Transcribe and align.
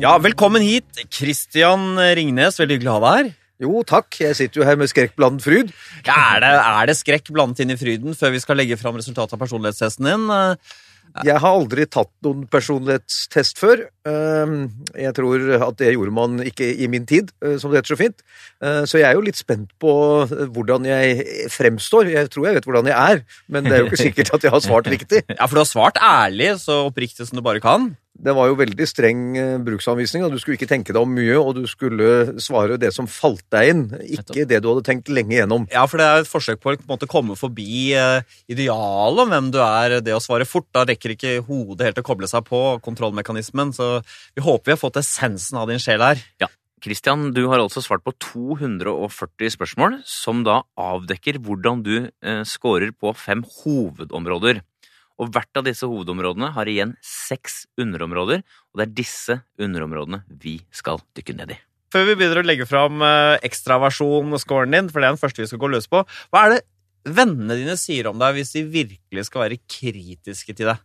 Ja, 0.00 0.14
velkommen 0.22 0.62
hit, 0.64 1.02
Christian 1.12 1.98
Ringnes. 2.16 2.56
Veldig 2.60 2.78
hyggelig 2.78 2.92
å 2.92 2.96
ha 2.96 3.02
deg 3.04 3.16
her. 3.20 3.30
Jo, 3.60 3.82
takk. 3.84 4.16
Jeg 4.22 4.36
sitter 4.38 4.62
jo 4.62 4.68
her 4.68 4.78
med 4.80 4.88
skrekk 4.88 5.12
blandet 5.18 5.44
fryd. 5.44 5.72
Ja, 6.06 6.16
er, 6.38 6.44
det, 6.44 6.52
er 6.80 6.88
det 6.88 6.96
skrekk 6.96 7.28
blandet 7.36 7.60
inn 7.66 7.74
i 7.74 7.80
fryden 7.80 8.16
før 8.16 8.32
vi 8.32 8.40
skal 8.40 8.56
legge 8.56 8.78
fram 8.80 8.96
resultatet 8.96 9.36
av 9.36 9.42
personlighetstesten 9.42 10.08
din? 10.08 10.24
Jeg 11.26 11.42
har 11.42 11.56
aldri 11.58 11.84
tatt 11.90 12.08
noen 12.24 12.44
personlighetstest 12.48 13.58
før. 13.60 13.80
Ehm, 14.06 14.60
Jeg 14.94 15.10
tror 15.18 15.42
at 15.66 15.76
det 15.82 15.90
gjorde 15.96 16.14
man 16.14 16.38
ikke 16.46 16.68
i 16.70 16.86
min 16.88 17.04
tid, 17.10 17.32
eh, 17.42 17.56
som 17.58 17.72
det 17.72 17.80
heter 17.82 17.96
så 17.96 17.98
fint. 17.98 18.22
Eh, 18.62 18.84
Så 18.86 19.00
jeg 19.02 19.08
er 19.10 19.18
jo 19.18 19.24
litt 19.26 19.36
spent 19.36 19.74
på 19.82 19.92
eh, 20.22 20.46
hvordan 20.54 20.86
jeg 20.86 21.50
fremstår. 21.50 22.12
Jeg 22.14 22.30
tror 22.30 22.46
jeg 22.46 22.60
vet 22.60 22.68
hvordan 22.70 22.86
jeg 22.88 22.96
er, 22.96 23.24
men 23.50 23.66
det 23.66 23.74
er 23.74 23.82
jo 23.82 23.90
ikke 23.90 24.04
sikkert 24.08 24.32
at 24.38 24.46
jeg 24.46 24.54
har 24.54 24.62
svart 24.64 24.86
riktig. 24.88 25.24
Ja, 25.34 25.44
for 25.50 25.58
du 25.58 25.64
har 25.66 25.68
svart 25.68 25.98
ærlig, 26.00 26.54
så 26.62 26.86
oppriktig 26.86 27.26
som 27.26 27.36
du 27.36 27.42
bare 27.44 27.60
kan. 27.60 27.90
Det 28.20 28.34
var 28.36 28.50
jo 28.50 28.56
veldig 28.58 28.86
streng 28.88 29.20
eh, 29.40 29.54
bruksanvisning. 29.64 30.24
og 30.26 30.34
Du 30.34 30.40
skulle 30.40 30.58
ikke 30.58 30.68
tenke 30.68 30.92
deg 30.92 31.00
om 31.00 31.12
mye, 31.16 31.38
og 31.40 31.54
du 31.56 31.62
skulle 31.70 32.36
svare 32.42 32.76
det 32.80 32.92
som 32.96 33.08
falt 33.10 33.46
deg 33.54 33.72
inn, 33.72 33.82
ikke 34.18 34.44
det 34.48 34.60
du 34.60 34.68
hadde 34.70 34.84
tenkt 34.86 35.08
lenge 35.12 35.38
gjennom. 35.38 35.66
Ja, 35.72 35.86
for 35.88 36.00
det 36.00 36.08
er 36.08 36.22
et 36.22 36.30
forsøk 36.30 36.60
på 36.60 36.74
å 36.74 36.76
på 36.76 36.84
en 36.84 36.92
måte, 36.92 37.08
komme 37.10 37.38
forbi 37.38 37.94
eh, 37.96 38.20
idealet 38.52 39.24
om 39.24 39.32
hvem 39.32 39.50
du 39.54 39.60
er. 39.64 39.98
Det 40.04 40.16
å 40.16 40.22
svare 40.22 40.48
fort, 40.48 40.68
da 40.76 40.84
rekker 40.88 41.16
ikke 41.16 41.38
hodet 41.48 41.88
helt 41.88 42.02
å 42.02 42.06
koble 42.06 42.28
seg 42.30 42.44
på 42.48 42.62
kontrollmekanismen. 42.84 43.72
Så 43.76 43.92
vi 44.36 44.44
håper 44.44 44.70
vi 44.70 44.76
har 44.76 44.84
fått 44.84 45.00
essensen 45.00 45.60
av 45.60 45.70
din 45.72 45.80
sjel 45.82 46.04
her. 46.04 46.20
Ja. 46.42 46.52
Kristian, 46.80 47.34
du 47.36 47.42
har 47.50 47.60
altså 47.60 47.82
svart 47.84 48.04
på 48.06 48.14
240 48.24 49.52
spørsmål, 49.52 49.98
som 50.08 50.44
da 50.46 50.62
avdekker 50.80 51.40
hvordan 51.44 51.82
du 51.84 51.94
eh, 52.08 52.42
scorer 52.48 52.92
på 52.96 53.12
fem 53.16 53.44
hovedområder. 53.60 54.62
Og 55.20 55.32
hvert 55.34 55.60
av 55.60 55.66
disse 55.66 55.88
hovedområdene 55.88 56.52
har 56.56 56.68
igjen 56.70 56.94
seks 57.04 57.66
underområder, 57.80 58.40
og 58.72 58.80
det 58.80 58.86
er 58.86 58.94
disse 59.02 59.36
underområdene 59.60 60.22
vi 60.40 60.58
skal 60.74 61.02
dykke 61.18 61.36
ned 61.36 61.54
i. 61.56 61.58
Før 61.90 62.06
vi 62.06 62.16
begynner 62.16 62.40
å 62.40 62.46
legge 62.46 62.68
fram 62.70 63.02
eh, 63.02 63.36
ekstraversjon-scoren 63.46 64.76
din, 64.76 64.90
for 64.92 65.02
det 65.02 65.08
er 65.08 65.16
den 65.16 65.20
første 65.20 65.42
vi 65.42 65.50
skal 65.50 65.60
gå 65.60 65.72
løs 65.72 65.90
på, 65.90 66.04
hva 66.30 66.44
er 66.46 66.54
det 66.54 66.60
vennene 67.16 67.56
dine 67.58 67.76
sier 67.80 68.08
om 68.10 68.20
deg 68.20 68.36
hvis 68.36 68.54
de 68.54 68.62
virkelig 68.70 69.26
skal 69.28 69.46
være 69.46 69.60
kritiske 69.64 70.54
til 70.54 70.70
deg? 70.70 70.80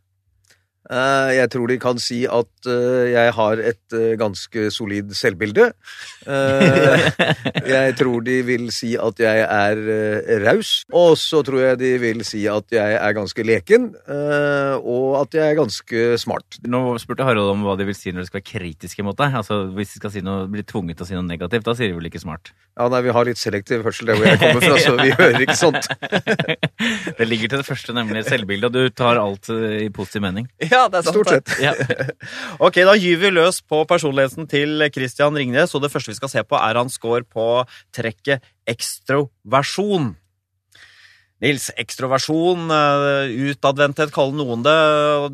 Eh, 0.90 1.32
Jeg 1.40 1.50
tror 1.54 1.68
de 1.72 1.78
kan 1.82 1.98
si 2.02 2.24
at 2.30 2.68
eh, 2.70 3.10
jeg 3.14 3.32
har 3.38 3.62
et 3.72 3.96
eh, 3.98 4.14
ganske 4.22 4.68
solid 4.74 5.14
selvbilde. 5.18 5.72
Eh, 6.28 7.08
Jeg 7.76 7.96
tror 7.98 8.22
de 8.26 8.36
vil 8.46 8.68
si 8.74 8.92
at 9.00 9.18
jeg 9.22 9.42
er 9.46 9.80
raus. 10.46 10.84
Og 10.94 11.16
så 11.18 11.42
tror 11.46 11.62
jeg 11.64 11.80
de 11.82 11.92
vil 12.02 12.22
si 12.28 12.44
at 12.50 12.70
jeg 12.74 12.98
er 13.00 13.16
ganske 13.18 13.46
leken, 13.46 13.88
eh, 14.06 14.76
og 14.82 15.16
at 15.24 15.38
jeg 15.38 15.52
er 15.54 15.58
ganske 15.58 16.04
smart. 16.22 16.60
Nå 16.70 16.84
spurte 17.02 17.26
Harald 17.26 17.50
om 17.56 17.64
hva 17.66 17.76
de 17.80 17.88
vil 17.90 17.98
si 17.98 18.14
når 18.14 18.26
de 18.26 18.30
skal 18.30 18.42
være 18.42 18.50
kritiske 18.52 19.06
mot 19.06 19.18
deg. 19.18 19.34
Altså, 19.42 19.64
Hvis 19.76 19.96
de 19.96 20.02
skal 20.04 20.14
si 20.14 20.24
noe, 20.26 20.46
bli 20.52 20.64
tvunget 20.68 21.00
til 21.00 21.08
å 21.08 21.10
si 21.10 21.18
noe 21.18 21.26
negativt, 21.26 21.66
da 21.66 21.76
sier 21.78 21.92
de 21.92 21.98
vel 21.98 22.10
ikke 22.12 22.22
smart? 22.24 22.54
Ja, 22.78 22.90
nei, 22.92 23.02
Vi 23.08 23.14
har 23.16 23.28
litt 23.30 23.40
selektiv 23.42 23.86
hørsel 23.88 24.12
der 24.12 24.20
hvor 24.20 24.30
jeg 24.30 24.42
kommer 24.42 24.66
fra, 24.66 24.80
så 24.84 24.96
vi 25.02 25.14
hører 25.20 25.46
ikke 25.46 25.58
sånt. 25.58 25.90
Det 27.18 27.28
ligger 27.30 27.52
til 27.54 27.62
det 27.62 27.68
første, 27.68 27.96
nemlig 27.96 28.26
selvbildet, 28.28 28.70
og 28.70 28.76
du 28.76 28.96
tar 28.96 29.20
alt 29.22 29.50
i 29.56 29.88
positiv 29.96 30.26
mening. 30.26 30.50
Ja, 30.64 30.75
det 30.92 31.00
er 31.00 31.08
sant. 31.08 31.16
Stort 31.16 31.32
sett. 31.32 31.56
Ja. 31.64 31.74
Ok, 32.66 32.78
da 32.88 32.94
gyver 32.98 33.28
vi 33.28 33.34
løs 33.36 33.62
på 33.66 33.82
personligheten 33.90 34.48
til 34.52 34.86
Christian 34.96 35.36
Ringnes, 35.38 35.74
og 35.76 35.84
det 35.84 35.92
første 35.94 36.14
vi 36.14 36.20
skal 36.20 36.32
se 36.32 36.44
på, 36.48 36.58
er 36.60 36.80
hans 36.80 36.96
score 37.00 37.26
på 37.28 37.48
trekket 37.96 38.46
ekstroversjon. 38.70 40.14
Nils, 41.44 41.68
ekstroversjon, 41.82 42.70
eh, 42.72 43.34
utadvendthet 43.52 44.14
kaller 44.16 44.40
noen 44.40 44.64
det. 44.66 44.78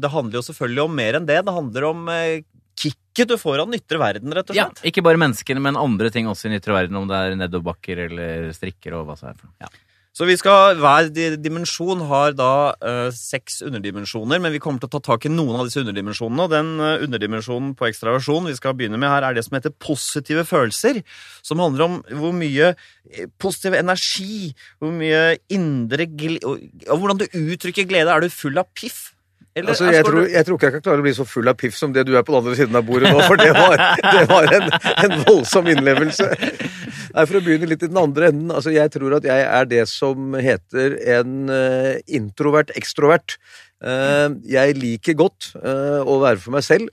Det 0.01 0.09
handler 0.11 0.39
jo 0.39 0.47
selvfølgelig 0.49 0.83
om 0.87 0.97
mer 0.97 1.19
enn 1.19 1.27
det. 1.29 1.37
Det 1.45 1.53
handler 1.55 1.87
om 1.91 2.09
eh, 2.09 2.41
kicket 2.81 3.29
du 3.29 3.37
får 3.37 3.61
av 3.61 3.69
den 3.69 3.77
ytre 3.77 4.01
verden, 4.01 4.33
rett 4.33 4.49
og 4.49 4.57
slett. 4.57 4.81
ja. 4.81 4.89
Ikke 4.89 5.03
bare 5.05 5.21
menneskene, 5.21 5.61
men 5.61 5.77
andre 5.79 6.09
ting 6.13 6.29
også 6.31 6.47
i 6.47 6.51
den 6.51 6.61
ytre 6.61 6.75
verden, 6.79 6.97
om 6.97 7.07
det 7.09 7.19
er 7.21 7.37
nedoverbakker 7.37 8.05
eller 8.07 8.51
strikker 8.57 8.97
og 8.97 9.07
hva 9.09 9.17
så 9.19 9.29
er 9.29 9.37
for 9.37 9.51
noe. 9.51 9.57
Ja. 9.61 9.71
Så 10.11 10.25
vi 10.27 10.33
skal, 10.35 10.75
hver 10.83 11.07
dimensjon 11.39 12.01
har 12.09 12.33
da 12.35 12.73
eh, 12.83 13.13
seks 13.15 13.61
underdimensjoner, 13.63 14.41
men 14.43 14.51
vi 14.51 14.59
kommer 14.59 14.83
til 14.83 14.89
å 14.89 14.95
ta 14.97 14.99
tak 15.05 15.27
i 15.27 15.31
noen 15.31 15.55
av 15.55 15.69
disse 15.69 15.79
underdimensjonene. 15.79 16.47
Og 16.47 16.51
den 16.51 16.73
eh, 16.83 17.05
underdimensjonen 17.05 17.71
på 17.79 17.87
ekstraversjon 17.87 18.49
vi 18.49 18.57
skal 18.57 18.75
begynne 18.75 18.99
med 18.99 19.07
her, 19.07 19.23
er 19.23 19.37
det 19.37 19.45
som 19.47 19.55
heter 19.55 19.71
positive 19.79 20.43
følelser. 20.49 20.99
Som 21.47 21.63
handler 21.63 21.85
om 21.85 21.97
hvor 22.19 22.35
mye 22.35 22.73
eh, 22.73 23.31
positiv 23.39 23.79
energi, 23.79 24.51
hvor 24.83 24.91
mye 24.99 25.39
indre 25.55 26.09
glede 26.11 26.43
og, 26.43 26.67
og 26.89 26.99
hvordan 26.99 27.23
du 27.23 27.27
uttrykker 27.31 27.87
glede. 27.87 28.11
Er 28.11 28.27
du 28.27 28.35
full 28.35 28.59
av 28.59 28.67
piff? 28.75 29.13
Eller 29.55 29.73
Altså, 29.73 29.89
jeg, 29.91 30.05
tror, 30.07 30.27
jeg 30.31 30.47
tror 30.47 30.57
ikke 30.57 30.67
jeg 30.69 30.75
kan 30.77 30.83
klare 30.85 31.03
å 31.03 31.05
bli 31.05 31.11
så 31.15 31.25
full 31.27 31.51
av 31.51 31.57
piff 31.59 31.75
som 31.75 31.91
det 31.91 32.05
du 32.07 32.13
er 32.15 32.23
på 32.23 32.31
den 32.31 32.39
andre 32.39 32.53
siden 32.55 32.77
av 32.79 32.85
bordet 32.87 33.09
nå, 33.11 33.23
for 33.27 33.39
det 33.41 33.49
var, 33.57 33.81
det 34.15 34.21
var 34.29 34.47
en, 34.55 34.69
en 35.03 35.15
voldsom 35.25 35.67
innlevelse. 35.73 36.29
Nei, 37.15 37.25
For 37.25 37.39
å 37.39 37.41
begynne 37.43 37.67
litt 37.67 37.83
i 37.83 37.89
den 37.91 37.99
andre 37.99 38.29
enden. 38.31 38.53
altså 38.55 38.71
Jeg 38.71 38.93
tror 38.93 39.17
at 39.17 39.27
jeg 39.27 39.43
er 39.43 39.67
det 39.67 39.83
som 39.91 40.37
heter 40.39 40.95
en 41.17 41.51
uh, 41.51 41.99
introvert 42.07 42.71
ekstrovert. 42.79 43.35
Uh, 43.81 44.37
jeg 44.47 44.77
liker 44.77 45.17
godt 45.19 45.49
uh, 45.57 45.99
å 46.05 46.21
være 46.23 46.39
for 46.39 46.55
meg 46.55 46.63
selv. 46.63 46.87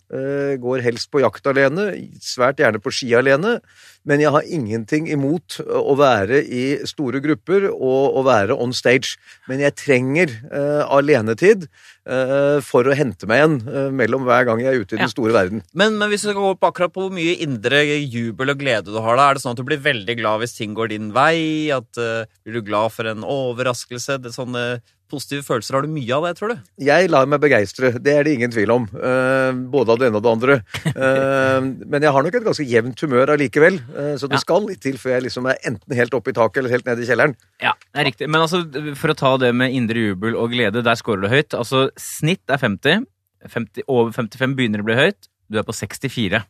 går 0.59 0.83
helst 0.83 1.13
på 1.15 1.23
jakt 1.23 1.47
alene, 1.47 1.93
svært 2.25 2.59
gjerne 2.65 2.83
på 2.83 2.95
ski 2.95 3.13
alene. 3.19 3.61
Men 4.09 4.23
jeg 4.23 4.33
har 4.33 4.47
ingenting 4.49 5.09
imot 5.13 5.59
å 5.61 5.95
være 5.99 6.41
i 6.43 6.65
store 6.89 7.21
grupper 7.25 7.69
og 7.69 8.17
å 8.19 8.25
være 8.27 8.57
on 8.57 8.73
stage. 8.77 9.19
Men 9.51 9.61
jeg 9.61 9.77
trenger 9.77 10.33
uh, 10.49 10.89
alenetid 10.97 11.67
uh, 12.09 12.59
for 12.65 12.89
å 12.89 12.97
hente 12.97 13.29
meg 13.29 13.43
igjen 13.43 13.59
uh, 13.69 13.89
mellom 13.93 14.25
hver 14.25 14.49
gang 14.49 14.63
jeg 14.65 14.73
er 14.73 14.81
ute 14.81 14.97
i 14.97 15.01
den 15.03 15.07
Ja. 15.09 15.13
store 15.13 15.37
verden. 15.37 15.63
Men, 15.77 15.99
men 16.01 16.09
hvis 16.09 16.25
vi 16.25 16.33
skal 16.33 16.41
gå 16.41 16.55
opp 16.55 16.69
akkurat 16.71 16.95
på 16.95 17.05
hvor 17.05 17.15
mye 17.15 17.37
indre 17.45 17.83
jubel 18.01 18.55
og 18.55 18.63
glede 18.63 18.95
du 18.95 19.01
har, 19.05 19.21
da, 19.21 19.29
er 19.29 19.37
det 19.37 19.45
sånn 19.45 19.57
at 19.57 19.61
du 19.61 19.67
blir 19.69 19.83
veldig 19.85 20.17
glad 20.23 20.45
hvis 20.45 20.57
ting 20.57 20.77
går 20.79 20.93
din 20.95 21.13
vei? 21.17 21.69
At, 21.75 21.93
blir 21.95 22.59
du 22.59 22.65
glad 22.65 22.97
for 22.97 23.09
en 23.13 23.27
overraskelse? 23.29 24.19
Det, 24.25 24.33
sånne 24.35 24.81
positive 25.11 25.43
følelser, 25.47 25.75
har 25.79 25.83
du 25.87 25.89
mye 25.93 26.13
av 26.17 26.25
det, 26.27 26.33
tror 26.39 26.53
du? 26.53 26.61
Jeg 26.85 27.09
lar 27.11 27.27
meg 27.31 27.41
begeistre, 27.43 27.91
det 28.03 28.13
er 28.15 28.25
det 28.29 28.35
ingen 28.37 28.51
tvil 28.55 28.71
om. 28.75 28.85
eh, 28.95 29.53
både 29.73 29.95
av 29.95 29.99
det 29.99 30.09
ene 30.11 30.21
og 30.21 30.25
det 30.27 30.33
andre. 30.33 30.57
Eh, 30.93 31.61
men 31.89 32.03
jeg 32.05 32.13
har 32.13 32.23
nok 32.27 32.35
et 32.39 32.45
ganske 32.47 32.67
jevnt 32.69 33.01
humør 33.05 33.33
allikevel, 33.35 33.79
eh, 33.97 34.15
så 34.21 34.29
det 34.29 34.39
Ja. 34.39 34.45
skal 34.45 34.67
litt 34.67 34.81
til 34.85 34.99
før 35.01 35.15
jeg 35.17 35.23
liksom 35.29 35.49
er 35.51 35.59
enten 35.65 35.97
helt 35.97 36.15
oppe 36.15 36.29
i 36.31 36.37
taket 36.37 36.59
eller 36.59 36.71
helt 36.71 36.85
nede 36.87 37.03
i 37.03 37.07
kjelleren. 37.09 37.35
Ja, 37.61 37.73
det 37.95 38.01
er 38.01 38.11
riktig. 38.11 38.29
Men 38.29 38.41
altså, 38.43 38.63
for 38.97 39.09
å 39.09 39.17
ta 39.17 39.37
det 39.39 39.55
med 39.55 39.73
indre 39.73 39.97
jubel 39.97 40.37
og 40.37 40.51
glede, 40.53 40.83
der 40.85 40.95
scorer 40.97 41.23
du 41.23 41.29
høyt. 41.29 41.55
Altså, 41.57 41.91
snitt 41.97 42.45
er 42.49 42.59
50. 42.59 43.07
50 43.49 43.83
over 43.89 44.11
55 44.13 44.55
begynner 44.57 44.81
å 44.83 44.85
bli 44.85 44.95
høyt. 44.99 45.29
Du 45.51 45.59
er 45.59 45.63
på 45.65 45.73
64. 45.73 46.45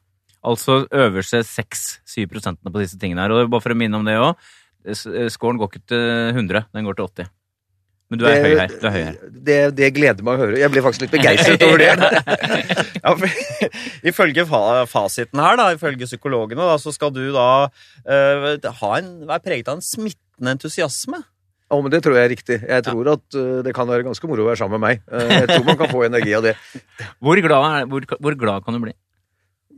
Altså 0.45 0.87
øverste 0.95 1.41
6-7 1.45 2.27
prosentene 2.31 2.71
på 2.73 2.79
disse 2.81 2.97
tingene 2.99 3.21
her. 3.27 3.31
Og 3.33 3.51
bare 3.51 3.61
for 3.61 3.75
å 3.75 3.77
minne 3.77 3.95
om 3.99 4.05
det 4.07 4.15
òg, 4.17 4.37
scoren 5.31 5.59
går 5.59 5.69
ikke 5.73 5.83
til 5.91 6.33
100, 6.33 6.67
den 6.73 6.85
går 6.87 6.97
til 6.97 7.05
80. 7.09 7.29
Men 8.09 8.21
du 8.21 8.25
er 8.25 8.39
høy 8.41 8.55
her. 8.57 8.71
Du 8.73 8.87
er 8.89 8.95
høy 8.95 9.03
her. 9.03 9.17
Det, 9.49 9.57
det 9.77 9.89
gleder 9.97 10.25
meg 10.25 10.39
å 10.39 10.47
høre. 10.47 10.61
Jeg 10.61 10.73
ble 10.73 10.83
faktisk 10.85 11.05
litt 11.05 11.17
begeistret 11.17 11.65
over 11.67 11.83
det. 11.83 11.89
Ja, 12.99 13.13
for, 13.15 13.71
ifølge 14.11 14.43
fa 14.49 14.61
fasiten 14.91 15.41
her, 15.41 15.57
da, 15.57 15.69
ifølge 15.77 16.09
psykologene, 16.09 16.65
da, 16.67 16.75
så 16.83 16.91
skal 16.93 17.13
du 17.15 17.21
da 17.33 17.69
uh, 17.69 18.47
en, 18.59 19.11
være 19.29 19.45
preget 19.45 19.71
av 19.71 19.79
en 19.79 19.85
smittende 19.85 20.57
entusiasme. 20.57 21.21
Ja, 21.69 21.79
men 21.85 21.93
Det 21.93 22.01
tror 22.05 22.17
jeg 22.19 22.27
er 22.27 22.33
riktig. 22.33 22.59
Jeg 22.65 22.85
tror 22.89 23.13
at 23.15 23.39
uh, 23.39 23.61
det 23.65 23.75
kan 23.77 23.89
være 23.89 24.09
ganske 24.09 24.29
moro 24.31 24.45
å 24.45 24.49
være 24.51 24.61
sammen 24.61 24.81
med 24.81 24.85
meg. 24.87 25.05
Uh, 25.07 25.29
jeg 25.37 25.51
tror 25.53 25.69
man 25.69 25.79
kan 25.81 25.93
få 25.93 26.05
energi 26.09 26.35
av 26.37 26.49
det. 26.49 26.57
Hvor 27.23 27.41
glad, 27.45 27.69
er, 27.69 27.89
hvor, 27.93 28.09
hvor 28.19 28.39
glad 28.41 28.67
kan 28.67 28.77
du 28.77 28.83
bli? 28.89 28.97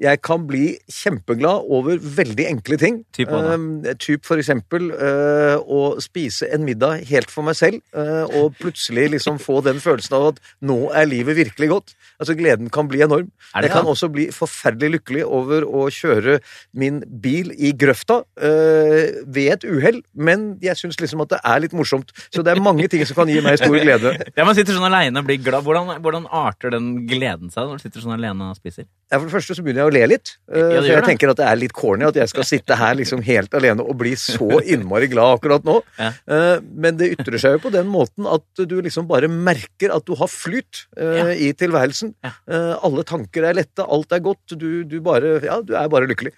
Jeg 0.01 0.23
kan 0.25 0.47
bli 0.49 0.79
kjempeglad 0.89 1.67
over 1.69 1.99
veldig 2.01 2.47
enkle 2.49 2.79
ting. 2.81 3.01
Typ? 3.13 3.29
Eh, 3.37 3.97
typ 4.01 4.25
for 4.25 4.41
eksempel 4.41 4.89
uh, 4.97 5.61
å 5.61 6.01
spise 6.01 6.49
en 6.55 6.65
middag 6.65 7.05
helt 7.11 7.29
for 7.33 7.45
meg 7.45 7.59
selv, 7.59 7.83
uh, 7.93 8.25
og 8.41 8.57
plutselig 8.61 9.11
liksom 9.15 9.37
få 9.43 9.59
den 9.67 9.81
følelsen 9.83 10.17
av 10.17 10.29
at 10.31 10.41
nå 10.65 10.79
er 10.97 11.09
livet 11.11 11.37
virkelig 11.37 11.69
godt. 11.75 11.95
Altså 12.21 12.37
Gleden 12.39 12.71
kan 12.73 12.89
bli 12.89 13.03
enorm. 13.05 13.29
Det 13.53 13.67
Jeg 13.67 13.75
kan 13.75 13.89
også 13.93 14.09
bli 14.13 14.29
forferdelig 14.33 15.01
lykkelig 15.01 15.27
over 15.27 15.67
å 15.69 15.87
kjøre 15.93 16.39
min 16.73 17.03
bil 17.21 17.53
i 17.57 17.75
grøfta 17.77 18.23
uh, 18.25 19.05
ved 19.27 19.53
et 19.59 19.69
uhell, 19.69 20.01
men 20.15 20.55
jeg 20.65 20.81
syns 20.81 21.01
liksom 21.01 21.27
at 21.27 21.35
det 21.35 21.43
er 21.45 21.61
litt 21.67 21.77
morsomt. 21.77 22.15
Så 22.33 22.45
det 22.47 22.55
er 22.55 22.65
mange 22.65 22.89
ting 22.89 23.05
som 23.05 23.21
kan 23.21 23.29
gi 23.29 23.41
meg 23.45 23.61
stor 23.61 23.77
glede. 23.77 24.17
Ja, 24.39 24.45
Man 24.47 24.57
sitter 24.57 24.77
sånn 24.77 24.87
aleine 24.87 25.21
og 25.21 25.27
blir 25.27 25.41
glad. 25.43 25.65
Hvordan, 25.67 26.01
hvordan 26.01 26.27
arter 26.33 26.73
den 26.73 27.05
gleden 27.09 27.51
seg 27.53 27.67
når 27.67 27.81
du 27.81 27.85
sitter 27.85 28.05
sånn 28.05 28.15
alene 28.15 28.51
og 28.53 28.57
spiser? 28.57 28.87
Ja, 29.11 29.19
for 29.19 29.27
det 29.27 29.35
første 29.35 29.57
så 29.59 29.65
begynner 29.65 29.83
jeg 29.83 29.90
å 29.90 29.90
le 29.95 30.07
litt. 30.07 30.33
eh, 30.53 30.59
Ja, 30.59 30.81
for 30.81 30.87
jeg 30.89 30.97
det. 31.01 31.07
tenker 31.09 31.31
at 31.33 31.37
det 31.41 31.47
er 31.47 31.57
litt 31.61 31.73
corny 31.77 32.05
at 32.07 32.15
jeg 32.15 32.29
skal 32.33 32.45
sitte 32.45 32.77
her 32.77 32.95
liksom 32.95 33.23
helt 33.27 33.55
alene 33.55 33.81
og 33.85 33.97
bli 33.99 34.13
så 34.19 34.61
innmari 34.65 35.09
glad 35.13 35.39
akkurat 35.39 35.65
nå. 35.65 35.81
Ja. 35.99 36.13
Eh, 36.29 36.61
Men 36.75 36.97
det 36.97 37.13
ytrer 37.19 37.39
seg 37.39 37.53
jo 37.59 37.63
på 37.69 37.73
den 37.73 37.87
måten 37.93 38.27
at 38.27 38.43
du 38.67 38.77
liksom 38.83 39.07
bare 39.11 39.29
merker 39.29 39.95
at 39.95 40.05
du 40.07 40.15
har 40.15 40.29
flyt 40.29 40.87
eh, 40.97 41.17
Ja. 41.21 41.27
i 41.35 41.53
tilværelsen. 41.53 42.15
Eh, 42.25 42.75
Alle 42.83 43.03
tanker 43.05 43.45
er 43.51 43.55
lette, 43.55 43.85
alt 43.87 44.13
er 44.13 44.21
godt. 44.21 44.57
Du, 44.59 44.85
du 44.85 45.01
bare 45.01 45.41
Ja, 45.43 45.61
du 45.63 45.75
er 45.77 45.89
bare 45.89 46.07
lykkelig. 46.11 46.33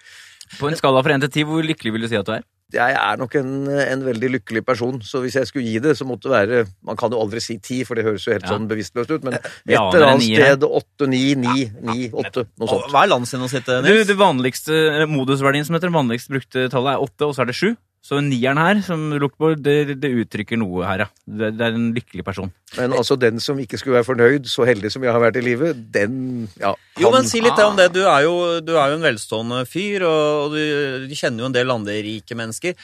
På 0.59 0.67
en 0.69 0.75
skala 0.77 1.01
fra 1.01 1.15
1 1.15 1.21
til 1.25 1.29
10, 1.43 1.47
hvor 1.49 1.63
lykkelig 1.65 1.93
vil 1.93 2.01
du 2.01 2.07
si 2.11 2.15
at 2.19 2.25
du 2.27 2.33
er? 2.35 2.43
Jeg 2.73 2.95
er 2.97 3.19
nok 3.21 3.35
en, 3.39 3.51
en 3.69 4.01
veldig 4.05 4.29
lykkelig 4.37 4.63
person. 4.65 4.97
Så 5.05 5.21
hvis 5.23 5.35
jeg 5.39 5.47
skulle 5.49 5.65
gi 5.69 5.79
det, 5.83 5.93
så 5.99 6.07
måtte 6.09 6.27
det 6.29 6.33
være 6.35 6.63
Man 6.83 6.97
kan 6.99 7.13
jo 7.13 7.19
aldri 7.21 7.39
si 7.43 7.57
ti, 7.63 7.83
for 7.87 7.95
det 7.99 8.03
høres 8.07 8.25
jo 8.27 8.33
helt 8.33 8.43
Ja. 8.47 8.55
sånn 8.55 8.67
bevisstløst 8.67 9.11
ut, 9.13 9.23
men 9.23 9.37
et 9.37 9.45
eller 9.77 10.07
annet 10.09 10.25
sted 10.25 10.65
åtte, 10.67 11.07
ni, 11.07 11.21
ni, 11.39 11.67
ni, 11.85 12.09
åtte, 12.09 12.47
noe 12.59 12.67
sånt. 12.71 12.89
Hva 12.91 13.05
er 13.05 13.11
landsgjennomsnittet, 13.13 13.83
Du, 13.85 13.89
Nils? 13.93 14.07
det 14.09 14.17
vanligste 14.19 14.73
eh, 15.03 15.05
modusverdien 15.09 15.65
som 15.67 15.77
heter 15.77 15.91
det 15.91 15.97
vanligste 15.99 16.33
brukte 16.33 16.67
tallet, 16.73 16.95
er 16.97 17.03
åtte, 17.07 17.27
og 17.29 17.35
så 17.37 17.43
er 17.45 17.51
det 17.53 17.55
sju. 17.59 17.75
Så 18.03 18.17
nieren 18.19 18.59
her, 18.59 18.81
som 18.83 18.99
du 19.13 19.15
lukter 19.15 19.39
på, 19.39 19.49
det, 19.63 19.95
det 20.03 20.09
uttrykker 20.19 20.59
noe 20.59 20.83
her, 20.83 21.05
ja. 21.05 21.07
Det, 21.23 21.53
det 21.55 21.63
er 21.63 21.77
en 21.77 21.85
lykkelig 21.95 22.25
person. 22.27 22.49
Men 22.75 22.95
altså, 22.97 23.15
den 23.15 23.39
som 23.39 23.59
ikke 23.63 23.77
skulle 23.79 23.95
være 23.95 24.07
fornøyd, 24.09 24.49
så 24.51 24.65
heldig 24.67 24.89
som 24.91 25.05
jeg 25.05 25.13
har 25.15 25.21
vært 25.23 25.37
i 25.39 25.43
livet, 25.45 25.79
den 25.93 26.17
ja, 26.59 26.73
Jo, 26.99 27.13
men 27.13 27.29
si 27.29 27.39
litt 27.39 27.61
om 27.63 27.77
det. 27.79 27.87
Du 27.95 28.01
er 28.03 28.25
jo, 28.25 28.33
du 28.59 28.73
er 28.75 28.91
jo 28.91 28.97
en 28.97 29.05
velstående 29.07 29.61
fyr, 29.71 30.03
og, 30.09 30.25
og 30.41 30.57
du, 30.57 31.05
du 31.07 31.15
kjenner 31.15 31.45
jo 31.45 31.47
en 31.47 31.55
del 31.55 31.71
andre 31.71 31.95
rike 32.03 32.35
mennesker. 32.35 32.75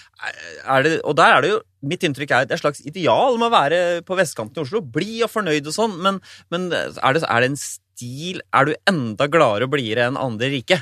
Er 0.63 0.87
det, 0.87 0.93
og 1.03 1.17
der 1.19 1.35
er 1.35 1.43
det 1.45 1.55
jo 1.55 1.65
Mitt 1.89 2.03
inntrykk 2.03 2.33
er 2.35 2.47
det 2.47 2.51
er 2.51 2.57
et 2.57 2.61
slags 2.65 2.81
ideal 2.83 3.37
med 3.39 3.47
å 3.47 3.53
være 3.53 3.77
på 4.03 4.15
vestkanten 4.19 4.59
i 4.59 4.65
Oslo. 4.65 4.81
Blid 4.83 5.21
og 5.23 5.31
fornøyd 5.31 5.67
og 5.71 5.75
sånn, 5.75 5.93
men, 6.03 6.17
men 6.51 6.65
er, 6.75 7.15
det, 7.15 7.21
er 7.23 7.43
det 7.43 7.53
en 7.53 7.55
stil 7.59 8.41
Er 8.51 8.67
du 8.67 8.73
enda 8.91 9.29
gladere 9.31 9.69
og 9.69 9.71
blidere 9.77 10.09
enn 10.09 10.19
andre 10.19 10.51
rike? 10.51 10.81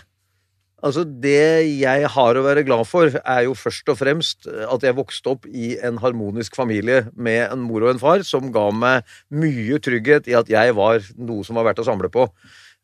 Altså, 0.86 1.02
det 1.10 1.66
jeg 1.80 2.10
har 2.14 2.38
å 2.38 2.44
være 2.46 2.62
glad 2.68 2.86
for, 2.86 3.10
er 3.10 3.46
jo 3.48 3.56
først 3.58 3.90
og 3.90 3.98
fremst 3.98 4.46
at 4.46 4.84
jeg 4.86 4.98
vokste 4.98 5.34
opp 5.34 5.48
i 5.50 5.72
en 5.82 5.98
harmonisk 6.04 6.58
familie 6.60 7.08
med 7.18 7.48
en 7.48 7.64
mor 7.66 7.88
og 7.88 7.96
en 7.96 8.02
far 8.02 8.22
som 8.28 8.52
ga 8.54 8.68
meg 8.70 9.18
mye 9.34 9.80
trygghet 9.82 10.30
i 10.30 10.38
at 10.38 10.52
jeg 10.54 10.76
var 10.78 11.02
noe 11.18 11.48
som 11.48 11.58
var 11.58 11.72
verdt 11.72 11.82
å 11.82 11.88
samle 11.88 12.12
på. 12.14 12.28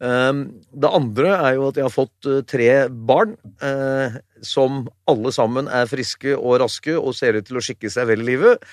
Um, 0.02 0.48
Det 0.74 0.90
andre 0.90 1.36
er 1.38 1.54
jo 1.60 1.68
at 1.70 1.78
jeg 1.78 1.86
har 1.86 1.94
fått 1.94 2.28
eh, 2.28 2.42
tre 2.50 2.72
barn 2.90 3.38
eh, 3.64 4.18
som 4.44 4.88
alle 5.08 5.32
sammen 5.32 5.70
er 5.70 5.88
friske 5.88 6.34
og 6.34 6.58
raske 6.64 6.98
og 6.98 7.14
ser 7.16 7.38
ut 7.38 7.46
til 7.48 7.62
å 7.62 7.64
skikke 7.64 7.94
seg 7.94 8.10
vel 8.10 8.26
i 8.26 8.32
livet. 8.34 8.66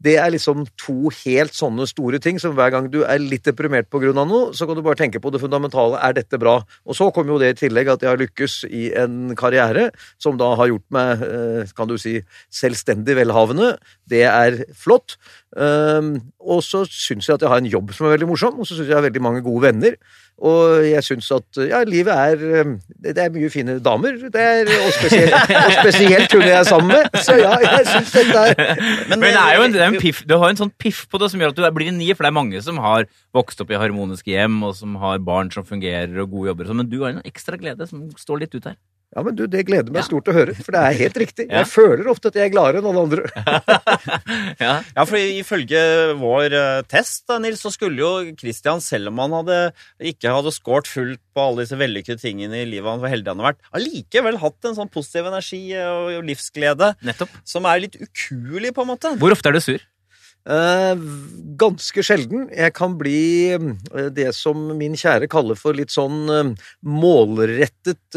Det 0.00 0.16
er 0.16 0.32
liksom 0.32 0.64
to 0.80 1.10
helt 1.22 1.56
sånne 1.56 1.84
store 1.88 2.20
ting 2.22 2.38
som 2.40 2.54
hver 2.56 2.72
gang 2.72 2.88
du 2.92 3.02
er 3.04 3.20
litt 3.20 3.44
deprimert 3.44 3.90
pga. 3.92 4.12
noe, 4.16 4.52
så 4.56 4.66
kan 4.66 4.78
du 4.78 4.82
bare 4.82 4.96
tenke 4.96 5.20
på 5.20 5.30
det 5.30 5.42
fundamentale. 5.42 6.00
Er 6.00 6.16
dette 6.16 6.38
bra? 6.40 6.62
Og 6.86 6.96
så 6.96 7.10
kommer 7.12 7.34
jo 7.34 7.40
det 7.42 7.50
i 7.52 7.58
tillegg 7.66 7.88
at 7.92 8.02
jeg 8.02 8.10
har 8.10 8.20
lykkes 8.20 8.64
i 8.70 8.90
en 8.96 9.36
karriere 9.36 9.90
som 10.18 10.38
da 10.40 10.54
har 10.56 10.72
gjort 10.72 10.88
meg, 10.90 11.22
eh, 11.22 11.74
kan 11.76 11.88
du 11.88 11.98
si, 11.98 12.22
selvstendig 12.50 13.16
velhavende. 13.16 13.76
Det 14.08 14.24
er 14.24 14.64
flott. 14.72 15.18
Um, 15.50 16.30
og 16.38 16.62
så 16.62 16.84
syns 16.86 17.26
jeg 17.26 17.34
at 17.34 17.42
jeg 17.42 17.50
har 17.50 17.58
en 17.58 17.72
jobb 17.72 17.90
som 17.92 18.06
er 18.06 18.14
veldig 18.14 18.28
morsom, 18.30 18.60
og 18.60 18.68
så 18.68 18.76
syns 18.76 18.86
jeg 18.86 18.94
jeg 18.94 19.00
har 19.00 19.06
veldig 19.08 19.22
mange 19.22 19.42
gode 19.42 19.66
venner. 19.66 19.96
Og 20.40 20.86
jeg 20.88 21.04
syns 21.04 21.26
at 21.36 21.58
ja, 21.68 21.82
livet 21.84 22.14
er 22.14 22.62
um, 22.64 22.76
Det 23.04 23.12
er 23.20 23.32
mye 23.34 23.50
fine 23.52 23.74
damer, 23.84 24.16
det 24.32 24.40
er, 24.40 24.70
og, 24.86 24.92
spesielt, 24.96 25.34
og 25.36 25.74
spesielt 25.82 26.36
hun 26.36 26.44
jeg 26.46 26.56
er 26.56 26.68
sammen 26.68 26.94
med. 26.94 27.18
Så 27.26 27.36
ja, 27.36 27.58
jeg 27.60 27.88
syns 27.90 28.14
dette 28.16 28.44
er 28.48 28.80
Men, 29.10 29.26
det 29.26 29.34
er 29.34 29.58
jo 29.58 29.66
en, 29.66 29.74
det 29.74 29.82
er 29.84 29.92
en 29.92 30.00
piff, 30.00 30.22
du 30.24 30.36
har 30.40 30.52
en 30.52 30.60
sånn 30.62 30.72
piff 30.80 31.02
på 31.12 31.20
det 31.20 31.28
som 31.32 31.42
gjør 31.42 31.52
at 31.52 31.60
du 31.60 31.66
blir 31.76 31.92
en 31.92 32.00
nier, 32.00 32.16
for 32.16 32.24
det 32.24 32.32
er 32.32 32.38
mange 32.40 32.62
som 32.64 32.80
har 32.80 33.04
vokst 33.36 33.60
opp 33.60 33.74
i 33.74 33.80
harmoniske 33.80 34.32
hjem, 34.32 34.62
og 34.64 34.72
som 34.78 34.96
har 35.02 35.20
barn 35.24 35.52
som 35.52 35.66
fungerer, 35.68 36.16
og 36.22 36.32
gode 36.32 36.54
jobber 36.54 36.66
og 36.66 36.72
sånn, 36.72 36.82
men 36.84 36.92
du 36.92 37.02
har 37.02 37.12
en 37.12 37.28
ekstra 37.28 37.60
glede 37.60 37.88
som 37.90 38.08
står 38.18 38.46
litt 38.46 38.56
ut 38.56 38.72
her. 38.72 38.78
Ja, 39.10 39.24
men 39.26 39.34
du, 39.34 39.42
Det 39.50 39.64
gleder 39.66 39.90
meg 39.90 40.04
stort 40.06 40.28
å 40.30 40.34
høre, 40.36 40.52
for 40.54 40.70
det 40.76 40.80
er 40.86 40.98
helt 41.00 41.16
riktig. 41.18 41.48
Ja. 41.48 41.64
Jeg 41.64 41.70
føler 41.72 42.06
ofte 42.12 42.30
at 42.30 42.36
jeg 42.38 42.46
er 42.46 42.52
gladere 42.54 42.78
enn 42.78 42.90
alle 42.92 43.02
andre. 43.08 43.24
Ja. 44.60 44.74
Ja, 44.94 45.04
for 45.08 45.16
ifølge 45.18 45.80
vår 46.20 46.54
eh, 46.54 46.82
test, 46.90 47.24
da, 47.30 47.38
Nils, 47.42 47.62
så 47.64 47.72
skulle 47.74 47.98
jo 48.02 48.10
Christian, 48.38 48.82
selv 48.84 49.10
om 49.10 49.18
han 49.22 49.34
hadde, 49.40 49.58
ikke 50.12 50.30
hadde 50.34 50.52
scoret 50.54 50.90
fullt 50.90 51.20
på 51.34 51.42
alle 51.42 51.64
disse 51.64 51.78
vellykkede 51.80 52.20
tingene 52.22 52.60
i 52.62 52.68
livet 52.68 52.90
han 52.90 53.02
var 53.02 53.12
heldig 53.12 53.32
han 53.32 53.42
har 53.42 53.50
vært, 53.52 53.62
allikevel 53.76 54.38
hatt 54.42 54.68
en 54.70 54.76
sånn 54.78 54.92
positiv 54.92 55.30
energi 55.30 55.62
og 55.80 56.20
livsglede 56.28 56.92
Nettopp. 57.06 57.32
som 57.48 57.66
er 57.70 57.82
litt 57.86 57.96
ukuelig, 57.98 58.74
på 58.76 58.84
en 58.84 58.92
måte. 58.92 59.14
Hvor 59.20 59.34
ofte 59.34 59.50
er 59.50 59.58
du 59.58 59.64
sur? 59.64 59.86
Eh, 60.48 61.00
ganske 61.60 62.02
sjelden. 62.04 62.46
Jeg 62.56 62.72
kan 62.76 62.94
bli 62.98 63.52
eh, 63.52 64.08
det 64.14 64.30
som 64.36 64.70
min 64.78 64.96
kjære 64.96 65.28
kaller 65.30 65.58
for 65.60 65.76
litt 65.76 65.92
sånn 65.92 66.32
eh, 66.32 66.52
målrettet 66.80 68.16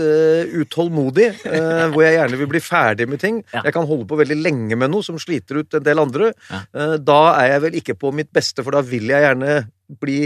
utålmodig. 0.63 1.29
hvor 1.43 2.01
jeg 2.05 2.15
gjerne 2.15 2.39
vil 2.39 2.49
bli 2.49 2.61
ferdig 2.63 3.07
med 3.11 3.21
ting. 3.21 3.43
Jeg 3.53 3.75
kan 3.75 3.87
holde 3.89 4.07
på 4.09 4.17
veldig 4.19 4.39
lenge 4.39 4.77
med 4.79 4.91
noe 4.93 5.05
som 5.05 5.19
sliter 5.21 5.61
ut 5.61 5.77
en 5.77 5.85
del 5.85 6.01
andre. 6.01 6.31
Da 6.73 7.21
er 7.37 7.53
jeg 7.53 7.63
vel 7.67 7.79
ikke 7.81 7.97
på 7.99 8.13
mitt 8.15 8.31
beste, 8.33 8.63
for 8.65 8.75
da 8.75 8.81
vil 8.85 9.11
jeg 9.11 9.27
gjerne 9.27 9.59
bli 10.01 10.19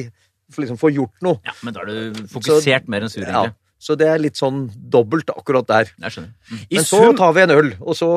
liksom 0.55 0.79
få 0.79 0.93
gjort 0.95 1.25
noe. 1.25 1.41
Ja, 1.45 1.55
men 1.65 1.75
da 1.75 1.83
er 1.83 1.89
du 2.13 2.27
fokusert 2.31 2.87
mer 2.87 3.03
enn 3.03 3.11
sur, 3.11 3.25
Ja, 3.25 3.47
egentlig. 3.47 3.57
Så 3.79 3.95
det 3.97 4.07
er 4.09 4.17
litt 4.17 4.37
sånn 4.39 4.63
dobbelt 4.89 5.29
akkurat 5.29 5.67
der. 5.69 5.89
Jeg 6.01 6.13
skjønner. 6.15 6.31
Mm. 6.49 6.61
Men 6.73 6.85
så 6.89 7.01
tar 7.17 7.33
vi 7.37 7.41
en 7.45 7.51
øl, 7.53 7.69
og 7.79 7.95
så 7.95 8.07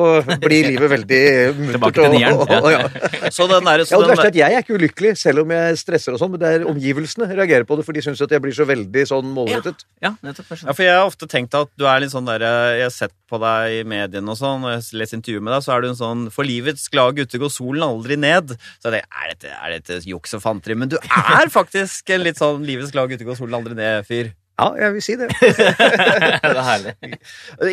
blir 0.41 0.65
livet 0.71 0.89
veldig 0.89 1.21
muntert. 1.59 1.75
Tilbake 1.77 1.93
til 2.01 2.15
nieren, 2.15 2.41
ja. 2.49 2.59
og- 2.61 2.71
ja. 2.71 3.29
så 3.29 3.47
den 3.51 3.63
der, 3.69 3.83
Ja, 3.85 3.97
og 3.97 4.03
det 4.07 4.09
verste 4.15 4.25
er 4.25 4.33
at 4.33 4.39
Jeg 4.41 4.53
er 4.57 4.63
ikke 4.65 4.77
ulykkelig, 4.79 5.13
selv 5.21 5.43
om 5.43 5.53
jeg 5.53 5.77
stresser, 5.77 6.13
og 6.15 6.19
sånn, 6.19 6.31
men 6.33 6.39
det 6.41 6.49
er 6.55 6.65
omgivelsene 6.65 7.29
reagerer 7.29 7.67
på 7.69 7.77
det, 7.77 7.85
for 7.85 7.93
de 7.93 8.01
syns 8.01 8.21
at 8.25 8.33
jeg 8.33 8.41
blir 8.41 8.55
så 8.57 8.65
veldig 8.65 9.05
sånn 9.07 9.29
målrettet. 9.35 9.85
Ja, 10.01 10.15
ja, 10.23 10.33
ja, 10.33 10.73
for 10.73 10.81
jeg 10.83 10.95
har 10.97 11.05
ofte 11.05 11.29
tenkt 11.29 11.53
at 11.53 11.69
du 11.77 11.85
er 11.85 11.99
litt 12.01 12.11
sånn 12.11 12.25
der 12.25 12.41
Jeg 12.41 12.83
har 12.87 12.89
sett 12.95 13.13
på 13.29 13.39
deg 13.39 13.77
i 13.79 13.83
mediene 13.87 14.27
og 14.33 14.37
sånn, 14.41 14.65
og 14.65 14.73
jeg 14.73 14.97
leser 14.99 15.17
intervjuer 15.21 15.45
med 15.45 15.53
deg, 15.53 15.63
så 15.63 15.75
er 15.77 15.81
du 15.85 15.87
en 15.91 15.95
sånn 15.99 16.25
For 16.33 16.43
livets 16.43 16.89
glade 16.91 17.15
gutter 17.21 17.39
går 17.39 17.51
solen 17.53 17.85
aldri 17.85 18.17
ned. 18.17 18.57
Så 18.81 18.89
jeg 18.91 18.97
tenker, 18.97 19.07
er 19.21 19.29
dette, 19.35 19.53
er 19.55 19.77
dette 19.77 20.01
juks 20.09 20.33
og 20.33 20.41
fanteri? 20.43 20.75
Men 20.75 20.89
du 20.89 20.97
er 20.97 21.47
faktisk 21.53 22.09
en 22.09 22.23
litt 22.25 22.41
sånn 22.41 22.65
livets 22.65 22.91
glade 22.91 23.13
gutter 23.13 23.29
går 23.29 23.37
solen 23.39 23.55
aldri 23.61 23.77
ned-fyr. 23.77 24.33
Ja, 24.61 24.67
jeg 24.77 24.93
vil 24.93 25.03
si 25.05 25.15
det. 25.17 25.29
det 25.41 26.51
er 26.51 26.65
herlig. 26.67 26.93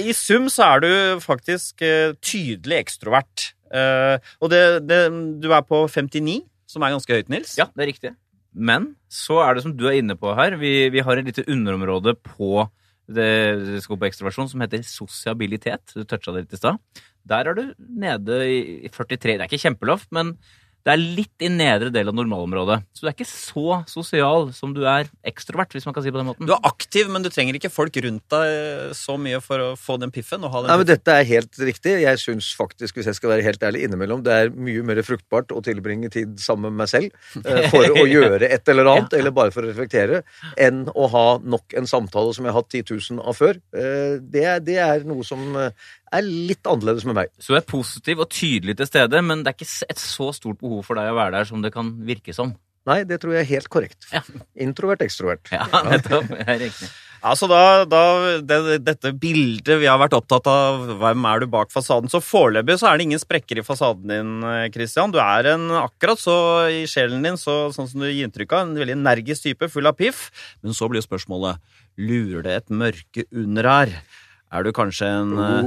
I 0.08 0.14
sum 0.16 0.48
så 0.52 0.70
er 0.72 0.84
du 0.84 0.90
faktisk 1.20 1.84
eh, 1.84 2.14
tydelig 2.24 2.78
ekstrovert. 2.80 3.50
Eh, 3.68 4.16
og 4.40 4.52
det, 4.52 4.62
det, 4.88 5.02
du 5.42 5.50
er 5.52 5.66
på 5.68 5.82
59, 5.84 6.40
som 6.68 6.84
er 6.84 6.94
ganske 6.96 7.18
høyt, 7.18 7.28
Nils. 7.32 7.58
Ja, 7.60 7.68
det 7.76 7.84
er 7.84 7.92
riktig. 7.92 8.14
Men 8.56 8.94
så 9.12 9.42
er 9.44 9.56
det 9.56 9.66
som 9.66 9.76
du 9.76 9.84
er 9.90 9.98
inne 10.00 10.16
på 10.18 10.32
her, 10.38 10.56
vi, 10.60 10.88
vi 10.94 11.04
har 11.04 11.20
et 11.20 11.28
lite 11.28 11.44
underområde 11.52 12.16
på 12.24 12.64
det, 13.08 13.28
skal 13.84 14.00
på 14.00 14.08
ekstroversjon 14.08 14.48
som 14.50 14.64
heter 14.64 14.82
sosiabilitet. 14.84 15.94
Du 15.94 16.04
toucha 16.08 16.32
det 16.32 16.46
litt 16.46 16.56
i 16.56 16.60
stad. 16.60 16.80
Der 17.28 17.48
er 17.50 17.56
du 17.56 17.62
nede 17.76 18.40
i 18.48 18.58
i 18.88 18.90
43. 18.92 19.36
Det 19.36 19.36
er 19.36 19.48
ikke 19.48 19.60
kjempelavt, 19.64 20.08
men 20.16 20.34
det 20.88 20.94
er 20.94 21.02
litt 21.18 21.44
i 21.44 21.50
nedre 21.52 21.90
del 21.92 22.08
av 22.08 22.16
normalområdet. 22.16 22.78
Så 22.96 23.04
du 23.04 23.08
er 23.10 23.14
ikke 23.16 23.28
så 23.28 23.82
sosial 23.90 24.48
som 24.56 24.72
du 24.72 24.80
er 24.88 25.10
ekstrovert, 25.28 25.74
hvis 25.76 25.84
man 25.84 25.92
kan 25.96 26.04
si 26.04 26.08
det 26.08 26.14
på 26.16 26.22
den 26.22 26.30
måten. 26.30 26.48
Du 26.48 26.54
er 26.54 26.64
aktiv, 26.64 27.10
men 27.12 27.24
du 27.24 27.28
trenger 27.28 27.58
ikke 27.58 27.68
folk 27.72 27.98
rundt 28.04 28.24
deg 28.32 28.94
så 28.96 29.18
mye 29.20 29.40
for 29.44 29.60
å 29.60 29.68
få 29.76 29.98
den 30.00 30.12
piffen. 30.14 30.46
Og 30.48 30.54
ha 30.54 30.62
den 30.64 30.72
Nei, 30.72 30.78
men. 30.80 30.88
Dette 30.88 31.12
er 31.20 31.26
helt 31.28 31.60
riktig. 31.60 31.98
Jeg 32.06 32.22
syns 32.22 32.48
faktisk, 32.56 32.96
hvis 32.96 33.10
jeg 33.10 33.18
skal 33.18 33.34
være 33.34 33.44
helt 33.44 33.62
ærlig, 33.68 33.82
innimellom 33.84 34.22
det 34.24 34.32
er 34.32 34.52
mye 34.54 34.86
mer 34.88 35.02
fruktbart 35.04 35.52
å 35.52 35.60
tilbringe 35.66 36.08
tid 36.14 36.38
sammen 36.40 36.72
med 36.72 36.86
meg 36.86 36.90
selv 36.94 37.44
eh, 37.44 37.68
for 37.68 37.84
å 38.00 38.06
gjøre 38.16 38.48
et 38.48 38.72
eller 38.72 38.88
annet, 38.94 39.18
eller 39.20 39.34
bare 39.36 39.52
for 39.52 39.66
å 39.66 39.68
reflektere, 39.68 40.22
enn 40.56 40.86
å 40.94 41.10
ha 41.12 41.26
nok 41.44 41.76
en 41.76 41.90
samtale 41.90 42.32
som 42.36 42.48
jeg 42.48 42.54
har 42.56 42.62
hatt 42.62 42.72
10 42.80 42.88
000 43.18 43.20
av 43.28 43.36
før. 43.36 43.60
Eh, 43.76 44.16
Det, 44.24 44.46
det 44.64 44.78
er 44.80 45.04
noe 45.08 45.26
som 45.26 45.44
eh, 45.60 45.70
er 46.12 46.24
litt 46.24 46.68
annerledes 46.68 47.06
med 47.08 47.18
meg. 47.18 47.34
Så 47.42 47.54
du 47.54 47.58
er 47.58 47.66
positiv 47.68 48.22
og 48.24 48.30
tydelig 48.32 48.78
til 48.78 48.88
stede, 48.90 49.20
men 49.24 49.44
det 49.44 49.52
er 49.52 49.58
ikke 49.58 49.90
et 49.92 50.02
så 50.02 50.30
stort 50.36 50.60
behov 50.62 50.86
for 50.86 50.98
deg 50.98 51.10
å 51.12 51.18
være 51.18 51.38
der 51.38 51.50
som 51.50 51.64
det 51.64 51.74
kan 51.74 51.92
virke 52.08 52.34
som. 52.36 52.54
Nei, 52.88 53.02
det 53.04 53.18
tror 53.20 53.34
jeg 53.36 53.44
er 53.44 53.50
helt 53.50 53.68
korrekt. 53.72 54.08
Ja. 54.14 54.22
Introvert, 54.64 55.02
ekstrovert. 55.04 55.50
Ja, 55.52 55.66
nettopp. 55.90 56.30
Det 56.32 56.46
er 56.46 56.60
riktig. 56.68 56.88
Ja, 57.18 57.32
så 57.34 57.48
da, 57.50 57.84
da 57.90 58.02
det, 58.46 58.78
Dette 58.86 59.10
bildet 59.18 59.80
vi 59.80 59.88
har 59.90 59.98
vært 59.98 60.14
opptatt 60.14 60.46
av, 60.50 60.84
hvem 61.00 61.24
er 61.26 61.42
du 61.42 61.48
bak 61.50 61.72
fasaden? 61.74 62.10
Så 62.12 62.20
foreløpig 62.22 62.78
så 62.78 62.88
er 62.88 62.98
det 62.98 63.08
ingen 63.08 63.22
sprekker 63.22 63.58
i 63.58 63.64
fasaden 63.66 64.12
din, 64.12 64.46
Christian. 64.74 65.12
Du 65.12 65.18
er 65.22 65.50
en 65.54 65.66
akkurat 65.80 66.22
så 66.22 66.36
i 66.70 66.84
sjelen 66.90 67.26
din, 67.26 67.40
så, 67.40 67.72
sånn 67.74 67.90
som 67.90 68.04
du 68.04 68.06
gir 68.06 68.28
inntrykk 68.28 68.54
av, 68.54 68.68
en 68.68 68.78
veldig 68.78 68.96
energisk 69.00 69.48
type, 69.48 69.70
full 69.72 69.90
av 69.90 69.98
piff. 69.98 70.28
Men 70.62 70.78
så 70.78 70.88
blir 70.88 71.02
jo 71.02 71.08
spørsmålet 71.08 71.58
lurer 71.98 72.46
det 72.46 72.56
et 72.60 72.74
mørke 72.84 73.26
under 73.34 73.72
her. 73.72 73.98
Er 74.48 74.64
du 74.64 74.70
kanskje 74.72 75.04
en 75.04 75.34
eh, 75.44 75.60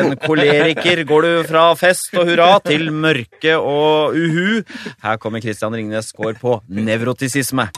En 0.00 0.16
koleriker. 0.18 1.04
Går 1.06 1.22
du 1.28 1.30
fra 1.46 1.68
fest 1.78 2.10
og 2.18 2.26
hurra 2.26 2.56
til 2.64 2.90
mørke 2.90 3.54
og 3.60 4.16
uhu? 4.18 4.64
Her 5.04 5.20
kommer 5.22 5.38
Christian 5.44 5.74
Ringnes 5.78 6.10
Skaar 6.10 6.34
på 6.40 6.56
nevrotisisme. 6.66 7.68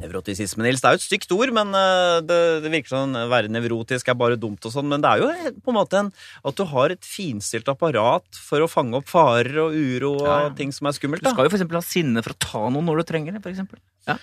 Nevrotisisme, 0.00 0.64
Nils. 0.64 0.80
Det 0.80 0.88
er 0.88 0.96
jo 0.96 1.00
et 1.02 1.04
stygt 1.04 1.34
ord, 1.36 1.52
men 1.56 1.74
eh, 1.76 2.16
det, 2.24 2.40
det 2.64 2.72
virker 2.72 2.94
sånn 2.94 3.12
være 3.28 3.52
nevrotisk 3.52 4.08
er 4.08 4.16
bare 4.16 4.40
dumt 4.40 4.64
og 4.64 4.72
sånn. 4.72 4.88
Men 4.88 5.04
det 5.04 5.12
er 5.12 5.18
jo 5.20 5.28
på 5.66 5.74
en 5.74 5.78
måte 5.82 6.00
en, 6.00 6.08
at 6.48 6.56
du 6.56 6.64
har 6.72 6.96
et 6.96 7.04
finstilt 7.04 7.68
apparat 7.72 8.40
for 8.40 8.64
å 8.64 8.70
fange 8.72 8.96
opp 9.02 9.08
farer 9.12 9.60
og 9.66 9.76
uro 9.76 10.14
og 10.22 10.26
Ja, 10.30 10.40
ting 10.56 10.72
som 10.72 10.88
er 10.88 10.96
skummelt. 10.96 11.20
Du 11.26 11.28
skal 11.28 11.44
jo 11.44 11.52
eksempel 11.52 11.76
ha 11.80 11.84
sinne 11.84 12.24
for 12.24 12.32
å 12.32 12.40
ta 12.40 12.64
noen 12.70 12.88
når 12.88 13.02
du 13.02 13.08
trenger 13.12 13.36
det, 13.36 13.44
for 13.44 13.52
eksempel. 13.52 13.84
Ja. 14.08 14.16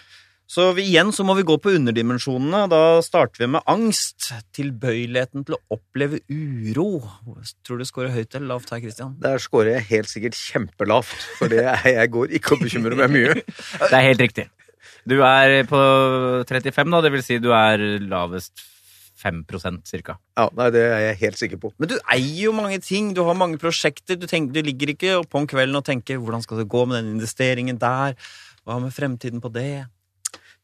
Så 0.54 0.68
vi, 0.78 0.84
igjen 0.86 1.10
så 1.16 1.24
må 1.26 1.34
vi 1.34 1.46
gå 1.48 1.56
på 1.58 1.72
underdimensjonene. 1.74 2.68
Da 2.70 3.02
starter 3.02 3.42
vi 3.42 3.48
med 3.56 3.64
angst. 3.70 4.28
Tilbøyeligheten 4.54 5.46
til 5.48 5.56
å 5.58 5.62
oppleve 5.74 6.20
uro. 6.30 7.02
Tror 7.66 7.80
du 7.82 7.86
scorer 7.90 8.14
høyt 8.14 8.36
eller 8.36 8.52
lavt 8.52 8.70
her, 8.70 8.84
Christian? 8.84 9.16
Der 9.24 9.42
scorer 9.42 9.80
jeg 9.80 9.88
helt 9.90 10.12
sikkert 10.12 10.38
kjempelavt, 10.38 11.16
for 11.40 11.50
det 11.50 11.64
jeg 11.66 12.12
går 12.14 12.36
ikke 12.38 12.54
og 12.54 12.68
bekymrer 12.68 13.00
meg 13.00 13.16
mye. 13.16 13.40
Det 13.90 13.98
er 13.98 14.06
helt 14.12 14.22
riktig. 14.22 14.46
Du 15.10 15.18
er 15.26 15.64
på 15.68 15.80
35, 16.48 16.94
da, 16.94 17.02
det 17.04 17.12
vil 17.12 17.26
si 17.26 17.40
du 17.42 17.50
er 17.56 17.82
lavest 18.06 18.62
5% 19.24 19.90
cirka. 19.90 20.16
Ja, 20.38 20.46
nei, 20.56 20.70
det 20.76 20.84
er 20.86 21.02
jeg 21.08 21.20
helt 21.24 21.42
sikker 21.42 21.60
på. 21.66 21.74
Men 21.82 21.92
du 21.92 21.98
eier 22.02 22.46
jo 22.46 22.54
mange 22.56 22.78
ting, 22.84 23.12
du 23.16 23.24
har 23.28 23.38
mange 23.40 23.60
prosjekter. 23.62 24.20
Du, 24.20 24.28
tenker, 24.30 24.54
du 24.54 24.70
ligger 24.70 24.94
ikke 24.94 25.18
oppe 25.24 25.42
om 25.42 25.50
kvelden 25.50 25.82
og 25.82 25.86
tenker 25.88 26.22
'hvordan 26.22 26.46
skal 26.46 26.62
det 26.62 26.70
gå 26.70 26.86
med 26.86 27.02
den 27.02 27.18
investeringen 27.18 27.82
der'? 27.82 28.16
Hva 28.64 28.80
med 28.80 28.94
fremtiden 28.96 29.42
på 29.42 29.52
det? 29.52 29.88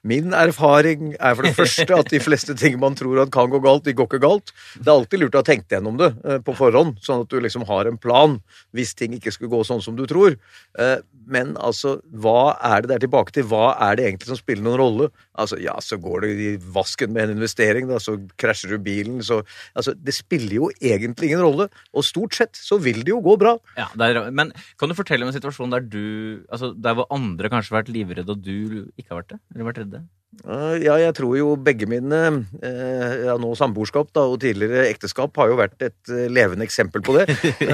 Min 0.08 0.32
erfaring 0.32 1.12
er 1.20 1.34
for 1.36 1.44
det 1.44 1.58
første 1.58 1.96
at 1.98 2.12
de 2.14 2.22
fleste 2.24 2.56
ting 2.56 2.78
man 2.80 2.96
tror 2.96 3.20
at 3.20 3.34
kan 3.36 3.52
gå 3.52 3.60
galt, 3.64 3.84
de 3.84 3.96
går 3.98 4.08
ikke 4.08 4.22
galt. 4.24 4.54
Det 4.78 4.88
er 4.88 4.96
alltid 4.96 5.20
lurt 5.20 5.36
å 5.36 5.42
ha 5.42 5.48
tenkt 5.50 5.74
gjennom 5.76 5.98
det 6.00 6.14
eh, 6.24 6.40
på 6.44 6.56
forhånd, 6.56 7.02
sånn 7.04 7.26
at 7.26 7.34
du 7.34 7.40
liksom 7.44 7.66
har 7.68 7.90
en 7.90 8.00
plan 8.00 8.38
hvis 8.76 8.96
ting 8.96 9.18
ikke 9.18 9.34
skulle 9.36 9.52
gå 9.52 9.60
sånn 9.68 9.84
som 9.84 9.98
du 10.00 10.06
tror. 10.08 10.38
Eh, 10.80 10.98
men 11.30 11.52
altså, 11.60 11.98
hva 12.16 12.56
er 12.64 12.82
det 12.82 12.94
det 12.94 12.96
er 12.96 13.06
tilbake 13.06 13.36
til? 13.36 13.50
Hva 13.52 13.74
er 13.90 14.00
det 14.00 14.08
egentlig 14.08 14.32
som 14.32 14.40
spiller 14.40 14.64
noen 14.66 14.80
rolle? 14.80 15.10
Altså, 15.40 15.60
ja, 15.62 15.76
så 15.84 16.00
går 16.02 16.26
det 16.26 16.32
i 16.44 16.50
vasken 16.76 17.14
med 17.16 17.28
en 17.30 17.38
investering, 17.38 17.90
da, 17.90 18.00
så 18.04 18.18
krasjer 18.40 18.76
du 18.76 18.84
bilen, 18.84 19.22
så 19.26 19.42
Altså, 19.78 19.94
det 19.96 20.14
spiller 20.18 20.56
jo 20.58 20.70
egentlig 20.82 21.30
ingen 21.30 21.44
rolle, 21.46 21.70
og 21.94 22.06
stort 22.06 22.36
sett 22.36 22.60
så 22.60 22.80
vil 22.82 23.02
det 23.06 23.14
jo 23.14 23.22
gå 23.24 23.36
bra. 23.40 23.56
Ja, 23.80 23.88
er, 24.06 24.22
men 24.36 24.52
kan 24.80 24.92
du 24.92 24.98
fortelle 24.98 25.26
om 25.26 25.32
en 25.32 25.38
situasjon 25.38 25.74
der 25.74 25.86
du 25.86 26.06
Altså 26.50 26.72
der 26.76 26.98
hvor 26.98 27.08
andre 27.14 27.52
kanskje 27.52 27.74
har 27.74 27.82
vært 27.82 27.94
livredde, 27.94 28.34
og 28.34 28.44
du 28.44 28.90
ikke 28.98 29.14
har 29.14 29.22
vært 29.22 29.36
det? 29.36 29.40
Eller 29.54 29.70
vært 29.70 29.84
redde? 29.84 30.02
Eh, 30.46 30.76
Ja, 30.86 30.94
jeg 31.02 31.16
tror 31.18 31.34
jo 31.36 31.56
begge 31.58 31.88
mine 31.90 32.20
eh, 32.62 33.14
ja, 33.26 33.34
nå 33.42 33.50
samboerskap 33.58 34.12
da, 34.14 34.28
og 34.30 34.38
tidligere 34.44 34.84
ekteskap 34.92 35.34
har 35.42 35.50
jo 35.50 35.56
vært 35.58 35.82
et 35.82 35.98
eh, 36.14 36.28
levende 36.30 36.62
eksempel 36.68 37.02
på 37.04 37.16
det. 37.18 37.26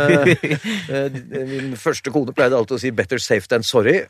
Min 1.51 1.75
første 1.79 2.09
kone 2.15 2.31
pleide 2.35 2.55
alltid 2.57 2.77
å 2.77 2.79
si 2.81 2.91
'better 2.95 3.19
safe 3.21 3.47
than 3.51 3.63
sorry'. 3.67 4.05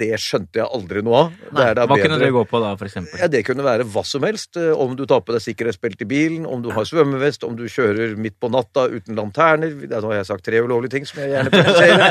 Det 0.00 0.10
skjønte 0.18 0.58
jeg 0.62 0.66
aldri 0.66 1.02
noe 1.04 1.16
av. 1.26 1.30
Det 1.52 1.68
da 1.76 1.84
Hva 1.86 1.96
kunne 2.00 2.16
bedre- 2.16 2.24
det 2.24 2.32
gå 2.38 2.44
på 2.48 2.60
da, 2.64 2.70
for 2.80 2.86
eksempel? 2.88 3.20
Ja, 3.20 3.28
Det 3.28 3.44
kunne 3.46 3.62
være 3.68 3.84
hva 3.84 4.02
som 4.06 4.22
helst. 4.24 4.56
Om 4.56 4.96
du 4.96 5.04
tar 5.06 5.20
på 5.20 5.32
deg 5.36 5.42
sikkerhetsbelte 5.44 6.02
i 6.02 6.06
bilen, 6.10 6.46
om 6.46 6.62
du 6.64 6.70
har 6.72 6.84
svømmevest, 6.88 7.44
om 7.44 7.54
du 7.56 7.64
kjører 7.68 8.16
midt 8.16 8.40
på 8.40 8.48
natta 8.50 8.88
uten 8.88 9.14
lanterner. 9.14 9.70
Nå 9.76 10.00
har 10.08 10.16
jeg 10.22 10.26
sagt 10.32 10.44
tre 10.48 10.56
ulovlige 10.64 10.90
ting 10.96 11.04
som 11.06 11.20
jeg 11.20 11.30
gjerne 11.36 11.50
presiserer. 11.52 12.00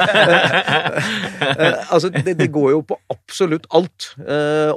Altså, 1.90 2.10
det, 2.14 2.38
det 2.38 2.52
går 2.54 2.70
jo 2.72 2.82
på 2.86 2.96
absolutt 3.10 3.66
alt. 3.74 4.14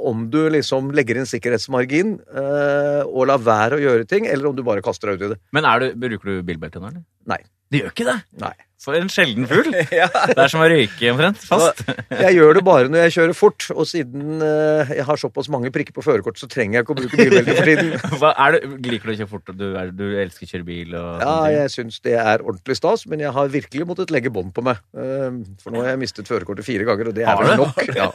Om 0.01 0.29
du 0.33 0.49
liksom 0.49 0.89
legger 0.91 1.02
inn 1.11 1.29
sikkerhetsmargin 1.29 2.13
eh, 2.33 3.01
og 3.05 3.27
lar 3.29 3.41
være 3.43 3.79
å 3.79 3.83
gjøre 3.83 4.07
ting, 4.09 4.27
eller 4.29 4.49
om 4.49 4.55
du 4.55 4.63
bare 4.63 4.83
kaster 4.85 5.11
deg 5.11 5.19
ut 5.19 5.25
i 5.27 5.33
det. 5.35 5.41
Men 5.55 5.67
du, 5.83 5.89
bruker 6.05 6.31
du 6.31 6.45
bilbelte 6.47 6.79
nå, 6.81 6.93
eller? 6.93 7.03
Nei. 7.29 7.41
Du 7.73 7.79
gjør 7.79 7.89
ikke 7.89 8.05
det? 8.05 8.19
Nei. 8.43 8.53
For 8.83 8.97
en 8.97 9.07
sjelden 9.07 9.45
fugl. 9.47 9.71
Det 9.93 10.35
er 10.43 10.49
som 10.51 10.61
å 10.61 10.65
røyke 10.67 11.11
omtrent. 11.13 11.39
Fast. 11.47 11.79
Jeg 12.11 12.35
gjør 12.35 12.57
det 12.57 12.63
bare 12.67 12.89
når 12.91 13.05
jeg 13.05 13.13
kjører 13.15 13.37
fort, 13.37 13.67
og 13.71 13.87
siden 13.87 14.43
eh, 14.43 14.91
jeg 14.99 15.05
har 15.07 15.21
såpass 15.21 15.47
mange 15.53 15.71
prikker 15.73 15.95
på 15.95 16.03
førerkort, 16.03 16.37
så 16.41 16.49
trenger 16.51 16.77
jeg 16.77 16.85
ikke 16.85 16.95
å 16.95 16.99
bruke 16.99 17.19
bilbelte 17.21 17.55
for 17.55 17.71
tiden. 17.71 17.93
Er 18.43 18.57
du, 18.57 18.75
liker 18.91 19.07
du 19.07 19.13
å 19.13 19.17
kjøre 19.21 19.31
fort, 19.31 19.53
du, 19.55 19.65
er, 19.79 19.93
du 19.95 20.03
elsker 20.19 20.45
å 20.45 20.51
kjøre 20.51 20.67
bil? 20.67 20.93
Og 20.99 21.23
Ja, 21.23 21.35
jeg 21.53 21.71
syns 21.73 22.01
det 22.03 22.17
er 22.19 22.43
ordentlig 22.43 22.75
stas, 22.77 23.07
men 23.09 23.23
jeg 23.23 23.31
har 23.35 23.51
virkelig 23.55 23.87
måttet 23.87 24.11
legge 24.13 24.33
bånd 24.35 24.51
på 24.55 24.65
meg. 24.67 24.83
Eh, 24.99 25.29
For 25.63 25.73
nå 25.73 25.85
har 25.85 25.93
jeg 25.93 26.03
mistet 26.03 26.29
førerkortet 26.29 26.67
fire 26.67 26.85
ganger, 26.89 27.13
og 27.13 27.17
det 27.17 27.25
er 27.25 27.39
vel 27.39 27.63
nok. 27.63 27.83
Ja. 27.93 28.09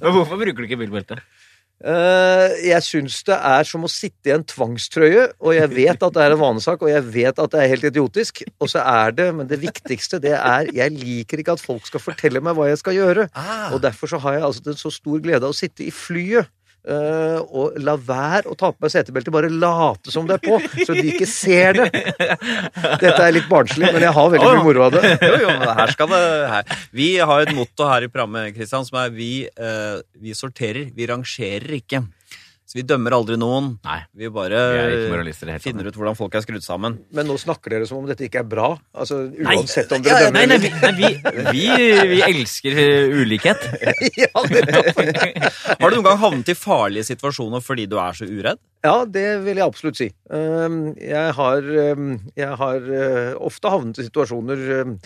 Men 0.00 0.14
hvorfor 0.14 0.40
bruker 0.40 0.62
du 0.62 0.66
ikke 0.70 0.80
bilbelte? 0.80 1.20
Eh, 1.82 2.52
Jeg 2.70 2.82
syns 2.86 3.18
det 3.26 3.34
er 3.34 3.66
som 3.66 3.82
å 3.84 3.90
sitte 3.90 4.30
i 4.30 4.34
en 4.34 4.44
tvangstrøye, 4.46 5.24
og 5.42 5.56
jeg 5.56 5.70
vet 5.74 6.06
at 6.06 6.14
det 6.14 6.22
er 6.22 6.34
en 6.36 6.40
vanesak, 6.40 6.80
og 6.80 6.88
jeg 6.88 7.02
vet 7.12 7.38
at 7.42 7.50
det 7.50 7.60
er 7.60 7.72
helt 7.72 7.88
idiotisk, 7.90 8.44
og 8.62 8.70
så 8.70 8.80
er 8.80 9.10
det, 9.12 9.26
men 9.34 9.48
det 9.50 9.58
viktigste, 9.60 10.20
det 10.22 10.36
er 10.38 10.70
Jeg 10.72 10.94
liker 10.94 11.42
ikke 11.42 11.56
at 11.58 11.64
folk 11.64 11.84
skal 11.86 12.00
fortelle 12.00 12.40
meg 12.40 12.54
hva 12.56 12.70
jeg 12.70 12.78
skal 12.78 12.94
gjøre. 12.94 13.28
Og 13.74 13.82
derfor 13.82 14.06
så 14.06 14.18
har 14.22 14.38
jeg 14.38 14.46
altså 14.48 14.76
så 14.78 14.90
stor 14.94 15.18
glede 15.20 15.42
av 15.44 15.50
å 15.52 15.56
sitte 15.56 15.84
i 15.84 15.90
flyet. 15.90 16.48
Eh, 16.88 17.38
og 17.44 17.78
la 17.84 17.94
være 17.96 18.50
å 18.52 18.56
ta 18.58 18.70
på 18.72 18.84
meg 18.84 18.92
setebeltet, 18.94 19.32
bare 19.34 19.50
late 19.52 20.12
som 20.14 20.28
det 20.28 20.38
er 20.38 20.44
på, 20.44 20.58
så 20.84 20.96
de 20.96 21.04
ikke 21.12 21.28
ser 21.30 21.80
det. 21.80 21.88
Dette 23.02 23.20
er 23.20 23.34
litt 23.36 23.48
barnslig, 23.50 23.90
men 23.94 24.04
jeg 24.04 24.16
har 24.16 24.34
veldig 24.34 24.50
mye 24.50 24.66
moro 24.66 24.86
av 24.88 24.96
det. 24.96 25.14
Jo, 25.24 25.38
jo, 25.46 25.54
men 25.60 25.72
her 25.80 25.94
skal 25.94 26.12
det 26.12 26.24
her. 26.54 26.76
Vi 26.94 27.08
har 27.20 27.46
et 27.46 27.54
motto 27.56 27.88
her 27.88 28.06
i 28.06 28.10
programmet, 28.12 28.52
Kristian, 28.56 28.86
som 28.86 29.00
er 29.02 29.14
vi, 29.14 29.32
uh, 29.60 30.02
vi 30.20 30.36
sorterer, 30.36 30.90
vi 30.94 31.08
rangerer 31.10 31.78
ikke. 31.80 32.04
Så 32.74 32.80
vi 32.80 32.82
dømmer 32.90 33.14
aldri 33.14 33.36
noen. 33.38 33.68
Nei. 33.86 34.00
Vi 34.18 34.26
bare 34.34 34.60
Vi 34.98 35.30
er 35.46 35.60
finner 35.62 35.86
ut 35.86 35.94
hvordan 35.94 36.16
folk 36.18 36.32
er 36.34 36.42
skrudd 36.42 36.64
sammen. 36.64 36.96
Men 37.14 37.28
nå 37.30 37.36
snakker 37.38 37.70
dere 37.70 37.86
som 37.86 38.00
om 38.00 38.08
dette 38.08 38.24
ikke 38.26 38.40
er 38.42 38.48
bra. 38.50 38.72
Altså, 38.90 39.20
Nei. 39.30 39.60
Uansett 39.60 39.92
om 39.94 40.02
Ja, 40.02 40.16
dere 40.16 40.24
ja, 40.24 40.32
nei, 40.34 40.42
nei, 40.50 40.58
dømmer 40.58 40.98
vi, 40.98 41.12
nei 41.14 41.52
vi, 41.52 41.68
vi, 41.68 41.68
vi 42.16 42.18
elsker 42.26 42.80
eh, 42.82 43.14
ulikhet. 43.14 43.62
ja. 44.24 44.26
Har 44.42 45.86
du 45.86 46.00
noen 46.00 46.08
gang 46.08 46.18
havnet 46.24 46.50
i 46.50 46.56
farlige 46.58 47.06
situasjoner 47.12 47.62
fordi 47.62 47.86
du 47.86 47.94
er 48.02 48.18
så 48.18 48.26
uredd? 48.26 48.58
ja, 48.84 48.96
det 49.06 49.28
vil 49.46 49.62
jeg 49.62 49.64
absolutt 49.70 50.00
si. 50.00 50.10
Um, 50.34 50.80
Jeg 50.98 51.30
har, 51.38 51.70
um, 51.94 52.10
jeg 52.36 52.58
har 52.64 52.90
uh, 52.90 53.30
ofte 53.38 53.70
havnet 53.70 54.02
i 54.02 54.08
situasjoner 54.10 54.66
um, 54.82 54.98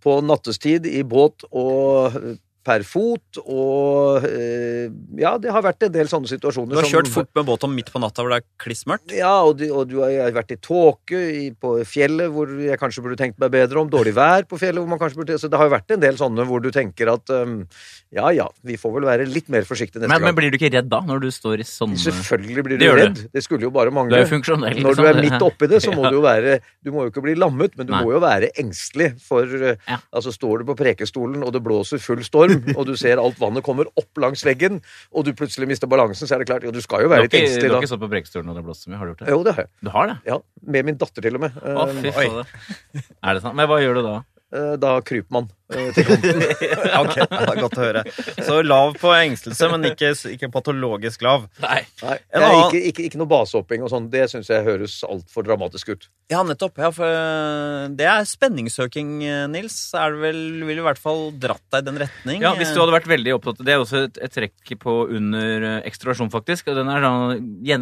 på 0.00 0.16
nattestid 0.24 0.88
i 0.88 1.04
båt 1.04 1.44
og 1.52 2.16
uh, 2.16 2.32
per 2.64 2.82
fot, 2.88 3.38
og 3.44 4.24
eh, 4.24 4.88
ja, 5.20 5.34
det 5.38 5.50
har 5.52 5.62
vært 5.64 5.84
en 5.86 5.92
del 5.92 6.08
sånne 6.10 6.30
situasjoner. 6.30 6.72
Du 6.72 6.78
har 6.80 6.86
som- 6.88 6.94
kjørt 6.96 7.10
fort 7.12 7.28
med 7.36 7.44
båt 7.48 7.64
om 7.66 7.74
midt 7.76 7.90
på 7.92 8.00
natta 8.00 8.22
hvor 8.24 8.32
det 8.32 8.38
er 8.42 8.46
klissmørkt? 8.64 9.12
Ja, 9.12 9.34
og 9.44 9.58
du, 9.60 9.66
og 9.70 9.88
du 9.90 9.98
har 10.00 10.32
vært 10.32 10.54
i 10.54 10.56
tåke 10.56 11.20
på 11.60 11.74
fjellet 11.84 12.32
hvor 12.32 12.48
jeg 12.64 12.78
kanskje 12.80 13.04
burde 13.04 13.18
tenkt 13.20 13.38
meg 13.42 13.52
bedre 13.52 13.82
om. 13.82 13.90
Dårlig 13.92 14.14
vær 14.16 14.46
på 14.48 14.56
fjellet 14.60 14.80
hvor 14.80 14.88
man 14.88 14.98
kanskje 15.02 15.20
burde 15.20 15.36
Så 15.38 15.50
det 15.52 15.58
har 15.60 15.68
jo 15.68 15.74
vært 15.76 15.90
en 15.92 16.00
del 16.00 16.16
sånne 16.16 16.46
hvor 16.48 16.62
du 16.64 16.70
tenker 16.74 17.12
at 17.12 17.28
um, 17.36 17.66
ja 18.14 18.30
ja, 18.32 18.46
vi 18.64 18.76
får 18.80 18.94
vel 18.96 19.04
være 19.08 19.26
litt 19.28 19.48
mer 19.52 19.66
forsiktige 19.68 20.00
neste 20.04 20.14
Men, 20.14 20.22
men 20.30 20.34
blir 20.38 20.50
du 20.50 20.56
ikke 20.58 20.72
redd 20.72 20.88
da, 20.88 21.00
når 21.04 21.20
du 21.26 21.28
står 21.34 21.60
i 21.60 21.66
sånne 21.68 21.98
Selvfølgelig 22.00 22.64
blir 22.64 22.78
du 22.78 22.84
det 22.86 22.94
redd. 22.96 23.20
Det 23.34 23.42
skulle 23.44 23.66
jo 23.68 23.70
bare 23.74 23.90
Du 23.92 23.96
mangle. 23.98 24.16
er 24.16 24.24
jo 24.24 24.30
funksjonell. 24.32 24.80
Når 24.80 24.96
du 24.96 25.02
liksom. 25.02 25.10
er 25.12 25.20
midt 25.28 25.42
oppi 25.44 25.68
det, 25.68 25.82
så 25.84 25.92
må 25.96 26.04
Ja. 26.06 26.10
du 26.10 26.16
jo 26.16 26.24
være 26.24 26.58
Du 26.84 26.90
må 26.94 27.04
jo 27.04 27.10
ikke 27.12 27.22
bli 27.28 27.34
lammet, 27.36 27.76
men 27.76 27.86
du 27.86 27.92
Nei. 27.92 28.02
må 28.04 28.12
jo 28.16 28.20
være 28.24 28.50
engstelig. 28.60 29.12
For 29.20 29.44
uh, 29.44 29.74
Ja. 29.88 29.98
altså 30.14 30.32
står 30.32 30.64
du 30.64 30.64
på 30.72 30.76
prekestolen, 30.78 31.42
og 31.44 31.52
det 31.52 31.62
blåser 31.64 32.00
full 32.00 32.22
storm, 32.24 32.53
og 32.78 32.82
du 32.88 32.94
ser 33.00 33.22
alt 33.22 33.40
vannet 33.40 33.64
kommer 33.66 33.90
opp 34.00 34.22
langs 34.22 34.44
veggen, 34.46 34.80
og 35.14 35.26
du 35.28 35.32
plutselig 35.36 35.68
mister 35.70 35.90
balansen, 35.90 36.28
så 36.28 36.36
er 36.36 36.44
det 36.44 36.50
klart 36.50 36.66
Ja, 36.66 36.72
du 36.74 36.80
skal 36.84 37.04
jo 37.06 37.12
være 37.12 37.26
litt 37.26 37.36
ikke, 37.38 37.56
du 37.60 37.68
har 37.74 37.80
ikke 37.82 37.92
stått 37.92 38.04
på 38.04 38.10
Brekkstolen 38.12 38.50
når 38.50 38.60
det 38.60 38.66
blåser 38.68 38.86
så 38.88 38.92
mye? 38.92 39.00
Har 39.00 39.08
du 39.08 39.14
gjort 39.14 39.24
det? 39.24 39.32
Jo, 39.34 39.40
det 39.46 39.56
har 39.56 39.66
jeg. 39.66 39.72
Du 39.84 39.90
har 39.94 40.12
det? 40.12 40.16
Ja, 40.28 40.38
Med 40.76 40.88
min 40.90 41.00
datter, 41.00 41.24
til 41.24 41.38
og 41.38 41.44
med. 41.46 41.58
Å, 41.60 41.88
fy 41.98 42.14
fader. 42.14 42.54
Er 42.94 43.36
det 43.36 43.44
sant? 43.44 43.56
Men 43.58 43.68
hva 43.70 43.80
gjør 43.82 44.00
du 44.00 44.06
da? 44.06 44.14
Eh, 44.54 44.74
Da 44.78 44.92
kryper 45.02 45.32
man 45.34 45.48
eh, 45.74 45.88
til 45.96 46.06
kanten. 46.06 46.42
Ok, 47.00 47.16
det 47.18 47.38
er 47.42 47.58
godt 47.58 47.78
å 47.78 47.82
høre. 47.82 48.02
Så 48.46 48.60
lav 48.62 48.92
på 49.00 49.10
engstelse, 49.16 49.66
men 49.72 49.88
ikke, 49.88 50.12
ikke 50.30 50.50
patologisk 50.54 51.24
lav. 51.26 51.48
Nei. 51.64 51.80
Nei, 52.04 52.18
ikke, 52.30 52.82
ikke, 52.92 53.06
ikke 53.08 53.20
noe 53.20 53.30
basehopping 53.32 53.82
og 53.82 53.90
sånn. 53.90 54.06
Det 54.12 54.28
syns 54.30 54.50
jeg 54.52 54.62
høres 54.66 55.00
altfor 55.08 55.46
dramatisk 55.48 55.90
ut. 55.94 56.06
Ja, 56.30 56.44
nettopp. 56.46 56.78
Ja, 56.80 56.92
for 56.94 57.08
eh, 57.08 57.88
det 57.98 58.06
er 58.10 58.28
spenningssøking, 58.30 59.16
Nils. 59.50 59.78
Er 59.98 60.14
det 60.14 60.22
vel, 60.22 60.40
vil 60.70 60.82
i 60.84 60.86
hvert 60.86 61.02
fall 61.02 61.26
dratt 61.42 61.64
deg 61.74 61.82
i 61.82 61.88
den 61.90 62.00
retning. 62.06 62.44
Ja, 62.46 62.54
hvis 62.60 62.70
du 62.76 62.78
hadde 62.84 62.94
vært 62.94 63.10
veldig 63.10 63.34
opptatt 63.40 63.60
Det 63.64 63.74
er 63.74 63.82
også 63.82 64.04
et, 64.06 64.22
et 64.28 64.34
trekk 64.38 64.76
på 64.84 64.98
under 65.18 65.68
ekstroversjon, 65.82 66.30
faktisk. 66.32 66.70
Og 66.70 66.78
den 66.78 66.92
er 66.94 67.02
da 67.02 67.14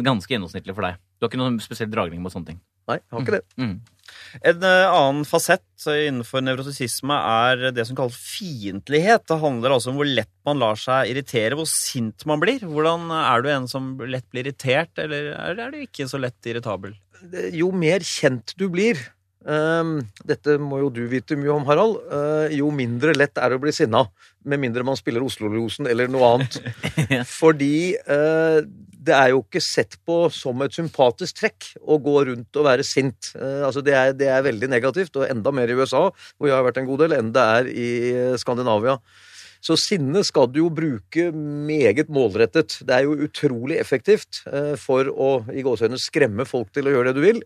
ganske 0.09 0.33
gjennomsnittlig 0.33 0.73
for 0.73 0.89
deg. 0.89 0.97
Du 1.19 1.27
har 1.27 1.31
ikke 1.31 1.39
noen 1.43 1.61
spesiell 1.63 1.91
dragning 1.93 2.23
mot 2.23 2.33
sånne 2.33 2.49
ting. 2.55 2.63
Nei, 2.89 2.97
jeg 2.99 3.13
har 3.15 3.21
ikke 3.23 3.37
det. 3.37 3.45
Mm. 3.61 3.75
En 4.41 4.63
eh, 4.65 4.89
annen 4.89 5.25
fasett 5.27 5.85
innenfor 5.85 6.41
nevrotisisme 6.41 7.13
er 7.13 7.67
det 7.75 7.85
som 7.89 7.97
kalles 7.97 8.17
fiendtlighet. 8.17 9.27
Det 9.29 9.39
handler 9.41 9.75
altså 9.75 9.91
om 9.91 9.99
hvor 9.99 10.09
lett 10.09 10.31
man 10.47 10.61
lar 10.63 10.79
seg 10.79 11.11
irritere, 11.11 11.57
hvor 11.59 11.69
sint 11.69 12.25
man 12.29 12.41
blir. 12.41 12.63
Hvordan 12.65 13.11
Er 13.13 13.43
du 13.43 13.49
en 13.53 13.67
som 13.69 13.93
lett 14.07 14.29
blir 14.31 14.47
irritert, 14.47 14.93
eller 14.97 15.33
er 15.35 15.73
du 15.73 15.81
ikke 15.83 16.07
så 16.09 16.21
lett 16.21 16.49
irritabel? 16.49 16.95
Jo 17.55 17.69
mer 17.71 18.03
kjent 18.03 18.55
du 18.59 18.65
blir 18.71 18.99
Dette 19.43 20.55
må 20.61 20.79
jo 20.79 20.91
du 20.93 21.01
vite 21.11 21.35
mye 21.39 21.51
om, 21.51 21.65
Harald. 21.67 21.97
eh, 22.07 22.55
jo 22.59 22.69
mindre 22.71 23.15
lett 23.17 23.37
er 23.37 23.51
det 23.51 23.59
å 23.59 23.63
bli 23.63 23.73
sinna. 23.75 24.05
Med 24.43 24.59
mindre 24.59 24.83
man 24.83 24.99
spiller 24.99 25.23
Oslo-losen 25.23 25.87
eller 25.87 26.07
noe 26.11 26.29
annet. 26.35 26.59
Fordi 27.39 27.95
eh, 27.95 28.59
det 29.03 29.15
er 29.15 29.33
jo 29.33 29.41
ikke 29.43 29.63
sett 29.63 29.97
på 30.07 30.29
som 30.31 30.63
et 30.63 30.75
sympatisk 30.75 31.41
trekk 31.41 31.73
å 31.83 31.99
gå 32.03 32.15
rundt 32.29 32.59
og 32.59 32.67
være 32.69 32.87
sint. 32.87 33.33
Eh, 33.35 33.61
altså 33.67 33.83
det 33.83 33.97
er, 33.99 34.15
det 34.15 34.31
er 34.31 34.47
veldig 34.47 34.71
negativt, 34.71 35.15
og 35.19 35.27
enda 35.27 35.51
mer 35.55 35.71
i 35.71 35.75
USA, 35.75 36.07
hvor 36.37 36.49
jeg 36.49 36.55
har 36.55 36.65
vært 36.67 36.79
en 36.83 36.89
god 36.89 37.05
del, 37.05 37.17
enn 37.19 37.35
det 37.35 37.47
er 37.57 37.71
i 37.73 37.89
Skandinavia. 38.39 38.97
Så 39.63 39.77
sinne 39.79 40.25
skal 40.27 40.49
du 40.51 40.59
jo 40.59 40.69
bruke 40.75 41.29
meget 41.31 42.09
målrettet. 42.11 42.81
Det 42.83 42.97
er 42.97 43.05
jo 43.07 43.15
utrolig 43.23 43.77
effektivt 43.79 44.41
eh, 44.51 44.73
for 44.79 45.07
å 45.07 45.29
i 45.55 45.63
gåseøyne 45.63 45.99
skremme 46.01 46.43
folk 46.49 46.73
til 46.75 46.89
å 46.89 46.95
gjøre 46.97 47.13
det 47.13 47.21
du 47.21 47.23
vil. 47.23 47.39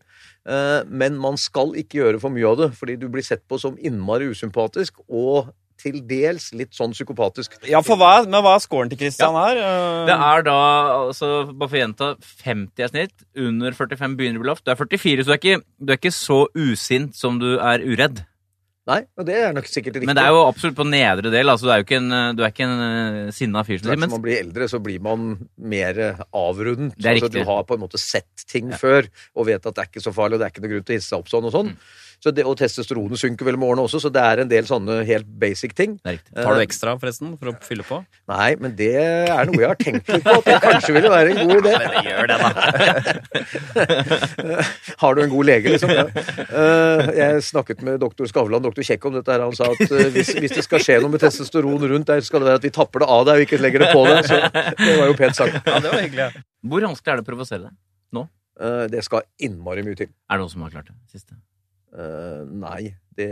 Eh, 0.49 0.81
men 0.89 1.19
man 1.21 1.37
skal 1.37 1.75
ikke 1.77 1.99
gjøre 2.01 2.21
for 2.23 2.33
mye 2.33 2.49
av 2.49 2.57
det, 2.63 2.71
fordi 2.79 2.97
du 2.97 3.05
blir 3.13 3.25
sett 3.25 3.45
på 3.45 3.59
som 3.61 3.77
innmari 3.77 4.31
usympatisk 4.33 4.97
og 5.07 5.51
til 5.77 5.99
dels 6.09 6.47
litt 6.57 6.73
sånn 6.73 6.95
psykopatisk. 6.95 7.59
Ja, 7.69 7.83
for 7.85 7.99
hva, 8.01 8.23
men 8.25 8.41
hva 8.41 8.55
er 8.57 8.63
scoren 8.63 8.89
til 8.89 8.97
Christian 8.97 9.35
her? 9.37 9.59
Eh, 9.61 10.05
Det 10.09 10.15
er 10.17 10.47
da, 10.47 10.55
altså, 11.03 11.29
bare 11.53 11.69
for 11.69 11.77
å 11.77 11.83
gjenta, 11.83 12.07
50 12.41 12.87
er 12.87 12.89
snitt. 12.95 13.13
Under 13.37 13.77
45 13.77 14.17
begynner 14.17 14.39
det 14.39 14.41
å 14.41 14.45
bli 14.47 14.51
lavt. 14.55 14.65
Du 14.65 14.73
er 14.73 14.79
44, 14.81 15.21
så 15.21 15.29
du 15.29 15.35
er 15.35 15.43
ikke, 15.43 15.61
du 15.77 15.93
er 15.93 16.01
ikke 16.01 16.15
så 16.17 16.39
usint 16.57 17.13
som 17.15 17.37
du 17.37 17.51
er 17.59 17.85
uredd. 17.85 18.23
Nei, 18.87 19.01
og 19.19 19.27
det 19.27 19.35
er 19.35 19.55
nok 19.55 19.67
sikkert 19.67 19.97
riktig. 19.97 20.07
Men 20.07 20.15
det 20.15 20.23
er 20.23 20.31
jo 20.31 20.45
absolutt 20.47 20.77
på 20.77 20.85
nedre 20.87 21.31
del. 21.33 21.51
altså 21.51 21.67
Du 21.67 21.71
er 21.73 21.81
jo 21.81 21.87
ikke 21.87 21.99
en, 21.99 22.15
du 22.37 22.43
er 22.45 22.53
ikke 22.53 22.67
en 22.67 22.83
eh, 22.85 23.19
sinna 23.35 23.63
fyr. 23.67 23.83
Men 23.89 24.07
man 24.07 24.23
blir 24.23 24.39
eldre, 24.39 24.69
så 24.71 24.79
blir 24.83 25.03
man 25.03 25.33
mer 25.59 25.99
avrundet. 26.31 26.95
Det 26.95 27.03
er 27.03 27.17
altså, 27.17 27.27
riktig. 27.27 27.43
du 27.43 27.51
har 27.51 27.67
på 27.67 27.75
en 27.75 27.83
måte 27.83 27.99
sett 28.01 28.47
ting 28.47 28.71
før 28.79 29.09
og 29.35 29.49
vet 29.49 29.59
at 29.59 29.75
det 29.75 29.83
er 29.83 29.91
ikke 29.91 30.05
så 30.05 30.15
farlig, 30.15 30.37
og 30.37 30.43
det 30.43 30.47
er 30.47 30.55
ikke 30.55 30.63
noe 30.63 30.75
grunn 30.75 30.87
til 30.87 30.95
å 30.95 30.99
hisse 31.01 31.11
seg 31.11 31.23
opp 31.23 31.33
sånn 31.33 31.49
og 31.49 31.55
sånn. 31.57 31.73
Mm. 31.75 32.05
Så 32.17 32.31
det, 32.33 32.43
og 32.49 32.55
testosteronet 32.57 33.19
synker 33.21 33.45
vel 33.45 33.59
med 33.61 33.67
årene 33.69 33.83
også, 33.85 33.99
så 34.01 34.09
det 34.09 34.21
er 34.25 34.39
en 34.41 34.49
del 34.49 34.65
sånne 34.65 35.03
helt 35.05 35.27
basic 35.37 35.75
ting. 35.77 35.91
Tar 36.01 36.57
du 36.57 36.61
ekstra, 36.63 36.95
forresten, 36.97 37.35
for 37.37 37.51
å 37.51 37.53
fylle 37.61 37.85
på? 37.85 37.99
Nei, 38.31 38.55
men 38.57 38.73
det 38.79 38.89
er 38.97 39.45
noe 39.45 39.61
jeg 39.61 39.69
har 39.69 39.77
tenkt 39.77 40.09
litt 40.09 40.25
på, 40.25 40.33
at 40.39 40.47
det 40.47 40.55
kanskje 40.63 40.95
ville 40.95 41.11
være 41.13 41.35
en 41.35 41.51
god 41.51 41.59
idé. 41.61 41.73
Men 41.77 41.89
det 41.93 42.01
gjør 42.07 42.25
det, 42.31 42.37
da. 42.41 42.49
Har 45.03 45.13
du 45.13 45.21
en 45.27 45.33
god 45.35 45.49
lege, 45.51 45.75
liksom? 45.75 45.93
Ja. 45.93 46.07
Eh, 46.07 47.03
jeg 47.19 47.43
snakket 47.51 47.85
med 47.85 48.01
doktor 48.01 48.29
Skavlan, 48.31 48.65
doktor 48.65 48.87
Kjekk, 48.87 49.05
om 49.11 49.17
dette 49.19 49.35
her. 49.35 49.43
Han 49.45 49.53
sa 49.57 49.69
at 49.75 49.85
eh, 49.85 50.09
hvis, 50.15 50.33
hvis 50.41 50.55
det 50.57 50.65
skal 50.65 50.81
skje 50.81 50.97
noe 51.03 51.13
med 51.13 51.21
testosteron 51.21 51.85
rundt 51.93 52.09
der, 52.09 52.23
skal 52.25 52.41
det 52.41 52.49
være 52.49 52.61
at 52.63 52.65
vi 52.65 52.73
tapper 52.73 53.05
det 53.05 53.11
av 53.13 53.27
deg 53.29 53.43
og 53.43 53.45
ikke 53.45 53.61
legger 53.61 53.85
det 53.85 53.91
på 53.93 54.01
deg. 54.07 54.25
Så 54.25 54.41
det 54.81 54.95
var 54.97 55.05
jo 55.05 55.19
pent 55.21 55.37
sagt. 55.37 55.61
Ja, 55.61 55.77
det 55.85 55.93
var 55.93 56.01
hyggelig. 56.01 56.31
Hvor 56.65 56.89
vanskelig 56.89 57.13
er 57.13 57.21
det 57.21 57.27
å 57.27 57.29
provosere 57.29 57.67
deg? 57.67 57.77
nå? 58.17 58.25
det 58.89 59.03
skal 59.05 59.21
innmari 59.45 59.83
mye 59.85 59.93
til. 59.99 60.09
Er 60.09 60.39
det 60.39 60.41
noen 60.41 60.49
som 60.49 60.65
har 60.65 60.73
klart 60.73 60.89
det? 60.89 60.97
Siste? 61.13 61.37
Eh, 61.95 62.41
nei. 62.51 62.95
Det, 63.17 63.25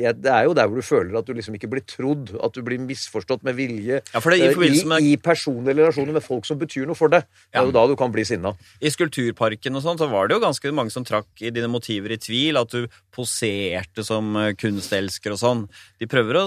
ja, 0.00 0.10
det 0.16 0.30
er 0.34 0.48
jo 0.48 0.54
der 0.56 0.66
hvor 0.66 0.80
du 0.80 0.82
føler 0.82 1.14
at 1.20 1.26
du 1.28 1.36
liksom 1.36 1.54
ikke 1.54 1.68
blir 1.70 1.84
trodd. 1.86 2.32
At 2.42 2.56
du 2.56 2.62
blir 2.66 2.80
misforstått 2.82 3.44
med 3.46 3.54
vilje. 3.58 4.00
Ja, 4.00 4.22
for 4.22 4.30
det, 4.34 4.40
i 4.42 4.48
uh, 4.50 4.64
I, 4.66 4.80
med 4.88 5.06
i 5.06 5.12
personlige 5.22 5.76
relasjoner 5.78 6.16
med 6.16 6.24
folk 6.24 6.48
som 6.48 6.58
betyr 6.58 6.88
noe 6.88 6.98
for 6.98 7.12
deg. 7.12 7.22
Det 7.46 7.60
er 7.60 7.68
jo 7.68 7.76
da 7.76 7.82
du 7.90 7.94
kan 7.98 8.12
bli 8.14 8.24
sinna. 8.26 8.50
I 8.82 8.90
Skulpturparken 8.90 9.78
og 9.78 9.84
sånn, 9.84 10.00
så 10.00 10.06
var 10.10 10.26
det 10.26 10.38
jo 10.38 10.46
ganske 10.46 10.66
mange 10.74 10.94
som 10.94 11.06
trakk 11.06 11.30
i 11.44 11.54
dine 11.54 11.70
motiver 11.70 12.10
i 12.16 12.22
tvil. 12.22 12.58
At 12.58 12.70
du 12.74 12.80
poserte 13.14 14.02
som 14.06 14.24
eh, 14.40 14.54
kunstelsker 14.58 15.30
og 15.36 15.40
sånn. 15.44 15.60
De 16.02 16.06
prøver 16.10 16.34
å 16.42 16.44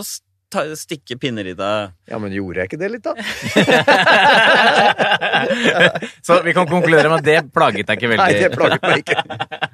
Ta, 0.52 0.66
stikke 0.76 1.16
pinner 1.16 1.48
i 1.48 1.56
deg. 1.56 1.94
Ja, 2.12 2.18
men 2.20 2.34
gjorde 2.36 2.60
jeg 2.60 2.68
ikke 2.68 2.76
det 2.82 2.90
litt, 2.92 3.08
da? 3.08 3.16
Så 6.28 6.44
vi 6.44 6.52
kan 6.58 6.68
konkludere 6.68 7.08
med 7.08 7.22
at 7.22 7.28
det 7.30 7.56
plaget 7.56 7.88
deg 7.88 7.96
ikke 8.02 8.12
veldig? 8.12 8.26
Nei, 8.26 8.36
det 8.36 8.52
plaget 8.58 8.84
meg 8.84 9.00
ikke. 9.06 9.16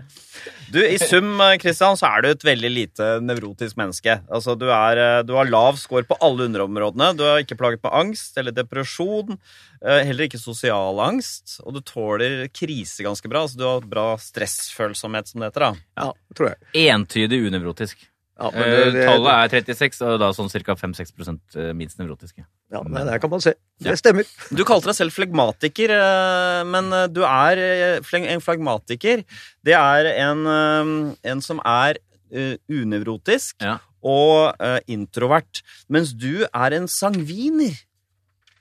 Du, 0.71 0.79
I 0.83 0.97
sum 0.99 1.39
eh, 1.41 1.57
Christian, 1.61 1.95
så 1.99 2.07
er 2.09 2.21
du 2.23 2.27
et 2.29 2.43
veldig 2.45 2.69
lite 2.71 3.05
nevrotisk 3.23 3.77
menneske. 3.79 4.17
Altså, 4.31 4.55
du, 4.59 4.65
er, 4.71 4.99
eh, 5.01 5.21
du 5.27 5.33
har 5.37 5.47
lav 5.49 5.77
score 5.79 6.03
på 6.07 6.17
alle 6.23 6.47
underområdene. 6.49 7.11
Du 7.17 7.23
er 7.27 7.43
ikke 7.43 7.57
plaget 7.59 7.83
med 7.83 7.95
angst 7.95 8.37
eller 8.37 8.51
depresjon. 8.55 9.37
eh, 9.81 10.03
Heller 10.07 10.27
ikke 10.27 10.39
sosial 10.41 10.99
angst. 11.03 11.59
Og 11.65 11.77
du 11.77 11.81
tåler 11.81 12.47
krise 12.51 13.03
ganske 13.07 13.31
bra. 13.31 13.45
Altså, 13.47 13.57
du 13.61 13.65
har 13.67 13.87
bra 13.87 14.09
stressfølsomhet, 14.19 15.27
som 15.31 15.41
det 15.41 15.51
heter. 15.51 15.69
da. 15.69 15.73
Ja, 16.03 16.11
tror 16.35 16.53
jeg. 16.53 16.87
Entydig 16.91 17.41
unevrotisk. 17.47 18.07
Ja, 18.37 18.51
Eh, 18.53 18.67
det, 18.69 18.93
det, 18.93 19.05
Tallet 19.07 19.33
er 19.33 19.49
36, 19.73 20.01
og 20.05 20.19
da 20.21 20.27
sånn 20.35 20.49
ca. 20.51 20.75
5-6 20.77 21.73
minst 21.73 21.97
nevrotiske. 21.97 22.43
ja, 22.71 22.81
nei, 22.85 23.03
der 23.07 23.17
kan 23.23 23.31
man 23.31 23.41
se. 23.41 23.55
Ja. 23.81 23.91
Det 23.91 23.97
stemmer. 23.97 24.25
Du 24.53 24.61
kalte 24.63 24.91
deg 24.91 24.95
selv 24.99 25.15
flegmatiker, 25.15 25.89
eh, 25.89 26.63
men 26.69 26.91
eh, 26.93 27.07
du 27.09 27.23
er 27.25 27.57
eh, 27.57 28.13
en 28.35 28.43
flegmatiker. 28.43 29.23
Det 29.65 29.73
er 29.73 30.11
en, 30.27 30.45
eh, 30.45 31.31
en 31.33 31.41
som 31.41 31.59
er 31.65 31.97
eh, 32.31 32.57
unevrotisk 32.69 33.55
Ja. 33.63 33.79
og 34.03 34.53
eh, 34.61 34.79
introvert, 34.87 35.63
mens 35.89 36.13
du 36.13 36.45
er 36.53 36.73
en 36.77 36.85
sangviner. 36.87 37.73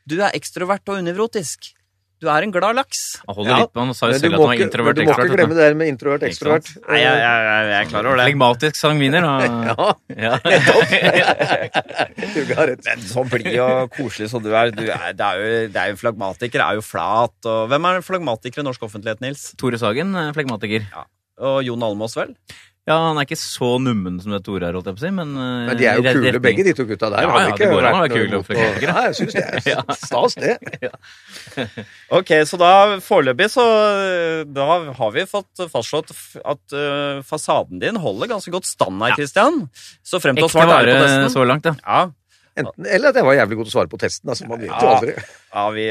Du 0.09 0.17
er 0.23 0.31
ekstrovert 0.39 0.89
og 0.89 1.03
unevrotisk. 1.03 1.75
Du 2.17 2.31
er 2.33 2.47
en 2.47 2.53
glad 2.53 2.79
laks. 2.79 3.01
Han 3.27 3.37
holder 3.37 3.51
Ja, 3.51 3.57
litt 3.61 3.73
på, 3.77 3.83
han 3.83 3.93
sa 3.93 4.09
jo 4.09 4.15
selv 4.17 4.25
at 4.25 4.41
han 4.41 4.49
var 4.49 4.61
introvert 4.65 4.97
du 4.97 5.03
må 5.05 5.13
ikke 5.13 5.35
glemme 5.35 5.57
det 5.57 5.65
der 5.67 5.75
med 5.77 5.91
introvert 5.93 6.23
ekstrovert. 6.25 6.71
Nei, 6.87 7.01
jeg, 7.03 7.19
jeg, 7.21 7.43
jeg, 7.47 7.67
jeg 7.69 7.77
er 7.77 7.91
klar 7.91 8.09
over 8.09 8.17
det. 8.17 8.25
Flegmatisk 8.31 8.79
sangviner. 8.81 9.27
Og... 9.29 9.43
Ja, 9.69 9.89
Ja. 10.27 10.39
du 12.37 12.55
har 12.57 12.71
rett. 12.73 12.87
Men 12.89 13.05
så 13.05 13.27
blid 13.29 13.51
og 13.61 13.93
koselig 13.99 14.31
som 14.33 14.45
du 14.45 14.49
er. 14.55 14.73
Du 14.73 14.87
er, 14.87 15.11
det, 15.13 15.29
er 15.29 15.43
jo, 15.43 15.51
det 15.75 15.83
er 15.83 15.93
jo 15.93 16.01
Flagmatiker 16.01 16.65
er 16.65 16.81
jo 16.81 16.87
flat. 16.87 17.37
Og, 17.45 17.67
hvem 17.73 17.91
er 17.91 18.01
flagmatiker 18.07 18.65
i 18.65 18.67
norsk 18.71 18.89
offentlighet, 18.89 19.21
Nils? 19.25 19.51
Tore 19.61 19.77
Sagen, 19.81 20.17
flagmatiker. 20.37 20.89
Ja. 20.89 21.05
Og 21.47 21.61
Jon 21.69 21.85
Almås, 21.85 22.17
vel? 22.17 22.33
Ja, 22.87 22.97
han 23.09 23.19
er 23.19 23.25
ikke 23.27 23.35
så 23.41 23.69
nummen 23.83 24.21
som 24.23 24.31
det 24.31 24.39
Tore 24.47 24.69
er, 24.69 24.77
holdt 24.79 24.87
jeg 24.87 24.95
på 24.95 25.01
å 25.01 25.05
si, 25.09 25.11
men 25.11 25.33
eh, 25.35 25.67
Men 25.67 25.79
de 25.81 25.87
er 25.91 25.97
jo 25.99 26.05
kule 26.07 26.21
retning. 26.29 26.43
begge, 26.45 26.65
de 26.69 26.75
to 26.79 26.85
gutta 26.87 27.09
der. 27.11 27.25
Ja, 27.27 27.33
ja, 27.43 27.49
ikke 27.51 27.65
det 27.65 27.71
går 27.73 27.87
an 27.89 27.97
å 27.97 28.03
være 28.05 28.13
kul 28.15 28.37
å- 28.39 28.43
flegmatikere. 28.47 28.93
Ja, 28.95 29.03
jeg 29.09 29.17
syns 29.19 29.35
det 29.35 29.73
er 29.75 29.97
stas, 30.07 30.37
det. 30.39 30.55
Ok, 32.21 32.31
så 32.47 32.59
da 32.61 32.71
foreløpig 33.03 33.49
så 33.51 33.65
Da 34.55 34.67
har 35.01 35.11
vi 35.17 35.25
fått 35.27 35.65
fastslått 35.73 36.13
at 36.45 36.77
uh, 36.79 37.25
fasaden 37.27 37.83
din 37.83 37.99
holder 37.99 38.31
ganske 38.37 38.53
godt 38.55 38.69
stand 38.71 39.03
her, 39.03 39.17
Christian. 39.19 39.65
Så 40.07 40.21
frem 40.23 40.39
til 40.39 40.47
å 40.47 40.53
svare 40.53 40.87
på 40.87 41.03
testen. 41.03 41.27
så 41.35 41.47
langt, 41.49 41.67
ja. 41.67 41.75
Ja, 41.83 42.05
Enten, 42.57 42.87
eller 42.89 43.11
at 43.11 43.19
jeg 43.19 43.27
var 43.27 43.35
jævlig 43.37 43.57
god 43.59 43.67
til 43.67 43.73
å 43.75 43.77
svare 43.81 43.91
på 43.93 43.99
testen. 44.01 44.31
Altså, 44.33 44.47
man 44.49 44.63
vet 44.63 44.71
jo 44.71 44.89
aldri. 44.95 45.13
ja 45.53 45.65
vi 45.75 45.83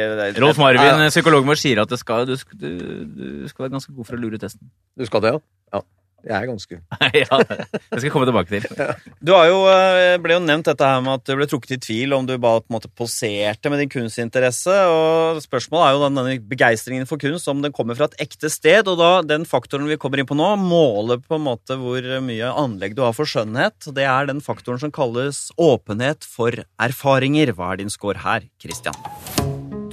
Rolf 0.42 0.58
Marvin, 0.64 1.04
Ja. 1.04 1.12
psykologen 1.14 1.46
vår, 1.52 1.60
sier 1.62 1.84
at 1.84 1.92
det 1.92 2.00
skal, 2.02 2.24
du, 2.26 2.34
du, 2.58 2.72
du 3.06 3.28
skal 3.52 3.68
være 3.68 3.76
ganske 3.76 3.94
god 3.94 4.08
for 4.08 4.18
å 4.18 4.24
lure 4.24 4.40
testen. 4.42 4.72
Du 4.98 5.06
skal 5.06 5.22
det, 5.28 5.36
ja? 5.36 5.44
Ja. 5.76 5.84
Jeg 6.26 6.34
er 6.42 6.48
ganske 6.50 6.78
ja, 7.22 7.38
det 7.46 8.00
skal 8.00 8.06
jeg 8.08 8.12
komme 8.14 8.26
tilbake 8.26 8.50
til. 8.50 8.66
Du 9.26 9.32
har 9.36 9.46
jo, 9.50 9.60
eh, 9.70 10.16
ble 10.22 10.36
jo 10.36 10.42
nevnt 10.42 10.66
dette 10.66 10.88
her 10.90 11.02
med 11.06 11.20
at 11.20 11.26
du 11.30 11.36
ble 11.38 11.46
trukket 11.50 11.76
i 11.76 11.80
tvil 11.82 12.16
om 12.18 12.26
du 12.26 12.34
bare 12.42 12.64
på 12.64 12.70
en 12.72 12.76
måte 12.80 12.90
poserte 12.98 13.70
med 13.70 13.84
din 13.84 13.92
kunstinteresse. 13.94 14.74
og 14.90 15.42
Spørsmålet 15.46 15.86
er 15.86 15.96
jo 15.98 16.04
den- 16.06 16.18
denne 16.20 16.36
begeistringen 16.50 17.06
for 17.10 17.22
kunst, 17.22 17.48
om 17.52 17.62
den 17.62 17.74
kommer 17.76 17.98
fra 17.98 18.08
et 18.10 18.18
ekte 18.28 18.50
sted. 18.50 18.88
Og 18.90 18.98
da 18.98 19.12
den 19.22 19.46
faktoren 19.46 19.88
vi 19.90 19.98
kommer 20.02 20.20
inn 20.22 20.30
på 20.30 20.38
nå, 20.38 20.50
måler 20.62 21.22
på 21.22 21.38
en 21.38 21.46
måte 21.46 21.78
hvor 21.78 22.02
mye 22.26 22.50
anlegg 22.54 22.96
du 22.98 23.04
har 23.06 23.14
for 23.14 23.26
skjønnhet. 23.30 23.92
Det 23.94 24.06
er 24.06 24.26
den 24.30 24.42
faktoren 24.42 24.80
som 24.82 24.92
kalles 24.96 25.52
åpenhet 25.62 26.26
for 26.26 26.52
erfaringer. 26.82 27.54
Hva 27.54 27.74
er 27.74 27.78
din 27.84 27.90
score 27.94 28.18
her, 28.26 28.48
Christian? 28.62 28.98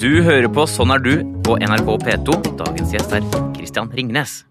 Du 0.01 0.23
hører 0.25 0.49
på 0.49 0.65
Sånn 0.67 0.91
er 0.95 0.99
du 1.05 1.13
på 1.45 1.59
NRK 1.61 1.99
P2. 2.07 2.57
Dagens 2.59 2.93
gjest 2.95 3.13
er 3.13 3.27
Christian 3.57 3.93
Ringnes. 3.93 4.43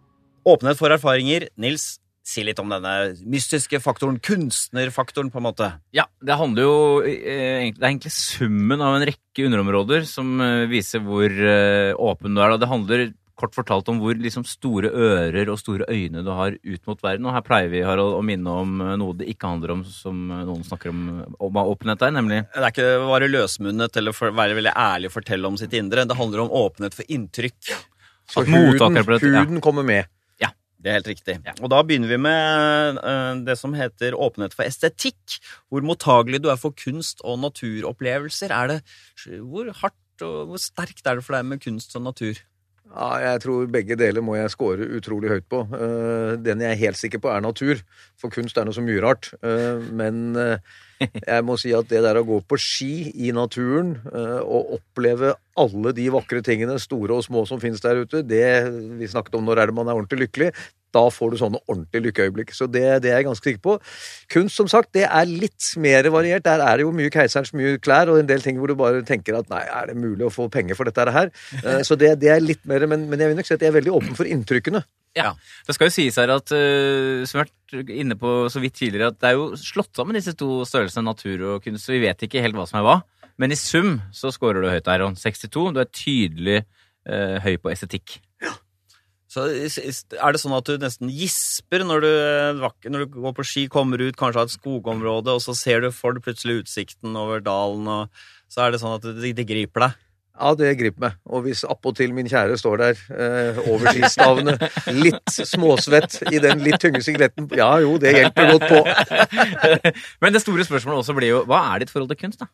Åpenhet 0.48 0.80
for 0.80 0.90
erfaringer. 0.94 1.48
Nils, 1.62 2.00
si 2.26 2.44
litt 2.46 2.60
om 2.62 2.70
denne 2.72 3.16
mystiske 3.30 3.80
faktoren, 3.82 4.20
kunstnerfaktoren, 4.22 5.32
på 5.34 5.42
en 5.42 5.48
måte. 5.48 5.72
Ja, 5.96 6.06
det 6.22 6.38
handler 6.38 6.64
jo 6.68 6.76
eh, 7.02 7.66
egentlig- 7.66 7.80
Det 7.80 7.84
er 7.86 7.92
egentlig 7.92 8.12
summen 8.14 8.82
av 8.82 8.96
en 8.96 9.08
rekke 9.10 9.46
underområder 9.48 10.06
som 10.06 10.40
eh, 10.42 10.68
viser 10.70 11.02
hvor 11.02 11.26
eh, 11.30 11.94
åpen 11.98 12.36
du 12.36 12.42
er. 12.42 12.58
Det 12.58 12.70
handler 12.70 13.14
kort 13.42 13.56
fortalt 13.58 13.88
om 13.90 13.98
hvor 13.98 14.14
liksom, 14.14 14.46
store 14.46 14.92
ører 14.94 15.50
og 15.50 15.58
store 15.58 15.88
øyne 15.90 16.22
du 16.24 16.30
har 16.30 16.54
ut 16.54 16.88
mot 16.88 17.02
verden. 17.02 17.26
Og 17.26 17.34
her 17.34 17.42
pleier 17.42 17.72
vi 17.74 17.82
Harald, 17.82 18.14
å 18.14 18.22
minne 18.22 18.46
om 18.54 18.78
noe 19.02 19.18
det 19.18 19.30
ikke 19.34 19.50
handler 19.50 19.72
om, 19.72 19.84
som 19.84 20.28
noen 20.30 20.62
snakker 20.64 20.90
om, 20.94 21.02
om 21.42 21.58
åpenhet 21.64 22.06
er, 22.06 22.14
nemlig 22.14 22.44
Det 22.54 22.62
er 22.62 22.70
ikke 22.70 22.90
å 23.02 23.10
være 23.10 23.32
løsmunnet 23.34 23.98
eller 23.98 24.14
for, 24.14 24.30
være 24.38 24.58
veldig 24.60 24.76
ærlig 24.78 25.10
og 25.10 25.16
fortelle 25.18 25.50
om 25.50 25.58
sitt 25.58 25.74
indre. 25.74 26.06
Det 26.06 26.18
handler 26.22 26.46
om 26.46 26.54
åpenhet 26.54 26.94
for 26.94 27.10
inntrykk. 27.10 27.74
Så 28.30 28.46
At 28.46 28.48
huden, 28.48 29.02
huden 29.26 29.62
kommer 29.62 29.84
med. 29.84 30.06
Det 30.82 30.90
er 30.90 30.98
helt 30.98 31.12
riktig. 31.12 31.38
Og 31.62 31.70
da 31.70 31.82
begynner 31.86 32.10
vi 32.10 32.18
med 32.18 33.00
eh, 33.06 33.34
det 33.46 33.58
som 33.60 33.76
heter 33.78 34.18
åpenhet 34.18 34.56
for 34.58 34.66
estetikk. 34.66 35.38
Hvor 35.70 35.86
mottagelig 35.86 36.42
du 36.42 36.50
er 36.50 36.58
for 36.62 36.74
kunst 36.74 37.22
og 37.22 37.38
naturopplevelser. 37.44 38.54
Er 38.56 38.72
det, 38.74 38.80
hvor 39.46 39.70
hardt 39.84 40.26
og 40.26 40.52
hvor 40.52 40.62
sterkt 40.62 41.06
er 41.06 41.18
det 41.18 41.26
for 41.26 41.38
deg 41.38 41.48
med 41.50 41.62
kunst 41.64 41.94
og 41.98 42.06
natur? 42.10 42.42
Ja, 42.92 43.10
jeg 43.24 43.40
tror 43.46 43.68
begge 43.72 43.96
deler 43.96 44.24
må 44.26 44.36
jeg 44.36 44.52
score 44.52 44.84
utrolig 44.98 45.30
høyt 45.32 45.46
på. 45.52 45.62
Eh, 45.78 46.34
Den 46.44 46.60
jeg 46.60 46.74
er 46.74 46.82
helt 46.82 47.00
sikker 47.00 47.22
på, 47.24 47.30
er 47.32 47.44
natur. 47.44 47.80
For 48.20 48.34
kunst 48.34 48.58
er 48.60 48.68
noe 48.68 48.76
så 48.76 48.84
mye 48.84 49.00
rart. 49.04 49.30
Eh, 49.40 49.80
Men 49.96 50.36
eh, 50.36 50.58
jeg 51.00 51.46
må 51.48 51.56
si 51.58 51.72
at 51.74 51.88
det 51.88 52.04
der 52.04 52.20
å 52.20 52.26
gå 52.28 52.42
på 52.44 52.60
ski 52.60 53.12
i 53.26 53.32
naturen 53.34 53.96
og 54.12 54.76
oppleve 54.78 55.32
alle 55.58 55.94
de 55.98 56.10
vakre 56.14 56.44
tingene, 56.46 56.76
store 56.78 57.16
og 57.18 57.24
små, 57.26 57.42
som 57.50 57.58
finnes 57.64 57.82
der 57.82 58.04
ute, 58.04 58.22
det 58.22 58.70
vi 59.00 59.10
snakket 59.10 59.40
om 59.40 59.48
når 59.48 59.64
er 59.64 59.72
det 59.72 59.78
man 59.80 59.90
er 59.90 59.98
ordentlig 59.98 60.28
lykkelig, 60.28 60.52
da 60.96 61.04
får 61.14 61.32
du 61.34 61.38
sånne 61.40 61.62
ordentlige 61.68 62.06
lykkeøyeblikk. 62.08 62.54
Så 62.56 62.68
det, 62.72 62.84
det 63.04 63.12
er 63.12 63.22
jeg 63.22 63.28
ganske 63.30 63.48
sikker 63.50 63.64
på. 63.66 63.76
Kunst, 64.34 64.58
som 64.60 64.70
sagt, 64.72 64.92
det 64.98 65.06
er 65.08 65.30
litt 65.30 65.72
mer 65.82 66.10
variert. 66.14 66.46
Der 66.48 66.64
er 66.66 66.80
det 66.80 66.86
jo 66.88 66.94
mye 66.96 67.12
Keiserens 67.14 67.54
mye 67.58 67.78
klær, 67.84 68.12
og 68.12 68.22
en 68.22 68.30
del 68.30 68.44
ting 68.44 68.60
hvor 68.60 68.72
du 68.72 68.78
bare 68.80 69.04
tenker 69.08 69.38
at 69.40 69.50
nei, 69.52 69.64
er 69.68 69.92
det 69.92 69.98
mulig 70.00 70.28
å 70.28 70.34
få 70.34 70.50
penger 70.52 70.78
for 70.80 70.90
dette 70.90 71.08
her? 71.12 71.32
Eh, 71.62 71.82
Så 71.86 71.96
det, 72.00 72.16
det 72.22 72.30
er 72.34 72.42
litt 72.42 72.64
mer, 72.66 72.84
men, 72.90 73.04
men 73.12 73.22
jeg 73.22 73.32
vil 73.32 73.38
nok 73.38 73.48
si 73.48 73.54
at 73.54 73.62
jeg 73.62 73.70
er 73.70 73.76
veldig 73.78 73.94
åpen 73.94 74.16
for 74.18 74.26
inntrykkene. 74.30 74.82
Ja. 75.18 75.34
Det 75.68 75.76
skal 75.76 75.90
jo 75.90 75.94
sies 75.94 76.18
her 76.18 76.32
at, 76.34 76.52
eh, 76.56 77.22
som 77.28 77.38
vi 77.38 77.42
har 77.44 77.50
vært 77.50 77.92
inne 78.02 78.16
på 78.20 78.32
så 78.52 78.62
vidt 78.64 78.78
tidligere, 78.80 79.12
at 79.12 79.20
det 79.22 79.30
er 79.32 79.38
jo 79.38 79.50
slått 79.60 79.92
sammen 79.98 80.16
disse 80.18 80.34
to 80.40 80.62
størrelsene, 80.68 81.04
natur 81.10 81.44
og 81.52 81.66
kunst, 81.66 81.86
så 81.86 81.94
vi 81.96 82.02
vet 82.06 82.24
ikke 82.26 82.44
helt 82.44 82.58
hva 82.58 82.66
som 82.70 82.80
er 82.80 82.88
hva. 82.88 82.98
Men 83.42 83.54
i 83.54 83.60
sum 83.60 84.00
så 84.16 84.32
scorer 84.34 84.64
du 84.64 84.70
høyt, 84.72 84.90
Eiron. 84.92 85.18
62. 85.20 85.72
Du 85.76 85.80
er 85.84 85.90
tydelig 85.92 86.58
eh, 86.62 87.38
høy 87.44 87.56
på 87.62 87.72
estetikk. 87.74 88.20
Så 89.32 89.46
Er 89.48 90.34
det 90.36 90.42
sånn 90.42 90.58
at 90.58 90.68
du 90.68 90.76
nesten 90.82 91.08
gisper 91.08 91.86
når 91.88 92.04
du, 92.04 92.12
eh, 92.12 92.70
når 92.92 93.06
du 93.06 93.20
går 93.22 93.36
på 93.38 93.48
ski, 93.48 93.66
kommer 93.72 94.02
ut 94.04 94.18
kanskje 94.20 94.42
av 94.42 94.50
et 94.50 94.56
skogområde, 94.58 95.32
og 95.32 95.40
så 95.40 95.56
ser 95.56 95.86
du 95.86 95.92
for 95.96 96.18
deg 96.18 96.26
plutselig 96.26 96.66
utsikten 96.66 97.16
over 97.16 97.40
dalen, 97.40 97.88
og 97.88 98.24
så 98.52 98.66
er 98.66 98.74
det 98.74 98.82
sånn 98.82 98.98
at 98.98 99.08
det, 99.08 99.32
det 99.38 99.48
griper 99.48 99.88
deg? 99.88 100.00
Ja, 100.42 100.52
det 100.58 100.72
griper 100.80 101.04
meg. 101.06 101.16
Og 101.30 101.46
hvis 101.46 101.62
appåtil 101.70 102.16
min 102.18 102.28
kjære 102.28 102.58
står 102.60 102.82
der 102.82 103.02
eh, 103.14 103.60
over 103.72 103.94
skistavene, 103.94 104.58
litt 105.04 105.36
småsvett 105.52 106.18
i 106.32 106.42
den 106.42 106.64
litt 106.66 106.82
tynge 106.82 107.04
sigaretten 107.06 107.48
Ja 107.56 107.70
jo, 107.84 107.96
det 108.02 108.16
hjelper 108.18 108.56
godt 108.56 108.68
på. 108.72 108.82
Men 110.24 110.36
det 110.36 110.44
store 110.44 110.66
spørsmålet 110.68 111.06
også 111.06 111.16
blir 111.16 111.36
jo 111.36 111.44
hva 111.48 111.62
er 111.70 111.86
ditt 111.86 111.94
forhold 111.94 112.12
til 112.12 112.20
kunst, 112.26 112.44
da? 112.44 112.50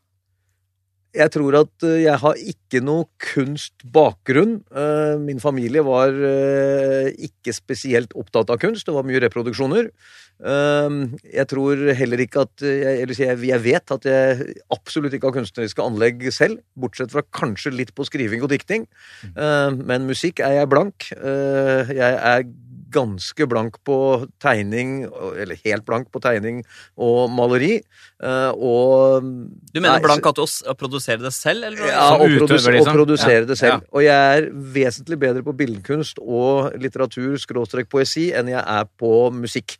Jeg 1.17 1.31
tror 1.33 1.55
at 1.63 1.85
eh, 1.87 2.03
jeg 2.05 2.21
har 2.21 2.39
ikke 2.51 2.81
noe 2.85 3.07
kunstbakgrunn. 3.23 4.53
Eh, 4.69 5.15
Min 5.23 5.41
familie 5.41 5.81
var 5.85 6.13
eh, 6.13 7.09
ikke 7.27 7.55
spesielt 7.55 8.13
opptatt 8.17 8.51
av 8.53 8.61
kunst. 8.61 8.85
Det 8.87 8.95
var 8.95 9.07
mye 9.07 9.21
reproduksjoner. 9.25 9.91
Jeg 10.37 11.45
tror 11.49 11.79
heller 11.97 12.21
ikke 12.21 12.43
at 12.45 12.61
jeg, 12.61 12.99
Eller 13.01 13.17
jeg 13.17 13.47
jeg 13.47 13.61
vet 13.63 13.93
at 13.95 14.03
jeg 14.05 14.51
absolutt 14.69 15.15
ikke 15.17 15.31
har 15.31 15.33
kunstneriske 15.39 15.81
anlegg 15.81 16.27
selv, 16.29 16.59
bortsett 16.77 17.09
fra 17.09 17.23
kanskje 17.33 17.73
litt 17.73 17.89
på 17.97 18.05
skriving 18.05 18.45
og 18.45 18.51
dikting. 18.53 18.85
Eh, 19.33 19.71
Men 19.73 20.05
musikk 20.05 20.43
er 20.45 20.59
jeg 20.59 20.69
blank. 20.69 21.09
Jeg 21.09 22.21
er 22.21 22.45
ganske 22.93 23.47
blank 23.49 23.77
på 23.87 23.97
tegning, 24.43 25.03
eller 25.07 25.59
helt 25.65 25.85
blank 25.87 26.09
på 26.13 26.21
tegning 26.23 26.61
og 26.95 27.31
maleri. 27.33 27.77
Eh, 28.23 28.51
Og 28.55 29.21
Du 29.21 29.79
mener 29.79 29.97
Nei, 29.97 30.03
blank 30.03 30.25
at 30.25 30.39
du 30.39 30.43
å 30.43 30.75
produsere 30.77 31.21
det 31.21 31.33
selv, 31.35 31.67
eller? 31.69 31.87
ja, 31.89 32.09
Som 32.09 32.21
å, 32.21 32.27
utøver, 32.27 32.45
produsere, 32.45 32.75
liksom. 32.77 32.91
å 32.91 32.97
produsere 32.97 33.45
det 33.49 33.57
selv. 33.59 33.81
Ja. 33.81 33.91
Og 33.93 34.05
jeg 34.05 34.37
er 34.37 34.49
vesentlig 34.77 35.19
bedre 35.19 35.43
på 35.43 35.55
billedkunst 35.57 36.21
og 36.23 36.77
litteratur, 36.81 37.37
skråstrek 37.41 37.89
poesi, 37.89 38.29
enn 38.33 38.51
jeg 38.53 38.63
er 38.63 38.87
på 38.99 39.13
musikk. 39.35 39.77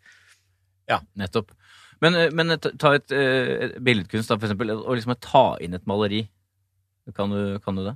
Ja, 0.88 1.02
nettopp. 1.20 1.52
Men, 2.04 2.16
eh, 2.16 2.32
men 2.32 2.58
ta 2.60 2.94
et, 2.94 3.12
et 3.12 3.78
uh, 3.78 3.80
billedkunst, 3.82 4.30
da, 4.30 4.38
for 4.38 4.48
eksempel, 4.50 4.76
og 4.78 4.98
liksom 4.98 5.16
ta 5.24 5.46
inn 5.64 5.74
et 5.78 5.88
maleri. 5.90 6.28
Kan 7.16 7.32
du, 7.32 7.58
kan 7.64 7.78
du 7.78 7.86
det? 7.86 7.96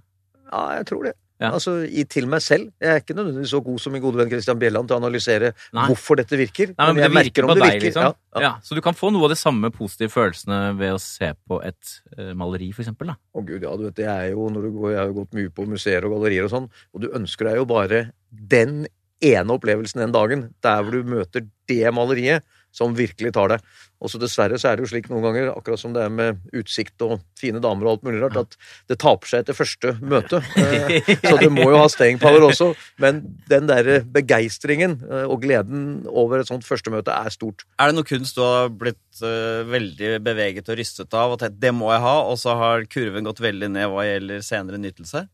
Ja, 0.51 0.77
jeg 0.79 0.87
tror 0.89 1.09
det. 1.09 1.15
Ja. 1.41 1.49
Altså, 1.55 1.79
i, 1.89 2.03
Til 2.05 2.27
meg 2.29 2.43
selv. 2.45 2.69
Jeg 2.81 2.91
er 2.93 3.01
ikke 3.01 3.15
nødvendigvis 3.17 3.51
så 3.55 3.61
god 3.65 3.81
som 3.81 3.95
min 3.95 4.03
gode 4.03 4.19
venn 4.19 4.29
Christian 4.29 4.59
Bjelland 4.61 4.89
til 4.89 4.97
å 4.97 5.01
analysere 5.01 5.51
Nei. 5.73 5.87
hvorfor 5.89 6.19
dette 6.21 6.37
virker. 6.37 6.75
Nei, 6.75 6.87
men, 6.91 7.01
jeg 7.01 7.09
det 7.09 7.15
virker 7.15 7.17
merker 7.17 7.47
om 7.47 7.53
det 7.53 7.63
deg, 7.63 7.71
virker. 7.71 7.87
liksom. 7.87 8.05
Ja, 8.35 8.43
Ja. 8.45 8.51
Så 8.63 8.77
du 8.77 8.81
kan 8.85 8.97
få 8.97 9.09
noe 9.11 9.25
av 9.25 9.33
de 9.33 9.39
samme 9.41 9.71
positive 9.73 10.13
følelsene 10.13 10.61
ved 10.77 10.93
å 10.95 11.01
se 11.01 11.33
på 11.49 11.59
et 11.65 11.95
uh, 12.19 12.31
maleri, 12.37 12.69
for 12.75 12.85
eksempel, 12.85 13.11
da. 13.11 13.17
Å 13.33 13.45
gud, 13.47 13.65
ja, 13.65 13.73
du 13.75 13.87
vet, 13.89 13.97
det 13.97 14.07
er 14.13 14.29
jo 14.35 14.47
når 14.53 14.69
du 14.69 14.71
går, 14.77 14.89
Jeg 14.93 15.01
har 15.01 15.11
jo 15.11 15.19
gått 15.23 15.37
mye 15.39 15.53
på 15.57 15.67
museer 15.67 16.05
og 16.05 16.15
gallerier 16.15 16.45
og 16.47 16.53
sånn, 16.53 16.69
og 16.93 17.01
du 17.01 17.09
ønsker 17.09 17.49
deg 17.49 17.59
jo 17.59 17.67
bare 17.69 18.03
den 18.29 18.85
ene 19.21 19.53
opplevelsen 19.53 20.01
den 20.01 20.13
dagen, 20.15 20.47
der 20.65 20.81
hvor 20.81 20.95
du 20.95 21.09
møter 21.09 21.45
det 21.69 21.93
maleriet 21.93 22.45
som 22.75 22.95
virkelig 22.97 23.33
tar 23.35 23.55
deg. 23.55 23.71
Og 24.01 24.09
så 24.09 24.17
dessverre 24.17 24.57
så 24.57 24.71
er 24.71 24.77
det 24.79 24.85
jo 24.85 24.89
slik 24.89 25.09
noen 25.11 25.27
ganger, 25.27 25.51
akkurat 25.53 25.79
som 25.81 25.93
det 25.93 26.01
er 26.01 26.13
med 26.13 26.39
utsikt 26.57 27.03
og 27.05 27.19
fine 27.37 27.61
damer 27.61 27.85
og 27.85 27.91
alt 27.91 28.05
mulig 28.07 28.21
rart, 28.23 28.39
at 28.39 28.55
det 28.89 28.97
taper 29.03 29.29
seg 29.29 29.43
etter 29.43 29.57
første 29.57 29.93
møte. 30.01 30.41
Eh, 30.57 31.11
Så 31.21 31.35
du 31.37 31.49
må 31.53 31.67
jo 31.69 31.77
ha 31.77 31.85
staying 31.91 32.17
power 32.21 32.47
også, 32.47 32.71
men 33.03 33.21
den 33.51 33.69
derre 33.69 33.99
begeistringen 34.15 34.97
eh, 35.05 35.27
og 35.27 35.43
gleden 35.43 36.07
over 36.09 36.41
et 36.41 36.49
sånt 36.49 36.65
første 36.65 36.93
møte 36.93 37.13
er 37.13 37.33
stort. 37.33 37.65
Er 37.77 37.91
det 37.91 37.99
noe 37.99 38.07
kunst 38.07 38.39
du 38.39 38.43
har 38.45 38.71
blitt 38.73 39.21
eh, 39.21 39.61
veldig 39.69 40.15
beveget 40.25 40.71
og 40.71 40.81
rystet 40.81 41.13
av, 41.13 41.35
og 41.35 41.43
tenkt 41.43 41.61
det 41.61 41.75
må 41.75 41.91
jeg 41.93 42.05
ha, 42.07 42.15
og 42.25 42.39
så 42.41 42.57
har 42.57 42.87
kurven 42.89 43.27
gått 43.27 43.43
veldig 43.43 43.69
ned 43.75 43.91
hva 43.91 44.07
gjelder 44.07 44.41
senere 44.45 44.81
nytelse? 44.81 45.27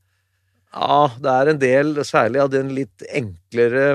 Ja, 0.78 0.98
det 1.18 1.34
er 1.34 1.52
en 1.52 1.62
del, 1.62 1.94
særlig 2.06 2.42
av 2.44 2.52
den 2.54 2.70
litt 2.76 3.06
enklere 3.10 3.86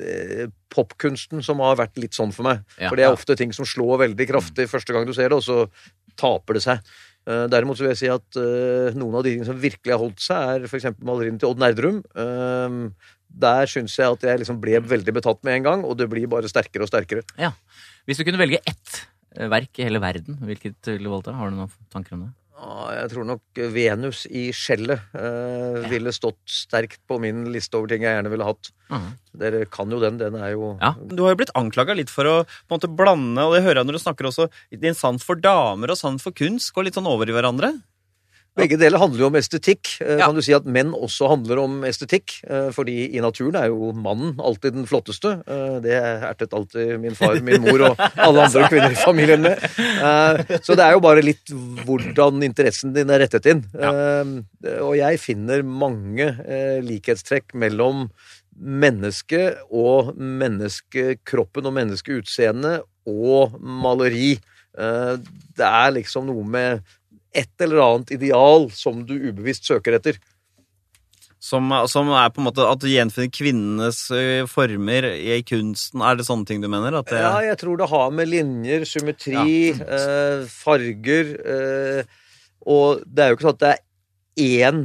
eh, 0.00 0.46
popkunsten, 0.72 1.42
som 1.44 1.60
har 1.64 1.76
vært 1.80 1.98
litt 2.00 2.16
sånn 2.16 2.32
for 2.34 2.48
meg. 2.48 2.62
Ja. 2.80 2.88
for 2.88 2.98
det 2.98 3.06
er 3.06 3.16
ofte 3.16 3.36
ting 3.38 3.52
som 3.56 3.68
slår 3.68 4.06
veldig 4.06 4.28
kraftig 4.30 4.68
første 4.72 4.96
gang 4.96 5.06
du 5.08 5.12
ser 5.16 5.30
det, 5.32 5.40
og 5.40 5.44
så 5.44 6.16
taper 6.16 6.56
det 6.56 6.64
seg. 6.64 6.94
Eh, 7.26 7.44
derimot 7.52 7.78
så 7.78 7.84
vil 7.84 7.92
jeg 7.92 8.02
si 8.04 8.10
at 8.12 8.38
eh, 8.40 8.96
noen 8.96 9.18
av 9.18 9.26
de 9.26 9.34
tingene 9.34 9.48
som 9.50 9.60
virkelig 9.60 9.92
har 9.92 10.02
holdt 10.02 10.22
seg, 10.24 10.54
er 10.54 10.70
f.eks. 10.70 10.88
maleriene 11.04 11.42
til 11.42 11.52
Odd 11.52 11.62
Nerdrum. 11.62 12.00
Eh, 12.16 13.12
der 13.36 13.68
syns 13.68 13.96
jeg 13.98 14.16
at 14.16 14.24
jeg 14.24 14.40
liksom 14.42 14.60
ble 14.62 14.80
veldig 14.80 15.14
betatt 15.18 15.42
med 15.44 15.58
en 15.58 15.66
gang, 15.66 15.84
og 15.84 15.98
det 16.00 16.08
blir 16.12 16.28
bare 16.30 16.48
sterkere 16.50 16.86
og 16.86 16.92
sterkere. 16.92 17.26
Ja. 17.40 17.52
Hvis 18.06 18.20
du 18.20 18.24
kunne 18.24 18.40
velge 18.40 18.62
ett 18.64 19.00
eh, 19.36 19.50
verk 19.52 19.80
i 19.80 19.86
hele 19.88 20.00
verden, 20.02 20.38
hvilket 20.46 20.92
ville 20.94 21.08
du 21.08 21.12
valgt? 21.12 21.32
Har 21.34 21.50
du 21.50 21.58
noen 21.58 21.72
tanker 21.92 22.16
om 22.16 22.28
det? 22.28 22.32
Ja, 22.56 22.76
jeg 23.02 23.10
tror 23.12 23.26
nok 23.28 23.58
Venus 23.74 24.22
i 24.32 24.46
skjellet 24.56 25.12
eh, 25.12 25.82
ville 25.90 26.12
stått 26.14 26.38
sterkt 26.48 27.02
på 27.08 27.18
min 27.20 27.44
liste 27.52 27.76
over 27.76 27.90
ting 27.92 28.06
jeg 28.06 28.16
gjerne 28.16 28.32
ville 28.32 28.46
hatt. 28.48 28.70
Mm. 28.88 29.10
Dere 29.42 29.60
kan 29.68 29.92
jo 29.92 30.00
den. 30.00 30.16
Den 30.22 30.38
er 30.40 30.54
jo 30.54 30.70
Ja. 30.80 30.94
Du 30.96 31.20
har 31.26 31.34
jo 31.34 31.40
blitt 31.42 31.52
anklaga 31.58 31.96
litt 31.98 32.12
for 32.12 32.24
å 32.30 32.36
på 32.46 32.70
en 32.72 32.78
måte 32.78 32.88
blande, 32.88 33.44
og 33.44 33.56
det 33.56 33.64
hører 33.66 33.82
jeg 33.82 33.90
når 33.90 33.98
du 33.98 34.04
snakker 34.06 34.30
også, 34.30 34.48
din 34.72 34.96
sans 34.96 35.22
for 35.22 35.36
damer 35.36 35.92
og 35.92 36.00
sans 36.00 36.22
for 36.22 36.32
kunst 36.36 36.72
går 36.72 36.88
litt 36.88 36.96
sånn 36.96 37.10
over 37.10 37.28
i 37.28 37.36
hverandre. 37.36 37.74
Begge 38.56 38.78
deler 38.80 38.96
handler 39.02 39.20
jo 39.20 39.26
om 39.28 39.36
estetikk. 39.36 39.90
Eh, 40.00 40.16
Ja. 40.16 40.26
Kan 40.26 40.34
du 40.34 40.40
si 40.42 40.54
at 40.56 40.64
menn 40.64 40.92
også 40.96 41.28
handler 41.28 41.58
om 41.60 41.82
estetikk? 41.84 42.38
Eh, 42.48 42.70
Fordi 42.72 43.14
i 43.14 43.20
naturen 43.20 43.56
er 43.60 43.66
jo 43.68 43.92
mannen 43.92 44.38
alltid 44.40 44.72
den 44.78 44.86
flotteste. 44.86 45.42
Eh, 45.46 45.80
Det 45.84 45.92
ertet 45.92 46.54
alltid 46.56 46.98
min 47.00 47.14
far, 47.14 47.36
min 47.42 47.60
mor 47.60 47.82
og 47.90 48.00
alle 48.16 48.46
andre 48.46 48.68
kvinner 48.68 48.90
i 48.92 48.94
familien 49.04 49.42
med. 49.42 49.58
Så 50.64 50.74
det 50.74 50.84
er 50.86 50.92
jo 50.96 51.00
bare 51.04 51.22
litt 51.22 51.44
hvordan 51.84 52.42
interessen 52.42 52.94
din 52.96 53.10
er 53.10 53.20
rettet 53.20 53.46
inn. 53.46 53.62
Ja. 53.74 54.24
Og 54.80 54.96
jeg 54.96 55.20
finner 55.20 55.62
mange 55.62 56.32
likhetstrekk 56.82 57.52
mellom 57.54 58.08
mennesket 58.56 59.58
og 59.70 60.14
menneskekroppen 60.16 61.66
og 61.68 61.74
menneskeutseendet 61.76 62.86
og 63.06 63.60
maleri. 63.60 64.38
Det 64.76 65.66
er 65.68 65.92
liksom 65.92 66.26
noe 66.26 66.44
med 66.44 66.82
et 67.36 67.64
eller 67.64 67.82
annet 67.84 68.14
ideal 68.16 68.70
som 68.74 69.04
du 69.06 69.14
ubevisst 69.28 69.68
søker 69.68 69.98
etter. 69.98 70.18
Som, 71.42 71.68
som 71.86 72.08
er 72.16 72.30
på 72.34 72.40
en 72.40 72.48
måte 72.48 72.64
at 72.66 72.80
du 72.82 72.88
gjenfinner 72.88 73.30
kvinnenes 73.30 74.00
former 74.50 75.06
i 75.14 75.36
kunsten. 75.46 76.02
Er 76.02 76.18
det 76.18 76.26
sånne 76.26 76.48
ting 76.48 76.62
du 76.64 76.68
mener? 76.72 76.96
Det, 77.06 77.20
Ja, 77.20 77.36
jeg 77.44 77.58
tror 77.60 77.78
det 77.78 77.90
har 77.92 78.14
med 78.16 78.32
linjer, 78.32 78.86
symmetri, 78.88 79.70
eh, 79.76 80.46
farger 80.50 81.34
eh, 81.36 82.16
Og 82.66 83.04
det 83.06 83.22
er 83.22 83.30
jo 83.30 83.38
ikke 83.38 83.46
sånn 83.46 83.58
at 83.58 83.62
det 83.62 83.74
er 83.76 83.85
én 84.36 84.84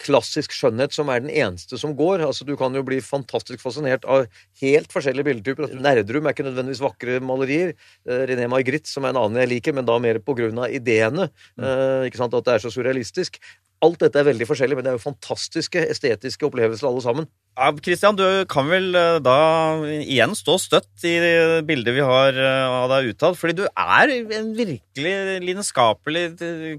klassisk 0.00 0.54
skjønnhet 0.56 0.94
som 0.96 1.10
er 1.12 1.20
den 1.20 1.32
eneste 1.32 1.78
som 1.80 1.94
går. 1.96 2.22
Altså, 2.24 2.46
Du 2.48 2.56
kan 2.56 2.74
jo 2.74 2.82
bli 2.86 3.00
fantastisk 3.04 3.60
fascinert 3.60 4.06
av 4.08 4.26
helt 4.62 4.92
forskjellige 4.92 5.28
bildetyper. 5.28 5.66
Altså, 5.66 5.80
Nerdrum 5.84 6.26
er 6.26 6.36
ikke 6.36 6.46
nødvendigvis 6.48 6.82
vakre 6.82 7.18
malerier. 7.20 7.74
Eh, 8.08 8.24
René 8.30 8.48
Magritte, 8.48 8.88
som 8.88 9.04
er 9.04 9.12
en 9.12 9.20
annen 9.24 9.42
jeg 9.42 9.52
liker, 9.52 9.76
men 9.76 9.84
da 9.88 9.98
mer 9.98 10.20
på 10.24 10.36
grunn 10.38 10.58
av 10.58 10.72
ideene. 10.72 11.28
Eh, 11.58 12.08
ikke 12.08 12.22
sant, 12.22 12.34
At 12.34 12.44
det 12.44 12.54
er 12.54 12.64
så 12.64 12.72
surrealistisk. 12.72 13.40
Alt 13.84 14.00
dette 14.02 14.18
er 14.18 14.26
veldig 14.26 14.46
forskjellig, 14.48 14.74
men 14.74 14.82
det 14.86 14.90
er 14.90 14.96
jo 14.96 15.02
fantastiske 15.04 15.78
estetiske 15.92 16.42
opplevelser 16.48 16.88
alle 16.88 17.02
sammen. 17.04 17.28
Ja, 17.58 17.68
Christian, 17.82 18.16
du 18.18 18.24
kan 18.50 18.66
vel 18.70 18.88
da 19.22 19.36
igjen 20.02 20.34
stå 20.38 20.56
støtt 20.62 21.04
i 21.06 21.12
bildet 21.66 21.94
vi 21.94 22.02
har 22.06 22.34
av 22.42 22.88
deg 22.92 23.12
utad, 23.12 23.38
fordi 23.38 23.54
du 23.60 23.64
er 23.68 24.12
en 24.16 24.50
virkelig 24.58 25.14
lidenskapelig 25.46 26.24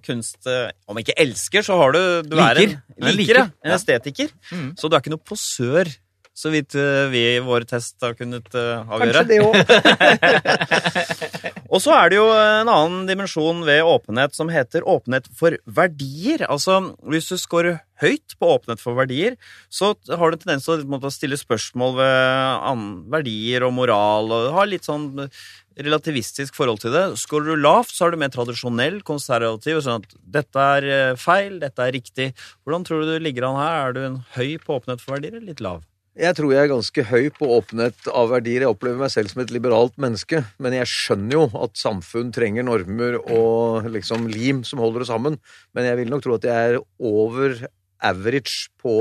kunst... 0.07 0.39
ø, 0.47 0.69
Om 0.91 0.99
ikke 1.01 1.15
elsker, 1.19 1.63
så 1.67 1.79
har 1.79 1.95
du 1.95 2.01
Du 2.31 2.38
er 2.39 2.62
en 2.63 2.75
Liker. 2.75 2.77
Liker, 2.99 3.17
liker. 3.21 3.41
ja. 3.43 3.47
En 3.63 3.75
estetiker. 3.75 4.31
Mm. 4.51 4.69
Så 4.79 4.88
du 4.91 4.95
er 4.95 5.03
ikke 5.03 5.13
noe 5.15 5.23
posør, 5.31 5.91
så 6.39 6.52
vidt 6.54 6.75
vi 7.12 7.23
i 7.36 7.43
vår 7.43 7.67
test 7.67 7.99
har 8.06 8.15
kunnet 8.15 8.47
avgjøre. 8.56 9.12
Kanskje 9.12 9.28
det 9.28 9.39
òg. 9.43 9.56
Og 11.69 11.84
så 11.84 11.93
er 11.93 12.10
det 12.10 12.17
jo 12.17 12.25
en 12.34 12.69
annen 12.71 13.06
dimensjon 13.06 13.62
ved 13.67 13.86
åpenhet 13.86 14.34
som 14.34 14.49
heter 14.49 14.86
åpenhet 14.89 15.28
for 15.38 15.54
verdier. 15.69 16.41
Altså, 16.49 16.80
hvis 17.06 17.30
du 17.30 17.38
scorer 17.38 17.84
høyt 18.02 18.34
på 18.39 18.49
åpenhet 18.56 18.82
for 18.82 18.97
verdier, 18.97 19.36
så 19.69 19.91
har 20.10 20.32
du 20.32 20.38
en 20.38 20.41
tendens 20.41 20.65
til 20.65 20.97
å 20.97 21.13
stille 21.13 21.38
spørsmål 21.38 21.97
ved 21.99 22.86
verdier 23.13 23.67
og 23.67 23.75
moral, 23.78 24.34
og 24.34 24.54
har 24.56 24.71
litt 24.71 24.88
sånn 24.89 25.12
relativistisk 25.80 26.58
forhold 26.58 26.82
til 26.84 26.95
det. 26.95 27.06
Skårer 27.21 27.54
du 27.54 27.62
lavt, 27.62 27.93
så 27.93 28.08
er 28.08 28.15
du 28.15 28.21
mer 28.23 28.34
tradisjonell, 28.34 28.99
konservativ, 29.06 29.84
sånn 29.86 30.02
at 30.02 30.17
dette 30.39 30.65
er 30.80 30.89
eh, 30.89 31.19
feil, 31.19 31.60
dette 31.62 31.86
er 31.86 31.95
riktig. 31.95 32.32
Hvordan 32.65 32.88
tror 32.88 33.06
du 33.06 33.13
du 33.13 33.23
ligger 33.23 33.47
an 33.47 33.62
her? 33.62 33.78
Er 33.86 33.95
du 33.95 34.02
en 34.04 34.19
høy 34.36 34.58
på 34.63 34.80
åpenhet 34.80 35.04
for 35.04 35.15
verdier, 35.15 35.38
eller 35.38 35.54
litt 35.54 35.63
lav? 35.63 35.86
Jeg 36.17 36.36
tror 36.36 36.52
jeg 36.52 36.65
er 36.65 36.72
ganske 36.72 37.04
høy 37.06 37.28
på 37.36 37.48
åpenhet 37.54 38.08
av 38.10 38.32
verdier. 38.32 38.63
Jeg 38.65 38.74
opplever 38.74 38.98
meg 39.00 39.12
selv 39.13 39.30
som 39.32 39.43
et 39.43 39.52
liberalt 39.54 39.93
menneske, 40.02 40.41
men 40.58 40.74
jeg 40.76 40.89
skjønner 40.89 41.38
jo 41.38 41.43
at 41.62 41.78
samfunn 41.80 42.34
trenger 42.36 42.65
normer 42.65 43.19
og 43.22 43.86
liksom 43.93 44.26
lim 44.32 44.63
som 44.67 44.82
holder 44.82 45.06
det 45.06 45.10
sammen. 45.12 45.38
Men 45.78 45.88
jeg 45.88 46.00
vil 46.02 46.12
nok 46.12 46.26
tro 46.26 46.39
at 46.39 46.50
jeg 46.50 46.74
er 46.74 46.82
over 46.98 47.62
average 48.10 48.72
på 48.82 48.95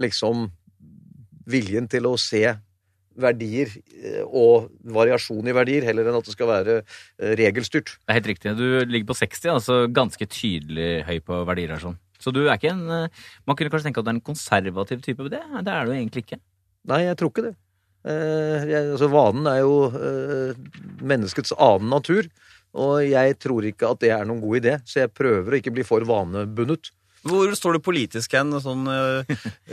liksom 0.00 0.50
viljen 1.48 1.88
til 1.90 2.06
å 2.10 2.14
se 2.20 2.44
verdier 3.14 3.70
eh, 4.02 4.22
og 4.24 4.70
variasjon 4.94 5.46
i 5.46 5.54
verdier, 5.54 5.86
heller 5.86 6.08
enn 6.10 6.18
at 6.18 6.26
det 6.26 6.34
skal 6.34 6.50
være 6.50 6.80
eh, 6.82 7.34
regelstyrt. 7.38 7.96
Det 8.02 8.10
er 8.10 8.18
helt 8.20 8.30
riktig. 8.32 8.56
Du 8.58 8.66
ligger 8.90 9.10
på 9.12 9.18
60, 9.20 9.52
altså 9.54 9.78
ganske 9.94 10.28
tydelig 10.28 11.04
høy 11.08 11.18
på 11.24 11.44
verdier 11.48 11.76
her 11.76 11.84
sånn. 11.88 11.98
Så 12.24 12.32
du 12.32 12.46
er 12.46 12.56
ikke 12.56 12.72
en 12.72 12.86
eh, 12.88 13.26
Man 13.44 13.58
kunne 13.58 13.72
kanskje 13.72 13.90
tenke 13.90 14.00
at 14.00 14.08
du 14.08 14.14
er 14.14 14.16
en 14.16 14.24
konservativ 14.32 15.04
type, 15.04 15.20
på 15.20 15.32
det, 15.32 15.42
det 15.60 15.76
er 15.76 15.84
du 15.84 15.92
egentlig 15.92 16.24
ikke. 16.24 16.40
Nei, 16.88 17.04
jeg 17.06 17.20
tror 17.20 17.32
ikke 17.32 17.46
det. 17.50 17.54
Eh, 18.04 18.66
jeg, 18.68 18.90
altså, 18.92 19.08
vanen 19.12 19.46
er 19.48 19.62
jo 19.62 19.76
eh, 19.96 20.58
menneskets 21.04 21.54
annen 21.56 21.92
natur, 21.92 22.28
og 22.74 22.98
jeg 23.06 23.38
tror 23.40 23.64
ikke 23.68 23.94
at 23.94 24.02
det 24.02 24.10
er 24.12 24.28
noen 24.28 24.42
god 24.42 24.60
idé, 24.60 24.76
så 24.84 25.04
jeg 25.04 25.14
prøver 25.16 25.54
å 25.54 25.60
ikke 25.60 25.72
bli 25.72 25.86
for 25.86 26.04
vanebundet. 26.08 26.90
Hvor 27.24 27.48
står 27.56 27.78
du 27.78 27.84
politisk 27.84 28.34
hen? 28.36 28.52
Sånn, 28.60 28.84
eh, 28.92 29.30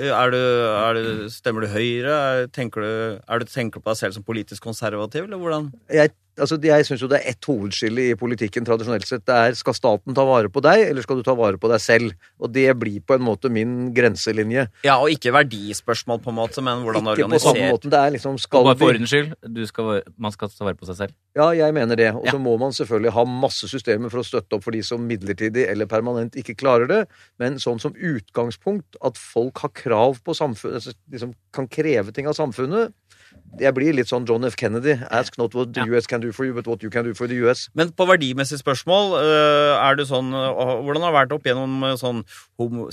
er 0.07 0.31
du, 0.31 0.39
er 0.39 0.95
du, 0.95 1.09
stemmer 1.33 1.65
du 1.65 1.73
Høyre? 1.73 2.13
Er, 2.15 2.47
tenker 2.55 2.85
du, 2.85 2.93
er 3.19 3.43
du, 3.43 3.49
tenker 3.51 3.81
du 3.81 3.83
på 3.83 3.91
deg 3.91 3.99
selv 3.99 4.15
som 4.15 4.27
politisk 4.27 4.63
konservativ, 4.63 5.27
eller 5.27 5.41
hvordan? 5.41 5.67
Jeg, 5.91 6.13
altså, 6.39 6.57
jeg 6.63 6.85
syns 6.87 7.01
jo 7.03 7.09
det 7.11 7.19
er 7.21 7.29
ett 7.33 7.47
hovedskille 7.49 8.05
i 8.11 8.15
politikken 8.19 8.65
tradisjonelt 8.67 9.07
sett. 9.07 9.23
Det 9.27 9.35
er 9.35 9.57
skal 9.57 9.75
staten 9.77 10.15
ta 10.17 10.25
vare 10.27 10.51
på 10.53 10.61
deg, 10.63 10.83
eller 10.89 11.05
skal 11.05 11.19
du 11.19 11.23
ta 11.27 11.35
vare 11.37 11.59
på 11.61 11.69
deg 11.71 11.81
selv? 11.83 12.13
Og 12.39 12.51
det 12.53 12.67
blir 12.79 13.01
på 13.03 13.17
en 13.17 13.25
måte 13.25 13.51
min 13.51 13.91
grenselinje. 13.97 14.67
Ja, 14.87 14.97
og 15.01 15.11
ikke 15.13 15.33
verdispørsmål, 15.35 16.21
på 16.23 16.31
en 16.33 16.39
måte, 16.39 16.63
men 16.65 16.83
hvordan 16.85 17.11
Ikke 17.13 17.29
på 17.31 17.41
samme 17.43 17.71
måten. 17.73 17.91
Det 17.93 17.99
er 17.99 18.15
liksom 18.15 18.39
skal 18.41 18.63
bare 18.69 18.79
for 18.79 18.93
ordens 18.93 19.11
skyld, 19.11 19.33
du 19.51 19.61
skal, 19.67 20.01
man 20.17 20.31
skal 20.35 20.53
ta 20.53 20.67
vare 20.67 20.79
på 20.79 20.87
seg 20.89 20.99
selv. 21.03 21.17
Ja, 21.37 21.49
jeg 21.55 21.73
mener 21.75 21.95
det. 21.99 22.11
Og 22.15 22.25
så 22.27 22.37
Ja. 22.37 22.43
må 22.43 22.57
man 22.59 22.71
selvfølgelig 22.71 23.13
ha 23.13 23.25
masse 23.25 23.67
systemer 23.71 24.09
for 24.11 24.19
å 24.19 24.27
støtte 24.27 24.55
opp 24.55 24.63
for 24.63 24.71
de 24.71 24.81
som 24.83 25.03
midlertidig 25.07 25.67
eller 25.69 25.85
permanent 25.85 26.35
ikke 26.35 26.55
klarer 26.55 26.87
det. 26.87 27.07
Men 27.39 27.55
sånn 27.59 27.79
som 27.79 27.93
utgangspunkt 27.93 28.95
at 29.03 29.17
folk 29.17 29.57
har 29.59 29.69
krav 29.69 30.21
på 30.23 30.35
samfunnet, 30.35 30.79
altså 30.81 30.93
liksom 31.11 31.33
kan 31.53 31.67
kreve 31.67 32.13
ting 32.13 32.27
av 32.27 32.33
samfunnet. 32.37 32.93
Jeg 33.59 33.75
blir 33.75 33.95
litt 33.95 34.07
sånn 34.07 34.23
John 34.27 34.45
F. 34.47 34.55
Kennedy. 34.59 34.95
Ask 35.11 35.37
not 35.37 35.55
what 35.57 35.73
the. 35.75 35.83
US 35.91 36.07
can 36.07 36.21
do 36.23 36.31
for 36.31 36.45
you, 36.47 36.53
but 36.53 36.67
what 36.67 36.83
you 36.83 36.89
can 36.89 37.03
do 37.03 37.13
for 37.13 37.27
the 37.27 37.35
US. 37.43 37.67
Men 37.75 37.91
på 37.91 38.07
verdimessige 38.07 38.61
spørsmål, 38.61 39.17
øh, 39.19 39.73
er 39.75 39.99
du 39.99 40.05
sånn 40.07 40.31
øh, 40.31 40.61
Hvordan 40.85 41.03
har 41.03 41.11
det 41.11 41.17
vært 41.19 41.35
opp 41.35 41.49
gjennom 41.49 41.83
øh, 41.83 41.97
sånn 41.99 42.23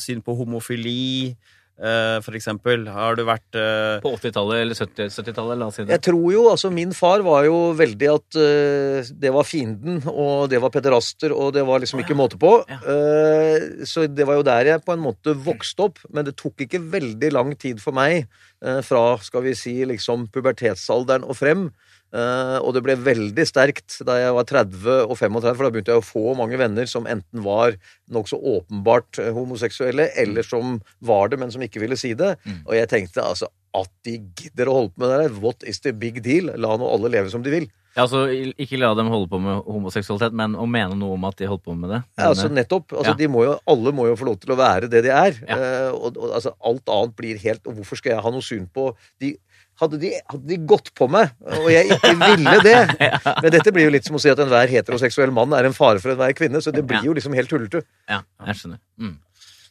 syn 0.02 0.24
på 0.24 0.34
homofili, 0.40 1.36
øh, 1.78 2.18
for 2.24 2.36
eksempel? 2.38 2.86
Har 2.92 3.18
du 3.18 3.24
vært 3.28 3.58
uh... 3.58 3.98
På 4.04 4.14
80-tallet 4.16 4.64
eller 4.64 4.78
70 4.78 5.14
70-tallet, 5.14 5.58
la 5.60 5.70
oss 5.70 5.78
si 5.78 5.84
det. 5.86 5.94
Jeg 5.96 6.04
tror 6.10 6.26
jo, 6.34 6.44
altså 6.52 6.72
Min 6.74 6.92
far 6.96 7.24
var 7.26 7.46
jo 7.48 7.58
veldig 7.78 8.10
at 8.12 8.38
uh, 8.38 9.12
det 9.24 9.32
var 9.34 9.48
fienden, 9.48 10.02
og 10.10 10.48
det 10.52 10.60
var 10.62 10.74
pederaster, 10.74 11.34
og 11.34 11.54
det 11.56 11.64
var 11.68 11.82
liksom 11.82 12.02
ikke 12.02 12.18
måte 12.18 12.40
på. 12.40 12.52
Ja. 12.68 12.78
Eh, 12.92 13.84
så 13.88 14.06
det 14.10 14.26
var 14.28 14.38
jo 14.38 14.46
der 14.46 14.72
jeg 14.72 14.84
på 14.84 14.94
en 14.94 15.02
måte 15.02 15.34
vokste 15.46 15.88
opp. 15.88 16.02
Men 16.12 16.28
det 16.28 16.36
tok 16.40 16.64
ikke 16.64 16.82
veldig 16.92 17.32
lang 17.34 17.54
tid 17.60 17.82
for 17.82 17.96
meg 17.96 18.26
eh, 18.64 18.80
fra 18.86 19.04
skal 19.22 19.44
vi 19.46 19.54
si, 19.58 19.76
liksom 19.88 20.28
pubertetsalderen 20.34 21.26
og 21.26 21.38
frem. 21.38 21.68
Eh, 22.08 22.56
og 22.62 22.72
det 22.72 22.82
ble 22.86 22.94
veldig 22.96 23.44
sterkt 23.48 23.98
da 24.08 24.16
jeg 24.16 24.34
var 24.36 24.46
30 24.48 24.86
og 25.04 25.14
35, 25.18 25.50
for 25.52 25.66
da 25.66 25.72
begynte 25.74 25.92
jeg 25.92 26.00
å 26.00 26.06
få 26.06 26.34
mange 26.38 26.60
venner 26.60 26.88
som 26.88 27.08
enten 27.10 27.42
var 27.44 27.76
nokså 28.14 28.38
åpenbart 28.54 29.20
eh, 29.20 29.32
homoseksuelle, 29.36 30.08
eller 30.16 30.46
som 30.46 30.78
var 31.04 31.28
det, 31.32 31.40
men 31.42 31.52
som 31.52 31.64
ikke 31.64 31.82
ville 31.84 31.98
si 32.00 32.14
det. 32.16 32.34
Mm. 32.48 32.62
Og 32.64 32.76
jeg 32.78 32.92
tenkte 32.94 33.24
altså 33.24 33.50
at 33.76 33.90
de 34.08 34.16
gidder 34.40 34.70
å 34.70 34.78
holde 34.78 34.94
på 34.94 35.04
med 35.04 35.12
det 35.12 35.18
der, 35.26 35.36
what 35.44 35.68
is 35.68 35.82
the 35.84 35.92
big 35.92 36.22
deal? 36.24 36.48
La 36.56 36.78
nå 36.80 36.88
alle 36.88 37.12
leve 37.12 37.32
som 37.32 37.44
de 37.44 37.52
vil. 37.52 37.68
Ja, 37.98 38.04
altså, 38.04 38.28
ikke 38.30 38.78
la 38.78 38.92
dem 38.94 39.08
holde 39.10 39.26
på 39.32 39.40
med 39.42 39.64
homoseksualitet, 39.66 40.34
men 40.38 40.54
å 40.54 40.68
mene 40.70 40.94
noe 40.94 41.16
om 41.16 41.24
at 41.26 41.38
de 41.40 41.48
holdt 41.50 41.64
på 41.66 41.74
med 41.74 41.90
det. 41.90 41.98
Ja, 42.20 42.28
altså 42.30 42.46
nettopp. 42.52 42.92
Altså, 42.92 43.10
Ja. 43.10 43.18
de 43.18 43.26
må 43.32 43.42
jo, 43.42 43.56
alle 43.66 43.92
må 43.92 44.06
jo 44.06 44.14
få 44.14 44.28
lov 44.28 44.38
til 44.38 44.54
å 44.54 44.58
være 44.60 44.90
det 44.92 45.02
de 45.02 45.10
er. 45.10 45.40
Ja. 45.48 45.56
Uh, 45.58 45.96
og, 45.96 46.16
og 46.16 46.36
altså, 46.36 46.52
alt 46.62 46.86
annet 46.94 47.16
blir 47.18 47.40
helt 47.42 47.66
Og 47.66 47.80
hvorfor 47.80 47.98
skal 47.98 48.12
jeg 48.12 48.22
ha 48.22 48.30
noe 48.30 48.44
syn 48.44 48.68
på 48.70 48.92
de 49.18 49.32
hadde 49.78 50.00
de, 50.02 50.10
hadde 50.32 50.48
de 50.50 50.58
gått 50.68 50.90
på 50.98 51.06
meg, 51.12 51.30
og 51.60 51.68
jeg 51.70 51.94
ikke 51.94 52.12
ville 52.18 52.56
det 52.64 52.78
Men 53.44 53.52
dette 53.54 53.72
blir 53.74 53.86
jo 53.86 53.94
litt 53.94 54.08
som 54.08 54.18
å 54.18 54.22
si 54.22 54.30
at 54.32 54.40
enhver 54.42 54.70
heteroseksuell 54.72 55.32
mann 55.34 55.54
er 55.56 55.68
en 55.68 55.76
fare 55.76 56.02
for 56.02 56.14
enhver 56.14 56.34
kvinne, 56.38 56.62
så 56.64 56.74
det 56.74 56.84
blir 56.88 57.06
jo 57.06 57.14
liksom 57.16 57.36
helt 57.38 57.50
tullete. 57.52 57.84
Ja, 58.10 58.22
jeg 58.48 58.60
skjønner. 58.60 58.82
Mm. 58.98 59.16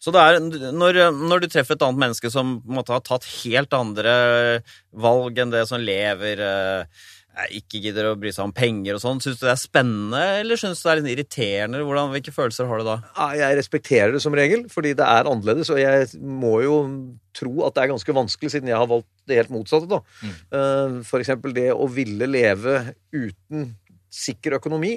Så 0.07 0.13
det 0.15 0.23
er, 0.23 0.37
når, 0.71 1.01
når 1.17 1.43
du 1.43 1.49
treffer 1.51 1.75
et 1.75 1.83
annet 1.83 1.99
menneske 1.99 2.31
som 2.31 2.57
måtte 2.63 2.93
ha 2.95 3.01
tatt 3.03 3.25
helt 3.41 3.73
andre 3.75 4.13
valg 4.95 5.41
enn 5.41 5.51
det 5.51 5.65
som 5.67 5.81
lever 5.83 6.43
eh, 6.45 7.07
ikke 7.57 7.79
gidder 7.83 8.07
å 8.09 8.15
bry 8.19 8.31
seg 8.33 8.47
om 8.47 8.53
penger 8.55 8.95
og 8.97 9.01
sånn, 9.03 9.19
syns 9.21 9.37
du 9.39 9.45
det 9.45 9.51
er 9.53 9.59
spennende, 9.61 10.21
eller 10.41 10.57
syns 10.59 10.81
du 10.81 10.87
det 10.87 10.91
er 10.93 11.01
litt 11.01 11.11
irriterende? 11.13 11.81
Hvordan, 11.85 12.09
hvilke 12.15 12.33
følelser 12.33 12.67
har 12.69 12.81
du 12.81 12.85
da? 12.87 12.95
Jeg 13.37 13.57
respekterer 13.59 14.11
det 14.15 14.21
som 14.23 14.33
regel, 14.37 14.65
fordi 14.73 14.93
det 14.97 15.05
er 15.05 15.29
annerledes, 15.29 15.69
og 15.69 15.77
jeg 15.81 16.07
må 16.21 16.55
jo 16.65 16.77
tro 17.37 17.53
at 17.67 17.75
det 17.77 17.83
er 17.83 17.91
ganske 17.93 18.15
vanskelig, 18.17 18.49
siden 18.55 18.71
jeg 18.71 18.79
har 18.79 18.89
valgt 18.89 19.07
det 19.29 19.37
helt 19.37 19.53
motsatte. 19.53 19.87
da. 19.91 19.99
Mm. 20.23 20.33
Eh, 20.59 20.95
For 21.05 21.21
eksempel 21.21 21.53
det 21.53 21.67
å 21.75 21.85
ville 21.91 22.25
leve 22.31 22.79
uten 23.13 23.75
sikker 24.09 24.57
økonomi. 24.57 24.95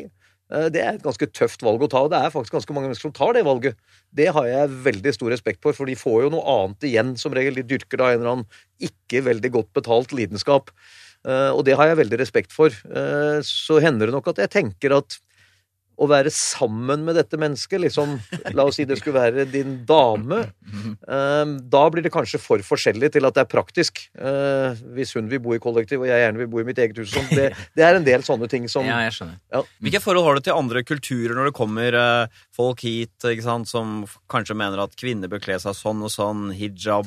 eh, 0.50 0.68
Det 0.72 0.80
er 0.80 0.94
et 0.94 1.02
ganske 1.04 1.26
tøft 1.36 1.60
valg 1.62 1.82
å 1.82 1.90
ta, 1.90 2.00
og 2.06 2.10
det 2.10 2.22
er 2.24 2.30
faktisk 2.32 2.56
ganske 2.56 2.72
mange 2.72 2.88
mennesker 2.88 3.10
som 3.10 3.12
tar 3.12 3.34
det 3.34 3.44
valget. 3.44 3.76
Det 4.14 4.32
har 4.32 4.46
jeg 4.48 4.72
veldig 4.88 5.12
stor 5.14 5.30
respekt 5.30 5.60
for, 5.62 5.72
for 5.76 5.84
de 5.86 5.94
får 5.94 6.24
jo 6.24 6.30
noe 6.30 6.42
annet 6.56 6.88
igjen, 6.88 7.12
som 7.18 7.32
regel. 7.36 7.54
De 7.60 7.62
dyrker 7.76 7.98
da 8.00 8.08
en 8.14 8.20
eller 8.22 8.32
annen 8.32 8.46
ikke 8.80 9.22
veldig 9.28 9.50
godt 9.52 9.72
betalt 9.76 10.10
lidenskap. 10.16 10.70
Eh, 11.26 11.50
Og 11.52 11.64
det 11.66 11.76
har 11.76 11.90
jeg 11.90 12.00
veldig 12.04 12.18
respekt 12.20 12.52
for. 12.52 12.68
Eh, 12.68 13.40
Så 13.44 13.80
hender 13.80 14.06
det 14.08 14.14
nok 14.16 14.28
at 14.32 14.38
jeg 14.38 14.50
tenker 14.50 14.96
at 14.96 15.18
å 16.00 16.06
være 16.08 16.30
sammen 16.32 17.02
med 17.04 17.14
dette 17.18 17.36
mennesket, 17.36 17.80
liksom 17.84 18.14
La 18.56 18.64
oss 18.64 18.78
si 18.80 18.86
det 18.88 18.96
skulle 18.98 19.20
være 19.20 19.44
din 19.52 19.84
dame. 19.84 20.38
eh, 21.06 21.44
Da 21.70 21.82
blir 21.92 22.02
det 22.06 22.12
kanskje 22.14 22.40
for 22.40 22.58
forskjellig 22.64 23.10
til 23.12 23.26
at 23.28 23.34
det 23.36 23.42
er 23.44 23.50
praktisk. 23.50 24.00
Eh, 24.16 24.80
Hvis 24.96 25.12
hun 25.14 25.28
vil 25.28 25.42
bo 25.44 25.52
i 25.54 25.60
kollektiv, 25.60 26.00
og 26.00 26.08
jeg 26.08 26.22
gjerne 26.24 26.40
vil 26.40 26.48
bo 26.48 26.60
i 26.62 26.64
mitt 26.64 26.78
eget 26.80 26.96
hus. 27.02 27.12
og. 27.20 27.28
Det, 27.30 27.50
det 27.76 27.84
er 27.84 27.98
en 28.00 28.04
del 28.06 28.24
sånne 28.26 28.48
ting 28.48 28.68
som 28.72 28.84
Ja, 28.88 29.00
jeg 29.06 29.12
skjønner. 29.18 29.66
Hvilke 29.82 30.00
forhold 30.02 30.24
har 30.24 30.34
du 30.40 30.40
til 30.48 30.56
andre 30.56 30.82
kulturer 30.88 31.36
når 31.36 31.50
det 31.50 31.56
kommer 31.60 31.98
eh, 32.00 32.40
folk 32.56 32.80
hit 32.86 33.28
ikke 33.30 33.44
sant, 33.44 33.68
som 33.68 34.06
kanskje 34.30 34.56
mener 34.56 34.80
at 34.82 34.96
kvinner 34.96 35.28
bør 35.28 35.40
kle 35.44 35.58
seg 35.60 35.76
sånn 35.76 36.00
og 36.02 36.10
sånn, 36.12 36.48
hijab? 36.56 37.06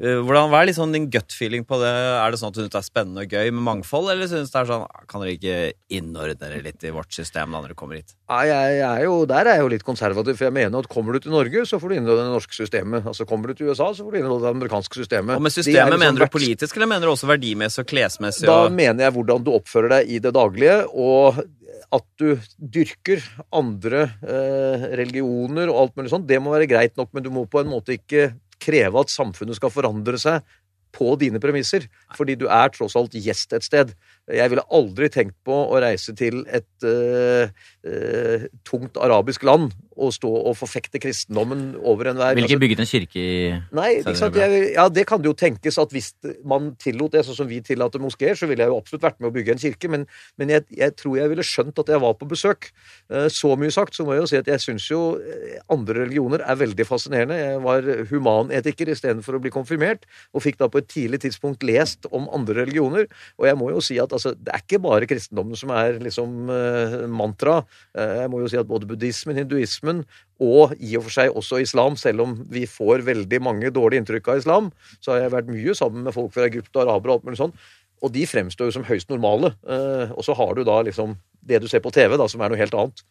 Hvordan, 0.00 0.48
hva 0.50 0.62
er 0.62 0.70
liksom 0.70 0.92
din 0.96 1.10
gut 1.12 1.30
feeling 1.36 1.64
på 1.68 1.78
det? 1.82 1.90
Er 1.92 2.32
det 2.32 2.40
sånn 2.40 2.50
at 2.50 2.56
du 2.56 2.62
syns 2.64 2.72
det 2.72 2.80
er 2.80 2.88
spennende 2.88 3.24
og 3.26 3.30
gøy 3.36 3.50
med 3.52 3.62
mangfold, 3.68 4.10
eller 4.12 4.26
syns 4.30 4.50
det 4.50 4.60
er 4.62 4.70
sånn 4.72 4.86
"Ah, 4.88 5.04
Kan 5.10 5.20
dere 5.22 5.36
ikke 5.36 5.72
innordne 5.90 6.38
dere 6.40 6.62
litt 6.64 6.82
i 6.84 6.90
vårt 6.94 7.12
system 7.12 7.50
da 7.52 7.60
når 7.60 7.68
dere 7.70 7.78
kommer 7.78 7.96
hit? 8.00 8.14
Ja, 8.30 8.40
jeg, 8.46 8.78
er 8.86 9.04
jo, 9.08 9.14
Der 9.26 9.48
er 9.48 9.58
jeg 9.58 9.64
jo 9.64 9.70
litt 9.72 9.82
konservativ, 9.82 10.36
for 10.38 10.46
jeg 10.46 10.54
mener 10.54 10.84
at 10.84 10.88
kommer 10.90 11.16
du 11.16 11.24
til 11.24 11.32
Norge, 11.34 11.64
så 11.66 11.80
får 11.82 11.90
du 11.90 11.94
innholde 11.96 12.28
det 12.28 12.34
norske 12.36 12.54
systemet. 12.54 13.06
Altså 13.10 13.26
Kommer 13.26 13.50
du 13.50 13.58
til 13.58 13.72
USA, 13.72 13.88
så 13.90 14.06
får 14.06 14.14
du 14.14 14.20
innholde 14.20 14.44
det 14.44 14.52
amerikanske 14.54 15.00
systemet. 15.02 15.34
Og 15.34 15.42
med 15.42 15.54
systemet 15.54 15.90
liksom 15.90 16.04
mener 16.04 16.22
du 16.22 16.30
politisk, 16.30 16.78
eller 16.78 16.92
mener 16.92 17.10
du 17.10 17.14
også 17.16 17.30
verdimessig 17.30 17.82
og 17.82 17.88
klesmessig? 17.90 18.46
Da 18.46 18.60
Og... 18.68 18.76
mener 18.76 19.08
jeg 19.08 19.16
hvordan 19.16 19.42
du 19.46 19.50
oppfører 19.56 19.96
deg 19.96 20.14
i 20.14 20.22
det 20.22 20.34
daglige, 20.36 20.76
og 20.94 21.42
at 21.90 22.06
du 22.22 22.38
dyrker 22.78 23.24
andre 23.56 24.04
eh, 24.22 24.86
religioner 25.00 25.72
og 25.72 25.82
alt 25.82 25.98
mulig 25.98 26.12
sånt. 26.12 26.28
Det 26.30 26.38
må 26.38 26.54
være 26.54 26.70
greit 26.70 26.94
nok, 27.00 27.10
men 27.16 27.26
du 27.26 27.32
må 27.34 27.48
på 27.50 27.64
en 27.64 27.72
måte 27.72 27.96
ikke 27.98 28.30
kreve 28.62 29.02
at 29.02 29.10
samfunnet 29.10 29.58
skal 29.58 29.72
forandre 29.74 30.20
seg 30.20 30.46
på 30.94 31.14
dine 31.18 31.40
premisser, 31.42 31.86
fordi 32.18 32.36
du 32.38 32.46
er 32.50 32.70
tross 32.74 32.96
alt 32.98 33.14
gjest 33.14 33.54
et 33.56 33.66
sted. 33.66 33.92
Jeg 34.34 34.52
ville 34.52 34.66
aldri 34.74 35.10
tenkt 35.12 35.36
på 35.46 35.56
å 35.70 35.80
reise 35.82 36.14
til 36.18 36.42
et 36.46 36.86
uh, 36.86 37.50
uh, 37.86 38.46
tungt 38.66 38.98
arabisk 39.00 39.46
land 39.46 39.74
og 40.00 40.14
stå 40.16 40.30
og 40.30 40.56
forfekte 40.58 41.00
kristendommen 41.02 41.74
over 41.78 42.10
enhver 42.10 42.34
Vil 42.34 42.44
altså, 42.44 42.56
ikke 42.56 42.64
bygget 42.64 42.82
en 42.82 42.90
kirke 42.90 43.20
i 43.20 43.34
Nei? 43.76 43.90
Jeg, 44.00 44.62
ja, 44.74 44.86
det 44.92 45.04
kan 45.08 45.20
det 45.22 45.30
jo 45.30 45.36
tenkes 45.36 45.78
at 45.80 45.92
hvis 45.94 46.10
man 46.48 46.72
tillot 46.80 47.14
det, 47.14 47.24
sånn 47.26 47.38
som 47.42 47.50
vi 47.50 47.60
tillater 47.64 48.02
moskeer, 48.02 48.36
så 48.38 48.48
ville 48.50 48.64
jeg 48.64 48.72
jo 48.72 48.78
absolutt 48.80 49.04
vært 49.06 49.20
med 49.20 49.30
å 49.30 49.34
bygge 49.34 49.54
en 49.54 49.62
kirke, 49.62 49.90
men, 49.92 50.06
men 50.40 50.52
jeg, 50.54 50.66
jeg 50.76 50.96
tror 50.98 51.18
jeg 51.18 51.32
ville 51.32 51.46
skjønt 51.46 51.82
at 51.82 51.92
jeg 51.92 52.02
var 52.02 52.16
på 52.18 52.28
besøk. 52.30 52.70
Eh, 53.10 53.28
Så 53.32 53.52
mye 53.60 53.74
sagt, 53.74 53.96
så 53.96 54.06
må 54.06 54.16
jeg 54.16 54.24
jo 54.24 54.30
si 54.30 54.38
at 54.40 54.50
jeg 54.50 54.64
syns 54.64 54.88
jo 54.90 55.00
eh, 55.20 55.58
andre 55.72 56.04
religioner 56.04 56.44
er 56.44 56.60
veldig 56.60 56.86
fascinerende. 56.88 57.38
Jeg 57.40 57.62
var 57.66 57.90
humanetiker 58.10 58.92
istedenfor 58.94 59.38
å 59.38 59.42
bli 59.42 59.52
konfirmert, 59.54 60.06
og 60.34 60.44
fikk 60.46 60.60
da 60.62 60.70
på 60.70 60.82
et 60.82 60.90
tidlig 60.90 61.22
tidspunkt 61.26 61.66
lest 61.66 62.08
om 62.10 62.28
andre 62.34 62.62
religioner. 62.62 63.08
Og 63.40 63.48
jeg 63.50 63.60
må 63.60 63.70
jo 63.74 63.82
si 63.84 63.98
at 64.02 64.12
altså, 64.16 64.34
det 64.38 64.54
er 64.54 64.64
ikke 64.64 64.82
bare 64.84 65.08
kristendommen 65.10 65.58
som 65.58 65.72
er 65.74 66.00
liksom 66.02 66.52
eh, 66.54 66.98
mantra. 67.10 67.60
Jeg 67.96 68.30
må 68.30 68.40
jo 68.42 68.48
si 68.50 68.58
at 68.60 68.68
både 68.68 68.88
buddhismen, 68.88 69.38
hinduismen 69.40 69.89
og 70.40 70.72
i 70.80 70.94
og 70.96 71.04
for 71.06 71.16
seg 71.16 71.36
også 71.36 71.60
islam, 71.64 71.98
selv 72.00 72.24
om 72.24 72.38
vi 72.52 72.64
får 72.70 73.04
veldig 73.08 73.42
mange 73.44 73.72
dårlige 73.74 74.04
inntrykk 74.04 74.32
av 74.32 74.40
islam, 74.40 74.70
så 75.02 75.14
har 75.14 75.24
jeg 75.24 75.34
vært 75.36 75.52
mye 75.52 75.76
sammen 75.76 76.06
med 76.06 76.16
folk 76.16 76.32
fra 76.36 76.46
Egypt 76.48 76.72
og 76.76 76.86
arabere 76.86 77.12
og 77.12 77.20
alt 77.20 77.28
mulig 77.28 77.42
sånn, 77.42 77.54
og 78.00 78.14
de 78.14 78.24
fremstår 78.28 78.70
jo 78.70 78.78
som 78.78 78.86
høyst 78.88 79.12
normale. 79.12 79.52
Eh, 79.68 80.12
og 80.14 80.24
så 80.24 80.36
har 80.38 80.54
du 80.56 80.64
da 80.64 80.80
liksom 80.86 81.18
det 81.44 81.60
du 81.60 81.68
ser 81.68 81.82
på 81.84 81.92
TV, 81.92 82.16
da, 82.16 82.28
som 82.30 82.40
er 82.40 82.52
noe 82.52 82.60
helt 82.60 82.76
annet. 82.76 83.04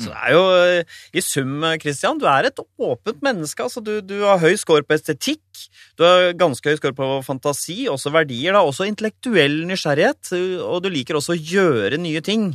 Så 0.00 0.08
det 0.08 0.20
er 0.24 0.32
jo 0.32 0.44
eh, 0.56 1.00
i 1.18 1.22
sum, 1.24 1.64
Christian, 1.82 2.20
du 2.20 2.24
er 2.30 2.48
et 2.48 2.62
åpent 2.62 3.18
menneske. 3.24 3.64
Altså, 3.64 3.82
du, 3.84 3.98
du 4.00 4.22
har 4.24 4.40
høy 4.40 4.54
score 4.60 4.86
på 4.86 4.96
estetikk, 4.96 5.42
du 5.98 6.06
har 6.06 6.30
ganske 6.38 6.64
høy 6.64 6.78
score 6.78 6.96
på 6.96 7.08
fantasi, 7.26 7.82
også 7.92 8.14
verdier, 8.14 8.56
da, 8.56 8.62
også 8.64 8.88
intellektuell 8.88 9.62
nysgjerrighet, 9.68 10.32
og 10.64 10.80
du 10.84 10.88
liker 10.92 11.18
også 11.18 11.36
å 11.36 11.42
gjøre 11.42 12.00
nye 12.00 12.22
ting. 12.24 12.52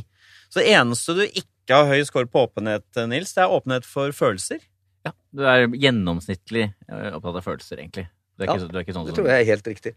Så 0.48 0.62
det 0.62 0.72
eneste 0.74 1.14
du 1.14 1.24
ikke 1.28 1.46
har 1.76 1.86
høy 1.90 2.04
score 2.08 2.26
på 2.30 2.46
åpenhet, 2.46 2.86
Nils, 3.10 3.34
det 3.36 3.42
er 3.44 3.52
åpenhet 3.52 3.84
for 3.84 4.14
følelser. 4.16 4.62
Ja, 5.06 5.12
du 5.36 5.44
er 5.48 5.66
gjennomsnittlig 5.68 6.68
eh, 6.88 7.08
opptatt 7.16 7.36
av 7.40 7.44
følelser, 7.44 7.82
egentlig. 7.82 8.06
Du 8.38 8.44
er 8.44 8.48
Ja, 8.48 8.54
ikke, 8.56 8.70
du 8.70 8.76
er 8.78 8.84
ikke 8.86 8.94
sånn 8.96 9.06
Det 9.08 9.12
som 9.14 9.18
tror 9.18 9.28
jeg 9.32 9.42
er 9.44 9.48
helt 9.50 9.66
riktig. 9.66 9.94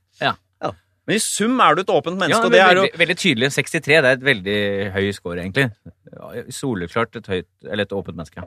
Men 1.08 1.18
i 1.18 1.20
sum 1.24 1.58
er 1.66 1.76
du 1.76 1.82
et 1.82 1.90
åpent 1.90 2.14
Ja, 2.14 2.20
menneske, 2.28 2.46
og 2.46 2.52
det 2.54 2.60
er 2.62 2.76
jo 2.78 2.82
veldig, 2.86 3.00
veldig 3.02 3.16
tydelig. 3.18 3.48
63 3.56 3.82
det 3.88 3.98
er 4.06 4.18
et 4.20 4.26
veldig 4.28 4.58
høy 4.94 5.08
score, 5.18 5.40
egentlig. 5.42 5.72
ja, 6.12 6.44
soleklart 6.54 7.16
et 7.18 7.28
høyt, 7.32 7.48
eller 7.66 7.88
et 7.88 7.94
åpent 7.96 8.16
menneske. 8.20 8.44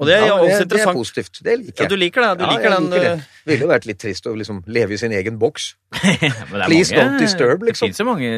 Og 0.00 0.06
det 0.08 0.16
er 0.16 0.26
Ja, 0.26 0.34
også 0.40 0.64
det, 0.64 0.68
det 0.72 0.80
er 0.82 0.92
positivt. 0.96 1.38
Det 1.44 1.54
liker 1.60 1.84
Ja, 1.84 1.88
du 1.88 1.96
liker 1.96 2.24
det? 2.26 2.32
Du 2.40 2.44
Ja, 2.44 2.50
liker 2.56 2.66
jeg 2.68 2.72
den 2.80 2.88
liker 2.90 3.04
det. 3.04 3.12
det. 3.20 3.28
Ville 3.52 3.62
jo 3.66 3.68
vært 3.70 3.86
litt 3.86 3.98
trist 4.02 4.26
å 4.26 4.34
liksom 4.36 4.62
leve 4.66 4.92
i 4.92 4.98
sin 5.00 5.12
egen 5.12 5.38
boks. 5.38 5.74
Men 6.02 6.58
det 6.58 6.66
Please 6.66 6.90
mange- 6.90 7.04
don't 7.06 7.18
disturb, 7.22 7.62
liksom. 7.68 7.86
Det 7.88 7.94
fins 7.94 8.00
jo 8.02 8.06
mange 8.08 8.30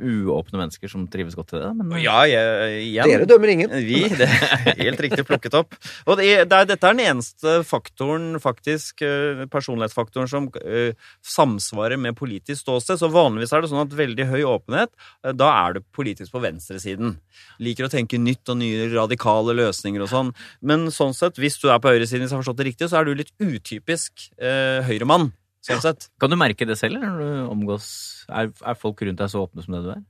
uåpne 0.00 0.58
mennesker 0.64 0.90
som 0.90 1.06
trives 1.12 1.34
godt 1.38 1.54
i 1.54 1.60
det. 1.62 1.70
Men 1.78 2.02
Ja, 2.02 2.22
jeg, 2.26 2.82
igjen. 2.88 3.06
Dere 3.12 3.28
dømmer 3.30 3.52
ingen. 3.54 3.70
Vi, 3.88 4.02
det 4.08 4.26
er 4.28 4.80
helt 4.82 5.00
riktig 5.06 5.26
plukket 5.28 5.54
opp. 5.62 5.76
Og 6.06 6.16
det, 6.18 6.28
det 6.50 6.58
er, 6.58 6.68
dette 6.72 6.88
er 6.90 6.96
den 6.98 7.04
eneste 7.06 7.60
faktoren, 7.68 8.34
faktisk, 8.42 9.02
eh, 9.06 9.44
personlighetsfaktoren, 9.52 10.28
som 10.30 10.48
eh, 10.64 10.94
samsvarer 11.22 12.00
med 12.00 12.16
politisk 12.18 12.62
ståsted. 12.64 12.98
Så 13.02 13.11
vanligvis 13.14 13.52
er 13.54 13.64
det 13.64 13.70
sånn 13.72 13.84
at 13.84 13.96
veldig 13.96 14.26
høy 14.30 14.40
åpenhet, 14.48 14.92
eh, 15.24 15.34
da 15.36 15.50
er 15.54 15.76
du 15.76 15.84
politisk 15.94 16.34
på 16.34 16.42
venstresiden. 16.44 17.16
Liker 17.62 17.88
å 17.88 17.92
tenke 17.92 18.20
nytt 18.20 18.48
og 18.52 18.60
nye 18.62 18.88
radikale 18.92 19.56
løsninger 19.58 20.04
og 20.04 20.10
sånn. 20.12 20.32
Men 20.60 20.88
sånn 20.94 21.14
sett, 21.16 21.40
hvis 21.40 21.60
du 21.62 21.68
er 21.70 21.80
på 21.82 21.92
høyresiden, 21.92 22.24
hvis 22.24 22.32
jeg 22.32 22.38
har 22.38 22.44
forstått 22.44 22.62
det 22.62 22.70
riktig, 22.72 22.90
så 22.90 23.00
er 23.00 23.08
du 23.08 23.14
litt 23.18 23.32
utypisk 23.42 24.28
eh, 24.38 24.82
høyremann. 24.88 25.30
Sånn 25.62 25.82
sett. 25.82 26.08
Kan 26.18 26.32
du 26.32 26.38
merke 26.40 26.66
det 26.66 26.74
selv 26.80 26.98
når 26.98 27.20
du 27.20 27.26
omgås 27.46 27.84
Er, 28.26 28.48
er 28.50 28.74
folk 28.74 28.98
rundt 29.06 29.20
deg 29.20 29.30
så 29.30 29.44
åpne 29.44 29.62
som 29.62 29.76
det 29.76 29.82
du 29.84 29.92
er? 29.92 30.00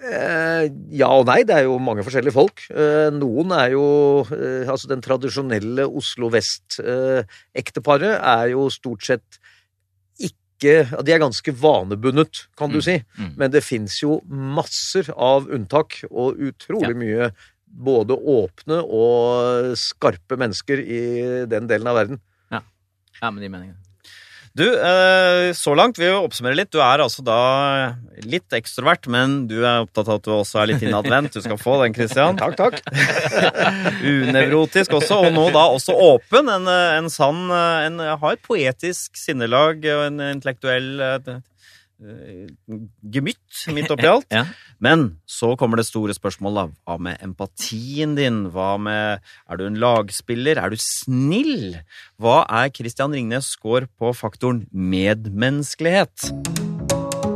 Eh, 0.00 0.68
ja 0.96 1.10
og 1.12 1.26
nei, 1.28 1.42
det 1.44 1.56
er 1.58 1.66
jo 1.66 1.74
mange 1.82 2.04
forskjellige 2.06 2.32
folk. 2.32 2.62
Eh, 2.72 3.10
noen 3.12 3.52
er 3.52 3.74
jo 3.74 3.84
Altså, 4.30 4.88
den 4.88 5.02
tradisjonelle 5.04 5.84
Oslo 5.88 6.30
vest-ekteparet 6.32 8.14
er 8.14 8.52
jo 8.54 8.68
stort 8.72 9.04
sett 9.04 9.40
ikke 10.60 11.02
De 11.04 11.12
er 11.14 11.18
ganske 11.24 11.52
vanebundet, 11.56 12.44
kan 12.56 12.68
du 12.70 12.76
Mm, 12.78 12.82
si. 12.84 12.98
mm. 13.18 13.32
Men 13.40 13.50
det 13.50 13.64
fins 13.64 13.98
jo 14.02 14.20
masser 14.28 15.08
av 15.16 15.48
unntak, 15.48 16.04
og 16.12 16.36
utrolig 16.36 16.92
Ja. 16.92 17.00
mye 17.00 17.32
både 17.66 18.12
åpne 18.18 18.82
og 18.84 19.74
skarpe 19.78 20.36
mennesker 20.36 20.78
i 20.84 21.46
den 21.46 21.66
delen 21.66 21.86
av 21.88 21.96
verden. 21.96 22.20
Ja, 23.20 23.30
men 23.30 23.42
de 23.42 23.48
meningene. 23.50 23.76
Du, 24.52 24.66
eh, 24.66 25.52
så 25.54 25.74
langt, 25.78 25.98
vi 25.98 26.08
oppsummerer 26.08 26.26
oppsummere 26.26 26.58
litt. 26.58 26.72
Du 26.74 26.80
er 26.82 27.02
altså 27.04 27.22
da 27.22 27.40
litt 28.26 28.50
ekstrovert, 28.56 29.06
men 29.06 29.44
du 29.46 29.60
er 29.60 29.84
opptatt 29.84 30.08
av 30.10 30.18
at 30.18 30.26
du 30.26 30.32
også 30.34 30.62
er 30.62 30.72
litt 30.72 30.82
innadvendt. 30.82 31.36
Du 31.36 31.44
skal 31.44 31.60
få 31.60 31.76
den, 31.84 31.94
Christian. 31.94 32.38
Takk, 32.40 32.56
takk. 32.58 32.80
Unevrotisk 34.02 34.96
også, 34.98 35.20
og 35.28 35.36
nå 35.36 35.46
da 35.54 35.68
også 35.70 35.94
åpen. 35.94 36.50
En, 36.50 36.66
eh, 36.66 36.96
en 36.98 37.12
sann 37.12 37.46
eh, 37.46 37.86
en, 37.86 38.02
Har 38.10 38.34
et 38.34 38.42
poetisk 38.42 39.14
sinnelag 39.18 39.86
og 39.86 40.04
en 40.08 40.26
intellektuell 40.32 40.90
gemytt 42.00 43.64
midt 43.74 43.92
oppi 43.92 44.08
alt. 44.14 44.26
Ja. 44.32 44.44
Men 44.82 45.20
så 45.28 45.52
kommer 45.60 45.80
det 45.80 45.86
store 45.88 46.16
spørsmålet, 46.16 46.70
da. 46.70 46.82
Hva 46.88 46.98
med 47.02 47.20
empatien 47.24 48.16
din? 48.18 48.46
Hva 48.54 48.74
med 48.80 49.20
Er 49.50 49.60
du 49.60 49.66
en 49.66 49.78
lagspiller? 49.80 50.60
Er 50.60 50.72
du 50.72 50.80
snill? 50.80 51.76
Hva 52.20 52.42
er 52.48 52.72
Christian 52.74 53.14
Ringnes 53.16 53.52
score 53.56 53.90
på 54.00 54.14
faktoren 54.16 54.66
medmenneskelighet? 54.72 56.30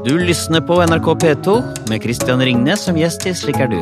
Du 0.04 0.12
lysner 0.20 0.60
på 0.64 0.80
NRK 0.84 1.14
P2 1.22 1.56
med 1.88 2.02
Christian 2.04 2.42
Ringnes 2.44 2.84
som 2.84 2.96
gjest 2.98 3.24
i 3.28 3.32
Slik 3.36 3.60
er 3.60 3.72
du. 3.72 3.80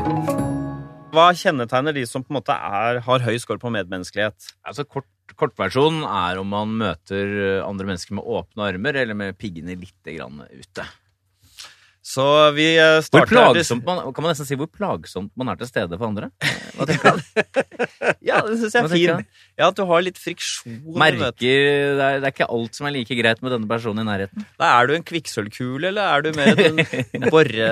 Hva 1.13 1.27
kjennetegner 1.37 1.93
de 1.93 2.07
som 2.09 2.23
på 2.25 2.33
en 2.33 2.39
måte 2.39 2.55
er, 2.57 3.03
har 3.05 3.25
høy 3.27 3.35
score 3.43 3.61
på 3.61 3.69
medmenneskelighet? 3.75 4.47
Altså, 4.65 4.87
kort, 4.89 5.05
Kortversjonen 5.39 6.05
er 6.07 6.41
om 6.41 6.51
man 6.53 6.75
møter 6.81 7.37
eh, 7.59 7.65
andre 7.65 7.89
mennesker 7.89 8.19
med 8.19 8.27
åpne 8.27 8.67
armer, 8.69 8.99
eller 9.03 9.19
med 9.19 9.39
piggene 9.41 9.77
litt 9.79 10.11
grann 10.11 10.43
ute. 10.51 10.87
Så 12.03 12.25
vi 12.57 12.67
starter 13.07 13.31
Hvor 13.31 13.53
plagsomt 13.55 13.85
man, 13.87 14.01
kan 14.11 14.25
man 14.25 14.33
nesten 14.33 14.49
si 14.49 14.57
hvor 14.59 14.67
plagsomt 14.67 15.31
man 15.39 15.53
er 15.53 15.61
til 15.61 15.69
stede 15.71 15.95
for 15.95 16.09
andre? 16.09 16.33
Hva 16.75 16.87
tenker 16.91 17.21
du? 17.21 17.23
Ja, 18.27 18.41
det 18.47 18.57
syns 18.59 18.75
jeg 18.75 18.83
er 18.83 18.91
fint. 18.91 19.29
Ja, 19.59 19.69
At 19.69 19.79
du 19.79 19.85
har 19.87 20.03
litt 20.03 20.19
friksjon. 20.19 20.81
Merker 20.99 21.31
det 21.39 21.53
er, 21.53 22.19
det 22.23 22.27
er 22.27 22.35
ikke 22.35 22.49
alt 22.51 22.79
som 22.79 22.89
er 22.89 22.95
like 22.97 23.17
greit 23.19 23.43
med 23.45 23.55
denne 23.55 23.71
personen 23.71 24.03
i 24.03 24.09
nærheten. 24.09 24.47
Da 24.59 24.73
Er 24.81 24.91
du 24.91 24.95
en 24.97 25.07
kvikksølvkule, 25.07 25.93
eller 25.93 26.03
er 26.03 26.27
du 26.27 26.31
mer 26.39 26.63
en 26.67 27.29
borre... 27.31 27.71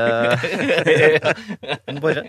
en 1.91 2.01
borre? 2.03 2.27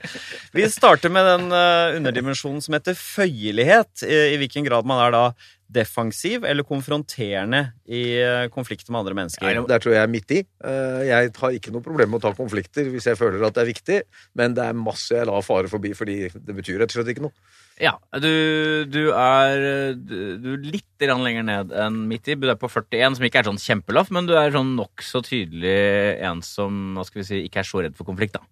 Vi 0.58 0.68
starter 0.74 1.14
med 1.14 1.28
den 1.28 1.48
eh, 1.54 1.98
underdimensjonen 2.00 2.62
som 2.66 2.78
heter 2.78 2.98
føyelighet. 2.98 4.06
I, 4.08 4.22
I 4.34 4.40
hvilken 4.42 4.66
grad 4.66 4.90
man 4.90 5.06
er 5.06 5.18
da 5.18 5.26
defensiv 5.72 6.44
eller 6.48 6.66
konfronterende 6.68 7.62
i 7.88 8.02
eh, 8.20 8.48
konflikter 8.54 8.92
med 8.94 9.02
andre 9.04 9.16
mennesker. 9.22 9.62
Der 9.70 9.84
tror 9.84 9.96
jeg 9.96 10.04
er 10.04 10.12
midt 10.12 10.34
i. 10.36 10.42
Eh, 10.64 11.02
Jeg 11.08 11.32
har 11.38 11.56
ikke 11.58 11.74
noe 11.74 11.84
problem 11.86 12.12
med 12.14 12.22
å 12.22 12.26
ta 12.28 12.34
konflikter 12.38 12.90
hvis 12.92 13.08
jeg 13.10 13.20
føler 13.20 13.44
at 13.48 13.56
det 13.56 13.64
er 13.64 13.72
viktig, 13.72 14.00
men 14.40 14.56
det 14.58 14.68
er 14.68 14.78
masse 14.78 15.16
jeg 15.16 15.30
lar 15.30 15.44
fare 15.46 15.72
forbi 15.72 15.94
fordi 15.98 16.18
det 16.34 16.58
betyr 16.58 16.82
rett 16.84 16.92
og 16.94 17.00
slett 17.00 17.14
ikke 17.16 17.26
noe. 17.28 17.36
Ja, 17.82 17.96
du, 18.22 18.86
du 18.92 19.10
er 19.16 19.96
du, 19.98 20.18
du 20.38 20.50
er 20.54 20.66
litt 20.76 20.86
lenger 21.02 21.44
ned 21.48 21.72
enn 21.74 22.04
midt 22.12 22.28
i. 22.30 22.36
Du 22.38 22.46
er 22.52 22.60
på 22.60 22.70
41, 22.70 23.18
som 23.18 23.26
ikke 23.26 23.42
er 23.42 23.48
sånn 23.50 23.62
kjempelaff, 23.62 24.12
men 24.14 24.28
du 24.30 24.36
er 24.38 24.54
sånn 24.54 24.76
nokså 24.78 25.24
tydelig 25.26 25.78
en 26.22 26.44
som 26.46 26.92
hva 26.98 27.06
skal 27.08 27.24
vi 27.24 27.30
si, 27.32 27.40
ikke 27.48 27.64
er 27.64 27.70
så 27.72 27.82
redd 27.82 27.98
for 27.98 28.06
konflikt, 28.06 28.38
da. 28.38 28.44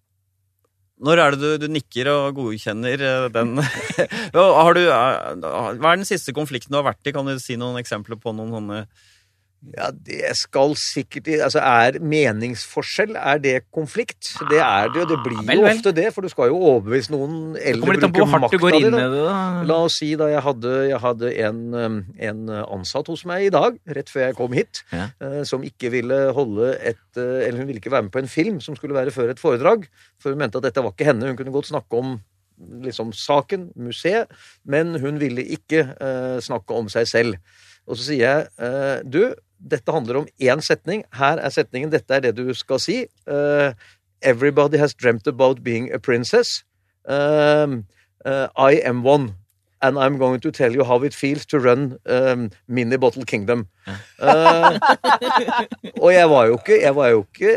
Når 0.99 1.21
er 1.23 1.35
det 1.35 1.39
du, 1.39 1.51
du 1.63 1.71
nikker 1.71 2.09
og 2.12 2.39
godkjenner 2.39 3.03
eh, 3.07 3.27
den 3.31 3.55
du, 4.35 4.39
eh, 4.39 5.29
Hva 5.39 5.93
er 5.93 6.01
den 6.01 6.07
siste 6.07 6.35
konflikten 6.35 6.75
du 6.75 6.79
har 6.81 6.89
vært 6.91 7.07
i? 7.07 7.13
Kan 7.15 7.29
du 7.29 7.39
si 7.39 7.55
noen 7.59 7.79
eksempler 7.79 8.19
på 8.19 8.33
noen 8.35 8.51
sånne 8.57 8.81
Ja, 9.75 9.89
det 9.91 10.29
skal 10.39 10.71
sikkert 10.79 11.27
Altså, 11.43 11.59
er 11.59 11.97
meningsforskjell, 11.99 13.17
er 13.19 13.41
det 13.43 13.55
konflikt? 13.75 14.29
Det 14.49 14.59
er 14.63 14.87
det 14.93 15.01
jo. 15.01 15.07
Det 15.09 15.17
blir 15.25 15.41
vel, 15.43 15.59
jo 15.59 15.65
ofte 15.67 15.91
det, 15.95 16.05
for 16.15 16.23
du 16.23 16.31
skal 16.31 16.47
jo 16.53 16.61
overbevise 16.61 17.11
noen 17.11 17.57
eller 17.59 17.99
bruke 17.99 18.27
makta 18.31 18.71
di. 18.71 18.81
da. 18.93 19.09
da. 19.11 19.33
La 19.67 19.81
oss 19.83 19.99
si 19.99 20.13
da 20.19 20.29
jeg 20.31 20.43
hadde, 20.45 20.73
jeg 20.93 21.01
hadde 21.03 21.33
en, 21.43 21.59
um, 21.75 21.99
en 22.29 22.41
ansatt 22.63 23.11
hos 23.11 23.25
meg 23.27 23.49
i 23.49 23.51
dag, 23.53 23.75
rett 23.99 24.13
før 24.13 24.29
jeg 24.29 24.37
kom 24.39 24.55
hit, 24.55 24.83
Ja. 24.95 25.09
eh, 25.19 25.41
som 25.43 25.63
ikke 25.67 25.91
ville 25.91 26.21
holde 26.35 26.71
et 26.79 27.19
eh, 27.19 27.47
Eller 27.49 27.59
hun 27.59 27.67
ville 27.67 27.81
ikke 27.83 27.91
være 27.91 28.07
med 28.07 28.13
på 28.15 28.23
en 28.23 28.31
film 28.31 28.61
som 28.63 28.77
skulle 28.79 28.95
være 28.95 29.11
før 29.11 29.33
et 29.33 29.39
foredrag, 29.43 29.89
for 30.21 30.31
hun 30.31 30.39
mente 30.39 30.57
at 30.57 30.69
dette 30.69 30.83
var 30.83 30.95
ikke 30.95 31.09
henne. 31.11 31.27
Hun 31.27 31.37
kunne 31.37 31.51
godt 31.53 31.67
snakke 31.67 31.99
om 31.99 32.19
liksom 32.83 33.11
saken, 33.15 33.69
museet, 33.79 34.31
men 34.67 34.95
hun 34.99 35.19
ville 35.19 35.43
ikke 35.43 35.83
eh, 35.99 36.39
snakke 36.43 36.75
om 36.75 36.89
seg 36.91 37.07
selv. 37.07 37.37
Og 37.87 37.97
så 37.97 38.09
sier 38.11 38.23
jeg 38.23 38.47
eh, 38.61 38.99
du, 39.03 39.21
dette 39.59 39.91
handler 39.91 40.21
om 40.21 40.27
én 40.39 40.61
setning. 40.63 41.03
Her 41.15 41.37
er 41.43 41.49
setningen. 41.53 41.91
Dette 41.91 42.15
er 42.15 42.21
det 42.27 42.35
du 42.37 42.53
skal 42.57 42.79
si. 42.79 43.01
Uh, 43.27 43.73
Everybody 44.21 44.77
has 44.77 44.93
dreamt 44.93 45.27
about 45.27 45.63
being 45.63 45.91
a 45.93 45.99
princess. 45.99 46.63
Um, 47.07 47.85
uh, 48.25 48.47
I 48.57 48.81
am 48.83 49.03
one. 49.03 49.35
And 49.81 49.97
I'm 49.97 50.17
going 50.19 50.41
to 50.41 50.51
tell 50.51 50.73
you 50.75 50.83
how 50.83 51.01
it 51.07 51.13
feels 51.15 51.45
to 51.47 51.59
run 51.59 51.97
um, 52.05 52.49
Mini 52.67 52.97
Bottle 52.97 53.23
Kingdom. 53.23 53.67
Uh, 54.19 54.75
og 56.03 56.09
jeg 56.11 56.27
var 56.29 56.49
jo 56.49 56.57
ikke, 56.59 56.81
jeg 56.83 56.95
var 56.97 57.13
jo 57.13 57.21
ikke 57.23 57.53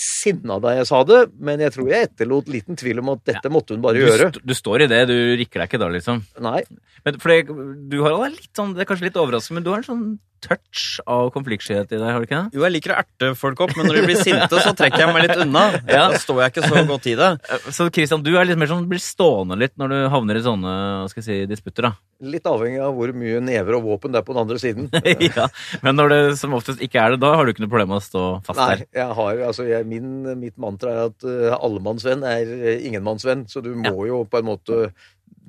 sinna 0.00 0.56
da 0.64 0.72
jeg 0.78 0.88
sa 0.88 1.02
det, 1.04 1.20
men 1.38 1.60
jeg 1.62 1.74
tror 1.74 1.90
jeg 1.92 2.08
etterlot 2.08 2.48
liten 2.50 2.78
tvil 2.80 3.02
om 3.02 3.10
at 3.12 3.22
dette 3.28 3.50
måtte 3.52 3.76
hun 3.76 3.82
bare 3.84 4.00
Du, 4.00 4.06
gjøre. 4.06 4.30
st 4.32 4.40
du 4.48 4.54
står 4.56 4.86
i 4.86 4.88
det, 4.90 5.00
du 5.10 5.14
rikker 5.38 5.60
deg 5.62 5.68
ikke 5.68 5.80
da, 5.82 5.90
liksom. 5.94 6.22
Nei. 6.42 6.62
Men 7.04 7.18
for 7.20 7.34
det, 7.34 7.56
du 7.92 7.98
har 8.02 8.16
litt 8.32 8.50
sånn, 8.56 8.72
det 8.74 8.82
er 8.82 8.88
kanskje 8.90 9.06
litt 9.10 9.20
overraskende, 9.20 9.60
men 9.60 9.66
du 9.66 9.70
har 9.74 9.82
en 9.84 9.88
sånn 9.92 10.04
touch 10.44 10.98
av 11.06 11.28
konfliktskyhet 11.34 11.92
i 11.92 11.98
deg, 12.00 12.06
har 12.08 12.20
du 12.22 12.26
ikke 12.28 12.38
det? 12.40 12.56
Jo, 12.58 12.64
jeg 12.66 12.74
liker 12.76 12.94
å 12.94 12.98
erte 13.02 13.30
folk 13.38 13.60
opp, 13.66 13.74
men 13.78 13.86
når 13.88 13.98
de 14.00 14.04
blir 14.08 14.18
sinte, 14.20 14.60
så 14.64 14.72
trekker 14.76 15.04
jeg 15.04 15.14
meg 15.14 15.26
litt 15.28 15.42
unna. 15.44 15.64
Ja. 15.90 16.06
Da 16.12 16.18
står 16.22 16.42
jeg 16.44 16.52
ikke 16.54 16.68
så 16.70 16.82
godt 16.88 17.06
i 17.10 17.14
det. 17.18 17.28
Eh, 17.50 17.64
Så 17.74 17.86
Christian, 17.92 18.22
du 18.24 18.30
er 18.38 18.46
litt 18.48 18.58
mer 18.60 18.68
sånn, 18.70 18.84
blir 18.90 19.00
stående 19.02 19.56
litt 19.58 19.74
når 19.80 19.92
du 19.92 19.98
havner 20.12 20.38
i 20.38 20.42
sånne 20.44 20.74
hva 21.02 21.08
skal 21.10 21.22
jeg 21.22 21.26
si, 21.26 21.38
disputter, 21.50 21.88
da. 21.88 21.92
Litt 22.30 22.44
avhengig 22.48 22.80
av 22.84 22.92
hvor 22.96 23.12
mye 23.16 23.40
never 23.44 23.78
og 23.78 23.86
våpen 23.88 24.12
det 24.12 24.20
er 24.20 24.26
på 24.26 24.34
den 24.36 24.42
andre 24.42 24.58
siden. 24.60 24.90
ja, 25.30 25.46
Men 25.84 25.96
når 25.98 26.12
det 26.12 26.20
som 26.40 26.54
oftest 26.58 26.82
ikke 26.84 27.00
er 27.00 27.14
det, 27.14 27.20
da 27.24 27.32
har 27.38 27.46
du 27.48 27.52
ikke 27.54 27.64
noe 27.64 27.72
problem 27.72 27.92
med 27.94 28.00
å 28.02 28.04
stå 28.04 28.24
fast 28.46 28.60
Nei, 28.60 28.68
der. 28.76 28.84
jeg 29.00 29.16
har, 29.20 29.40
altså 29.50 29.66
jeg, 29.70 29.88
min, 29.88 30.10
mitt 30.40 30.58
mantra 30.60 30.92
er 30.92 31.06
at 31.10 31.24
uh, 31.28 31.56
allemannsvenn 31.60 32.26
er 32.28 32.50
uh, 32.50 32.74
ingenmannsvenn, 32.90 33.46
så 33.50 33.64
du 33.64 33.72
må 33.78 34.04
jo 34.10 34.22
på 34.30 34.40
en 34.42 34.50
måte 34.52 34.82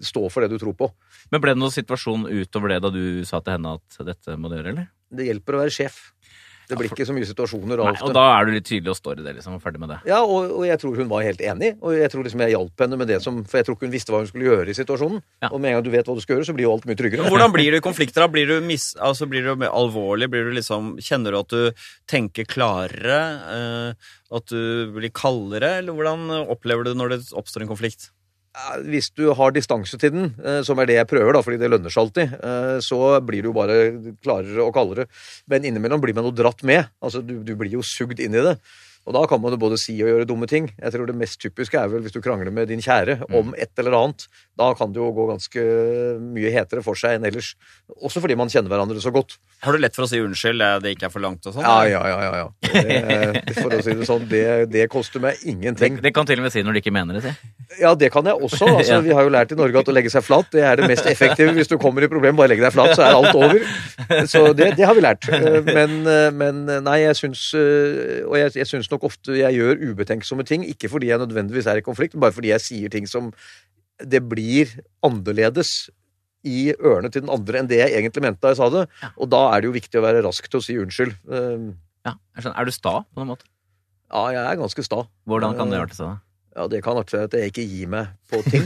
stå 0.05 0.25
for 0.31 0.43
det 0.43 0.51
du 0.53 0.59
tror 0.61 0.75
på. 0.77 0.91
Men 1.31 1.43
ble 1.43 1.55
det 1.55 1.61
noen 1.61 1.73
situasjon 1.73 2.27
utover 2.29 2.75
det 2.75 2.81
da 2.85 2.93
du 2.93 3.03
sa 3.27 3.41
til 3.41 3.57
henne 3.57 3.77
at 3.79 4.01
dette 4.11 4.37
må 4.37 4.51
du 4.51 4.57
gjøre, 4.59 4.75
eller? 4.75 4.89
Det 5.11 5.27
hjelper 5.27 5.57
å 5.57 5.63
være 5.65 5.75
sjef. 5.75 6.01
Det 6.71 6.77
blir 6.79 6.87
ikke 6.87 7.03
så 7.07 7.13
mye 7.15 7.27
situasjoner 7.27 7.81
Nei, 7.81 7.91
ofte. 7.91 8.07
og 8.07 8.13
da 8.15 8.23
er 8.37 8.47
du 8.47 8.53
litt 8.55 8.67
tydelig 8.67 8.93
og 8.93 8.95
står 8.95 9.19
i 9.19 9.25
det, 9.25 9.33
liksom, 9.39 9.57
og 9.57 9.63
ferdig 9.63 9.81
med 9.81 9.91
det. 9.91 9.97
Ja, 10.07 10.21
og, 10.23 10.53
og 10.55 10.63
jeg 10.63 10.79
tror 10.79 10.95
hun 11.01 11.09
var 11.11 11.25
helt 11.25 11.41
enig, 11.43 11.73
og 11.83 11.97
jeg 11.97 12.11
tror 12.13 12.23
liksom 12.23 12.43
jeg 12.45 12.53
hjalp 12.53 12.83
henne 12.85 12.99
med 13.01 13.11
det 13.11 13.17
som 13.25 13.41
For 13.43 13.59
jeg 13.59 13.67
tror 13.67 13.75
ikke 13.77 13.89
hun 13.89 13.95
visste 13.95 14.13
hva 14.13 14.21
hun 14.21 14.29
skulle 14.29 14.47
gjøre 14.47 14.71
i 14.71 14.77
situasjonen. 14.77 15.19
Ja. 15.43 15.49
Og 15.51 15.59
med 15.59 15.71
en 15.73 15.77
gang 15.77 15.85
du 15.87 15.91
vet 15.91 16.07
hva 16.07 16.15
du 16.15 16.23
skal 16.23 16.37
gjøre, 16.37 16.47
så 16.47 16.55
blir 16.55 16.69
jo 16.69 16.75
alt 16.77 16.87
mye 16.87 16.99
tryggere. 17.01 17.27
Hvordan 17.27 17.55
blir 17.57 17.75
du 17.75 17.79
i 17.81 17.83
konflikter? 17.83 18.23
da? 18.23 18.29
Blir 18.31 18.47
du, 18.47 18.55
mis, 18.63 18.87
altså, 18.95 19.27
blir 19.31 19.43
du 19.43 19.51
mer 19.59 19.75
alvorlig? 19.75 20.31
Blir 20.31 20.47
du 20.47 20.55
liksom, 20.55 20.95
kjenner 21.03 21.35
du 21.35 21.41
at 21.41 21.51
du 21.51 21.83
tenker 22.11 22.47
klarere? 22.47 23.19
Eh, 23.57 24.15
at 24.31 24.55
du 24.55 24.95
blir 24.95 25.11
kaldere? 25.11 25.75
Eller 25.81 25.97
hvordan 25.97 26.47
opplever 26.55 26.87
du 26.87 26.93
det 26.93 26.99
når 27.01 27.17
det 27.17 27.21
oppstår 27.35 27.67
en 27.67 27.73
konflikt? 27.73 28.13
Ja, 28.51 28.81
Hvis 28.83 29.07
du 29.15 29.29
har 29.31 29.53
distanse 29.55 29.97
til 29.97 30.11
den, 30.11 30.31
eh, 30.43 30.59
som 30.67 30.79
er 30.79 30.89
det 30.89 30.97
jeg 30.97 31.07
prøver, 31.07 31.31
da, 31.33 31.41
fordi 31.45 31.59
det 31.61 31.69
lønner 31.71 31.93
seg 31.93 32.01
alltid, 32.03 32.33
eh, 32.43 32.79
så 32.83 32.99
blir 33.23 33.45
du 33.45 33.47
jo 33.51 33.55
bare 33.55 33.77
klarere 34.19 34.65
og 34.65 34.73
kaldere. 34.75 35.05
Men 35.47 35.63
innimellom 35.63 36.01
blir 36.03 36.17
man 36.17 36.27
jo 36.27 36.33
dratt 36.35 36.63
med. 36.67 36.89
Altså, 37.01 37.21
du, 37.23 37.37
du 37.47 37.55
blir 37.55 37.71
jo 37.77 37.85
sugd 37.85 38.19
inn 38.19 38.35
i 38.35 38.43
det. 38.43 38.57
Og 39.07 39.15
da 39.15 39.23
kan 39.25 39.41
man 39.41 39.51
jo 39.55 39.57
både 39.57 39.77
si 39.81 39.95
og 40.03 40.09
gjøre 40.11 40.27
dumme 40.29 40.45
ting. 40.47 40.67
Jeg 40.77 40.93
tror 40.93 41.07
det 41.09 41.15
mest 41.17 41.39
typiske 41.41 41.73
er 41.79 41.87
vel 41.89 42.03
hvis 42.05 42.13
du 42.13 42.19
krangler 42.21 42.51
med 42.53 42.67
din 42.69 42.79
kjære 42.83 43.17
Mm. 43.27 43.33
om 43.39 43.53
et 43.57 43.71
eller 43.81 43.95
annet. 43.97 44.27
Da 44.57 44.73
kan 44.77 44.91
det 44.93 45.01
jo 45.01 45.07
gå 45.15 45.25
ganske 45.31 45.61
mye 46.21 46.51
hetere 46.53 46.83
for 46.85 46.93
seg 46.99 47.17
enn 47.17 47.25
ellers. 47.25 47.55
Også 48.03 48.21
fordi 48.21 48.35
man 48.37 48.47
kjenner 48.51 48.69
hverandre 48.69 49.01
så 49.01 49.11
godt. 49.13 49.37
Har 49.65 49.73
du 49.73 49.79
lett 49.81 49.95
for 49.97 50.05
å 50.05 50.09
si 50.09 50.19
unnskyld, 50.21 50.61
eh, 50.61 50.79
det 50.83 50.93
ikke 50.97 51.07
er 51.09 51.13
for 51.13 51.19
langt 51.23 51.45
og 51.49 51.53
sånn? 51.55 51.63
Ja, 51.65 51.83
ja, 51.89 52.01
ja. 52.07 52.19
ja, 52.21 52.35
ja. 52.43 52.47
Det, 52.61 53.55
for 53.57 53.73
å 53.73 53.81
si 53.83 53.93
det 53.97 54.05
sånn, 54.07 54.27
det, 54.29 54.43
det 54.71 54.85
koster 54.89 55.19
meg 55.23 55.41
ingenting. 55.45 55.97
det 56.01 56.13
kan 56.13 56.25
til 56.29 56.37
og 56.39 56.45
med 56.45 56.53
si 56.53 56.61
når 56.63 56.77
du 56.77 56.81
ikke 56.83 56.93
mener 56.93 57.17
det, 57.17 57.23
si. 57.25 57.33
Ja, 57.81 57.93
det 57.95 58.11
kan 58.13 58.25
jeg 58.29 58.35
også. 58.37 58.67
Altså. 58.81 59.01
Vi 59.05 59.11
har 59.13 59.23
jo 59.25 59.29
lært 59.33 59.51
i 59.53 59.57
Norge 59.59 59.79
at 59.81 59.89
å 59.89 59.93
legge 59.93 60.09
seg 60.13 60.23
flat 60.25 60.47
det 60.53 60.61
er 60.65 60.75
det 60.79 60.87
mest 60.89 61.05
effektive. 61.09 61.53
Hvis 61.57 61.69
du 61.69 61.77
kommer 61.81 62.03
i 62.05 62.09
problem, 62.11 62.35
bare 62.37 62.49
legg 62.53 62.61
deg 62.63 62.73
flat, 62.73 62.93
så 62.97 63.03
er 63.05 63.17
alt 63.17 63.35
over. 63.35 63.61
Så 64.29 64.41
det, 64.57 64.71
det 64.77 64.85
har 64.87 64.95
vi 64.97 65.03
lært. 65.05 65.25
Eh, 65.31 65.59
Men, 65.71 65.97
eh, 66.09 66.29
men 66.35 66.65
nei, 66.83 66.97
jeg 67.03 67.15
syns 67.19 67.41
eh, 67.57 68.21
Og 68.27 68.35
jeg, 68.39 68.51
jeg 68.59 68.67
syns 68.67 68.89
nok 68.93 69.07
ofte 69.09 69.37
jeg 69.39 69.57
gjør 69.57 69.81
ubetenksomme 69.91 70.45
ting, 70.47 70.63
ikke 70.67 70.89
fordi 70.91 71.09
jeg 71.11 71.21
nødvendigvis 71.21 71.67
er 71.71 71.79
i 71.81 71.85
konflikt, 71.85 72.13
men 72.15 72.25
bare 72.27 72.35
fordi 72.35 72.51
jeg 72.53 72.63
sier 72.65 72.91
ting 72.93 73.07
som 73.09 73.31
det 74.01 74.21
blir 74.29 74.69
annerledes 75.05 75.89
i 76.47 76.71
ørene 76.73 77.11
til 77.13 77.21
den 77.21 77.29
andre 77.33 77.59
enn 77.61 77.67
det 77.69 77.77
jeg 77.83 77.93
egentlig 77.99 78.23
mente 78.25 78.41
da 78.41 78.49
jeg 78.55 78.57
sa 78.57 78.69
det. 78.73 78.87
Og 79.21 79.29
da 79.29 79.41
er 79.53 79.61
det 79.61 79.69
jo 79.69 79.75
viktig 79.75 79.99
å 79.99 80.05
være 80.07 80.23
rask 80.25 80.47
til 80.49 80.57
å 80.57 80.65
si 80.65 80.77
unnskyld. 80.81 81.13
Eh, 81.29 81.71
Ja, 82.01 82.15
jeg 82.33 82.41
skjønner. 82.43 82.57
Er 82.57 82.65
du 82.65 82.71
sta 82.73 82.93
på 83.05 83.21
noen 83.21 83.29
måte? 83.35 83.45
Ja, 84.09 84.23
jeg 84.33 84.41
er 84.41 84.57
ganske 84.57 84.83
sta. 84.83 85.03
Hvordan 85.29 85.53
kan 85.59 85.69
det 85.69 85.77
gjøre 85.77 85.91
til 85.93 85.99
seg? 85.99 86.15
Ja, 86.51 86.65
det 86.67 86.81
kan 86.83 86.97
være 86.99 87.21
at 87.23 87.35
jeg 87.37 87.47
ikke 87.51 87.63
gir 87.63 87.87
meg 87.87 88.09
på 88.27 88.41
ting. 88.51 88.65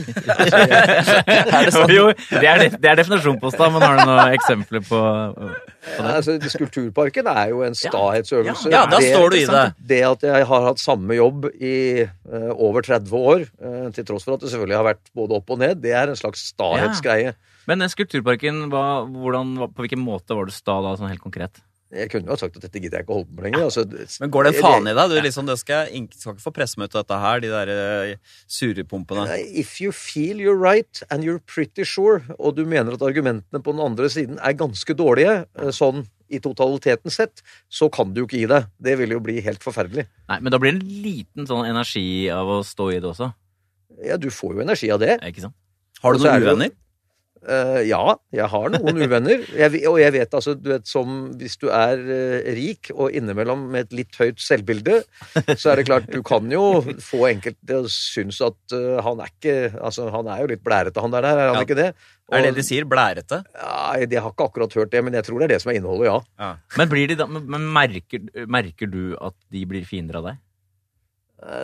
Jo, 1.94 2.08
det 2.32 2.48
er, 2.50 2.64
det 2.74 2.88
er 2.90 2.98
definisjonen 2.98 3.38
på 3.42 3.52
stad, 3.54 3.70
men 3.74 3.84
har 3.84 4.00
du 4.00 4.02
noen 4.08 4.34
eksempler 4.34 4.82
på, 4.82 4.98
på 5.36 5.46
Ja, 5.46 6.00
det? 6.02 6.14
altså, 6.16 6.34
Skulpturparken 6.50 7.30
er 7.30 7.52
jo 7.52 7.62
en 7.66 7.78
stahetsøvelse. 7.78 8.72
Ja, 8.74 8.84
da 8.90 8.98
står 9.02 9.30
du 9.30 9.38
i 9.38 9.44
det. 9.50 9.62
Det 9.92 10.00
at 10.08 10.26
jeg 10.26 10.48
har 10.50 10.66
hatt 10.66 10.82
samme 10.82 11.14
jobb 11.18 11.46
i 11.54 11.76
uh, 12.06 12.50
over 12.56 12.82
30 12.86 13.14
år, 13.20 13.46
uh, 13.62 13.86
til 13.94 14.08
tross 14.08 14.26
for 14.26 14.34
at 14.34 14.42
det 14.42 14.50
selvfølgelig 14.50 14.80
har 14.80 14.88
vært 14.90 15.12
både 15.14 15.38
opp 15.38 15.54
og 15.54 15.62
ned, 15.62 15.78
det 15.84 15.94
er 15.94 16.10
en 16.10 16.18
slags 16.18 16.42
stahetsgreie. 16.50 17.36
Men 17.70 17.82
den 17.82 17.90
Skulpturparken, 17.90 18.64
hva, 18.74 18.84
hvordan, 19.06 19.56
på 19.74 19.86
hvilken 19.86 20.02
måte 20.02 20.34
var 20.38 20.46
du 20.50 20.54
sta 20.54 20.80
da, 20.82 20.96
sånn 20.98 21.10
helt 21.10 21.22
konkret? 21.22 21.62
Jeg 21.96 22.10
kunne 22.12 22.28
jo 22.28 22.34
ha 22.34 22.40
sagt 22.40 22.58
at 22.58 22.66
dette 22.66 22.80
gidder 22.82 23.00
jeg 23.00 23.06
ikke 23.06 23.14
å 23.14 23.18
holde 23.20 23.30
på 23.30 23.38
med 23.38 23.46
lenger. 23.48 23.66
Altså, 23.66 23.84
Men 24.22 24.32
går 24.34 24.46
det 24.46 24.52
en 24.52 24.64
faen 24.66 24.90
i 24.90 24.94
deg? 24.98 25.12
Du 25.12 25.20
liksom, 25.24 25.48
det 25.48 25.56
skal, 25.60 25.92
skal 26.12 26.34
ikke 26.34 26.44
få 26.44 26.52
pressemøte 26.58 26.98
dette 26.98 27.20
her, 27.22 27.42
de 27.44 27.52
der 27.52 27.72
eh, 27.72 28.34
surrepumpene. 28.58 29.24
If 29.64 29.78
you 29.80 29.94
feel 29.96 30.42
you're 30.42 30.58
right 30.58 31.02
and 31.10 31.24
you're 31.26 31.42
pretty 31.48 31.86
sure, 31.88 32.22
og 32.36 32.58
du 32.58 32.64
mener 32.68 32.98
at 32.98 33.04
argumentene 33.06 33.62
på 33.62 33.74
den 33.74 33.82
andre 33.84 34.10
siden 34.12 34.40
er 34.44 34.58
ganske 34.58 34.98
dårlige, 34.98 35.38
eh, 35.58 35.72
sånn 35.74 36.04
i 36.28 36.40
totaliteten 36.42 37.12
sett, 37.14 37.42
så 37.70 37.88
kan 37.92 38.12
du 38.12 38.22
jo 38.22 38.28
ikke 38.28 38.40
gi 38.40 38.48
deg. 38.50 38.70
Det 38.82 38.96
ville 39.00 39.16
jo 39.16 39.22
bli 39.22 39.38
helt 39.46 39.62
forferdelig. 39.64 40.08
Nei, 40.30 40.40
men 40.42 40.52
da 40.52 40.60
blir 40.62 40.74
det 40.74 40.82
en 40.82 41.04
liten 41.04 41.46
sånn 41.48 41.68
energi 41.68 42.26
av 42.34 42.50
å 42.50 42.62
stå 42.66 42.90
i 42.96 42.98
det 42.98 43.12
også. 43.12 43.30
Ja, 44.04 44.18
du 44.20 44.28
får 44.34 44.56
jo 44.56 44.64
energi 44.66 44.90
av 44.92 45.00
det. 45.02 45.16
Ikke 45.24 45.46
sant? 45.46 45.56
Har 46.02 46.16
du 46.16 46.20
er 46.20 46.34
noen 46.34 46.50
uvenner? 46.50 46.74
Eh, 47.46 47.80
ja, 47.86 48.00
jeg 48.34 48.48
har 48.50 48.72
noen 48.74 48.96
uvenner. 48.98 49.44
Jeg, 49.54 49.78
og 49.86 50.00
jeg 50.00 50.14
vet 50.16 50.32
altså, 50.34 50.56
du 50.58 50.72
vet, 50.72 50.86
som 50.90 51.28
hvis 51.38 51.54
du 51.62 51.68
er 51.70 52.00
uh, 52.02 52.48
rik 52.56 52.90
og 52.90 53.14
innimellom 53.14 53.68
med 53.70 53.86
et 53.86 53.94
litt 54.00 54.18
høyt 54.18 54.42
selvbilde, 54.42 54.96
så 55.60 55.70
er 55.70 55.78
det 55.78 55.84
klart 55.86 56.08
du 56.10 56.18
kan 56.26 56.50
jo 56.50 56.80
få 57.04 57.28
enkelte 57.30 57.78
å 57.84 57.86
synes 57.92 58.40
at 58.42 58.74
uh, 58.74 58.98
han 59.06 59.22
er 59.22 59.30
ikke 59.30 59.54
Altså, 59.76 60.08
han 60.10 60.26
er 60.32 60.42
jo 60.42 60.50
litt 60.50 60.64
blærete, 60.66 61.02
han 61.02 61.14
der, 61.14 61.28
er 61.28 61.42
han 61.44 61.60
Ja. 61.60 61.62
ikke 61.68 61.78
det? 61.78 61.88
Er 62.34 62.42
det 62.42 62.50
det 62.50 62.58
de 62.58 62.66
sier? 62.66 62.86
Blærete? 62.90 63.38
Ja, 63.54 63.94
jeg 64.02 64.18
har 64.18 64.32
ikke 64.32 64.48
akkurat 64.50 64.74
hørt 64.74 64.90
det, 64.90 65.04
men 65.06 65.14
jeg 65.14 65.28
tror 65.28 65.38
det 65.38 65.46
er 65.46 65.54
det 65.54 65.60
som 65.62 65.70
er 65.70 65.78
innholdet, 65.78 66.08
ja. 66.10 66.48
Men, 66.74 66.90
blir 66.90 67.06
de 67.12 67.18
da, 67.20 67.28
men 67.30 67.46
men 67.46 67.68
merker, 67.76 68.24
merker 68.50 68.90
du 68.90 69.14
at 69.22 69.36
de 69.54 69.62
blir 69.70 69.86
fiender 69.86 70.18
av 70.18 70.26
deg? 70.32 70.40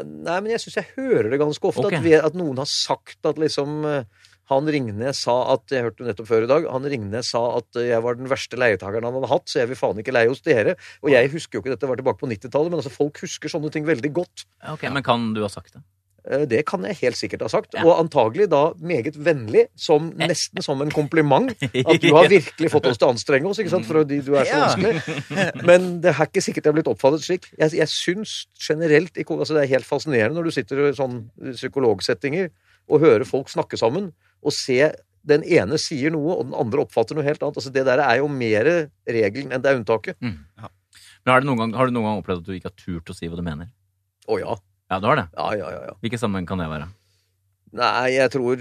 Nei, 0.07 0.37
men 0.37 0.53
jeg 0.53 0.63
syns 0.63 0.79
jeg 0.79 0.93
hører 0.95 1.33
det 1.33 1.41
ganske 1.41 1.67
ofte. 1.67 1.89
okay. 1.89 1.99
At, 1.99 2.07
vi, 2.07 2.15
at 2.29 2.39
noen 2.39 2.61
har 2.63 2.69
sagt 2.71 3.27
at 3.27 3.41
liksom 3.41 3.83
Han 4.57 4.69
Ringnes 4.73 5.23
sa 5.27 5.37
at 5.55 5.73
Jeg 5.75 5.87
hørte 5.87 6.03
det 6.03 6.13
nettopp 6.13 6.29
før 6.29 6.47
i 6.47 6.51
dag. 6.51 6.69
Han 6.75 6.91
Ringnes 6.95 7.33
sa 7.35 7.43
at 7.59 7.81
eh, 7.81 7.91
jeg 7.93 8.05
var 8.05 8.19
den 8.19 8.31
verste 8.33 8.61
leietakeren 8.61 9.09
han 9.09 9.19
hadde 9.19 9.33
hatt, 9.33 9.49
så 9.51 9.63
jeg 9.63 9.73
vil 9.73 9.81
faen 9.81 10.03
ikke 10.03 10.15
leie 10.15 10.31
hos 10.33 10.45
dere. 10.47 10.77
Og 11.03 11.13
jeg 11.15 11.33
husker 11.33 11.59
jo 11.59 11.65
ikke 11.65 11.75
dette 11.75 11.91
var 11.91 12.01
tilbake 12.01 12.23
på 12.23 12.31
90-tallet, 12.31 12.73
men 12.73 12.83
altså 12.83 12.95
folk 12.95 13.23
husker 13.25 13.53
sånne 13.53 13.73
ting 13.75 13.89
veldig 13.89 14.13
godt. 14.23 14.47
Ok, 14.75 14.87
Men 14.93 15.05
kan 15.07 15.33
du 15.37 15.43
ha 15.45 15.51
sagt 15.53 15.77
det? 15.77 15.85
Eh, 16.31 16.45
Det 16.47 16.63
kan 16.67 16.85
jeg 16.87 16.99
helt 17.01 17.19
sikkert 17.19 17.43
ha 17.43 17.51
sagt. 17.51 17.75
Ja. 17.75 17.85
Og 17.87 17.99
antagelig 17.99 18.49
da 18.53 18.73
meget 18.79 19.17
vennlig, 19.19 19.67
som, 19.77 20.13
nesten 20.19 20.63
som 20.63 20.83
en 20.83 20.91
kompliment. 20.95 21.51
At 21.51 22.03
du 22.03 22.11
har 22.19 22.29
virkelig 22.31 22.71
fått 22.71 22.87
oss 22.87 23.01
til 23.01 23.09
å 23.09 23.13
anstrenge 23.17 23.51
oss, 23.51 23.59
ikke 23.63 23.75
sant, 23.75 23.89
fordi 23.89 24.21
du 24.23 24.35
er 24.39 24.47
så 24.47 24.61
vanskelig. 24.63 25.63
Men 25.67 26.01
det 26.05 26.15
er 26.15 26.27
ikke 26.29 26.45
sikkert 26.45 26.69
jeg 26.69 26.75
er 26.75 26.79
blitt 26.79 26.93
oppfattet 26.93 27.27
slik. 27.27 27.49
Jeg, 27.59 27.75
jeg 27.81 27.91
syns 27.91 28.37
generelt 28.63 29.17
altså 29.23 29.57
Det 29.57 29.65
er 29.65 29.75
helt 29.75 29.89
fascinerende 29.89 30.39
når 30.39 30.51
du 30.51 30.55
sitter 30.55 30.87
i 30.87 30.93
sånn 30.97 31.25
psykologsettinger 31.57 32.53
og 32.91 33.03
hører 33.03 33.25
folk 33.29 33.51
snakke 33.51 33.79
sammen, 33.79 34.13
og 34.43 34.55
se 34.55 34.79
den 35.23 35.45
ene 35.47 35.79
sier 35.79 36.11
noe, 36.11 36.35
og 36.35 36.49
den 36.49 36.57
andre 36.59 36.83
oppfatter 36.83 37.15
noe 37.15 37.27
helt 37.27 37.43
annet. 37.43 37.61
Altså 37.61 37.71
Det 37.75 37.85
der 37.87 38.03
er 38.03 38.19
jo 38.19 38.31
mer 38.31 38.69
regelen 39.07 39.55
enn 39.55 39.63
det 39.63 39.71
er 39.71 39.79
unntaket. 39.79 40.19
Men 40.23 41.31
har, 41.31 41.45
det 41.45 41.47
noen 41.47 41.61
gang, 41.61 41.77
har 41.79 41.87
du 41.87 41.95
noen 41.95 42.09
gang 42.09 42.23
opplevd 42.25 42.43
at 42.43 42.49
du 42.49 42.57
ikke 42.57 42.73
har 42.73 42.79
turt 42.81 43.13
å 43.13 43.15
si 43.15 43.31
hva 43.31 43.39
du 43.39 43.45
mener? 43.47 43.71
Å 44.27 44.39
ja. 44.41 44.57
Ja, 44.91 44.99
du 44.99 45.07
har 45.09 45.21
det. 45.23 45.29
Ja, 45.39 45.47
ja, 45.57 45.71
ja. 45.71 45.85
ja. 45.93 45.95
Hvilken 46.03 46.21
sammenheng 46.21 46.49
kan 46.51 46.61
det 46.61 46.67
være? 46.73 46.91
Nei, 47.73 48.09
jeg 48.13 48.29
tror 48.35 48.61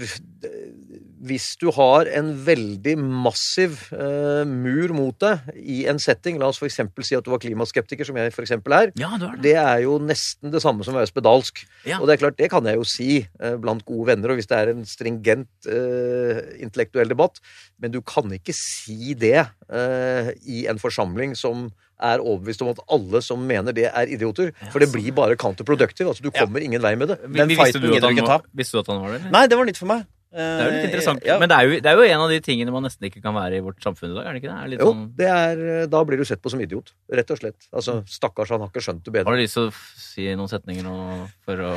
Hvis 1.22 1.44
du 1.60 1.68
har 1.76 2.08
en 2.18 2.32
veldig 2.42 2.96
massiv 2.98 3.76
eh, 3.94 4.42
mur 4.48 4.90
mot 4.96 5.14
deg 5.22 5.52
i 5.62 5.84
en 5.86 6.00
setting, 6.02 6.40
la 6.42 6.48
oss 6.50 6.58
f.eks. 6.58 6.80
si 7.06 7.14
at 7.14 7.22
du 7.22 7.30
var 7.30 7.38
klimaskeptiker, 7.44 8.08
som 8.08 8.16
jeg 8.18 8.32
f.eks. 8.34 8.50
er, 8.56 8.90
Ja, 8.98 9.12
det, 9.20 9.28
har 9.28 9.36
det. 9.36 9.42
det 9.44 9.52
er 9.60 9.84
jo 9.84 9.98
nesten 10.02 10.50
det 10.50 10.62
samme 10.64 10.82
som 10.82 10.96
å 10.96 10.98
være 10.98 11.12
spedalsk. 11.12 11.62
Ja. 11.86 12.00
Og 12.00 12.08
det 12.10 12.16
er 12.16 12.22
klart, 12.24 12.38
det 12.42 12.50
kan 12.50 12.66
jeg 12.66 12.80
jo 12.80 12.86
si 12.88 13.20
eh, 13.22 13.54
blant 13.62 13.84
gode 13.86 14.08
venner, 14.10 14.32
og 14.34 14.40
hvis 14.40 14.50
det 14.50 14.58
er 14.58 14.72
en 14.74 14.82
stringent 14.88 15.70
eh, 15.70 16.40
intellektuell 16.66 17.12
debatt. 17.14 17.38
Men 17.78 17.94
du 17.94 18.00
kan 18.02 18.26
ikke 18.34 18.54
si 18.56 19.14
det 19.14 19.38
eh, 19.70 20.32
i 20.42 20.64
en 20.70 20.82
forsamling 20.82 21.36
som 21.38 21.68
er 22.02 22.18
overbevist 22.18 22.64
om 22.64 22.72
at 22.72 22.80
alle 22.90 23.20
som 23.22 23.44
mener 23.46 23.70
det, 23.76 23.84
er 23.94 24.10
idioter. 24.10 24.50
For 24.72 24.82
det 24.82 24.88
blir 24.90 25.14
bare 25.14 25.36
counterproductive. 25.38 26.08
Altså, 26.10 26.24
du 26.26 26.32
Ja. 26.34 26.40
kommer 26.42 26.58
ingen 26.66 26.82
vei 26.82 26.96
med 26.98 27.12
det. 27.14 27.20
Men 27.28 27.46
Den 27.46 27.54
fighten 27.56 27.78
du 27.80 27.92
at 27.92 27.94
gidder 27.94 28.08
han 28.10 28.16
du 28.18 28.22
ikke 28.24 28.32
ta. 28.32 28.40
Visste 28.58 28.74
du 28.74 28.80
at 28.82 28.90
han 28.90 28.98
var 29.04 29.12
det? 29.14 29.20
eller? 29.20 29.30
Nei, 29.36 29.44
det 29.46 29.58
var 29.60 29.70
nytt 29.70 29.78
for 29.78 29.86
meg. 29.92 30.02
Det 30.32 30.42
er 30.42 30.64
jo 30.64 30.72
litt 30.72 30.86
interessant. 30.88 31.24
Ja. 31.28 31.36
Men 31.42 31.50
det 31.52 31.56
er, 31.58 31.66
jo, 31.68 31.80
det 31.84 31.90
er 31.90 31.98
jo 31.98 32.06
en 32.08 32.22
av 32.24 32.30
de 32.32 32.38
tingene 32.44 32.72
man 32.72 32.86
nesten 32.86 33.04
ikke 33.08 33.20
kan 33.24 33.34
være 33.36 33.58
i 33.58 33.64
vårt 33.64 33.82
samfunn 33.84 34.12
i 34.12 34.16
dag. 34.16 34.26
er 34.26 34.32
det 34.36 34.40
ikke 34.42 34.48
det? 34.48 34.56
Er 34.56 34.70
det 34.72 34.78
Jo, 34.80 34.88
sånn, 34.92 35.02
det 35.18 35.28
er, 35.28 35.62
da 35.92 36.00
blir 36.08 36.22
du 36.22 36.24
sett 36.28 36.40
på 36.42 36.52
som 36.52 36.62
idiot. 36.64 36.92
Rett 37.12 37.32
og 37.34 37.40
slett. 37.42 37.68
Altså, 37.72 37.98
Stakkars, 38.08 38.52
han 38.54 38.64
har 38.64 38.70
ikke 38.72 38.84
skjønt 38.86 39.04
det 39.04 39.12
bedre. 39.12 39.28
har 39.28 39.36
du 39.36 39.42
lyst 39.42 39.58
til 39.58 39.68
å 39.68 39.74
si 40.00 40.24
noen 40.38 40.48
setninger 40.48 40.86
nå 40.86 40.94
for 41.44 41.60
å 41.68 41.72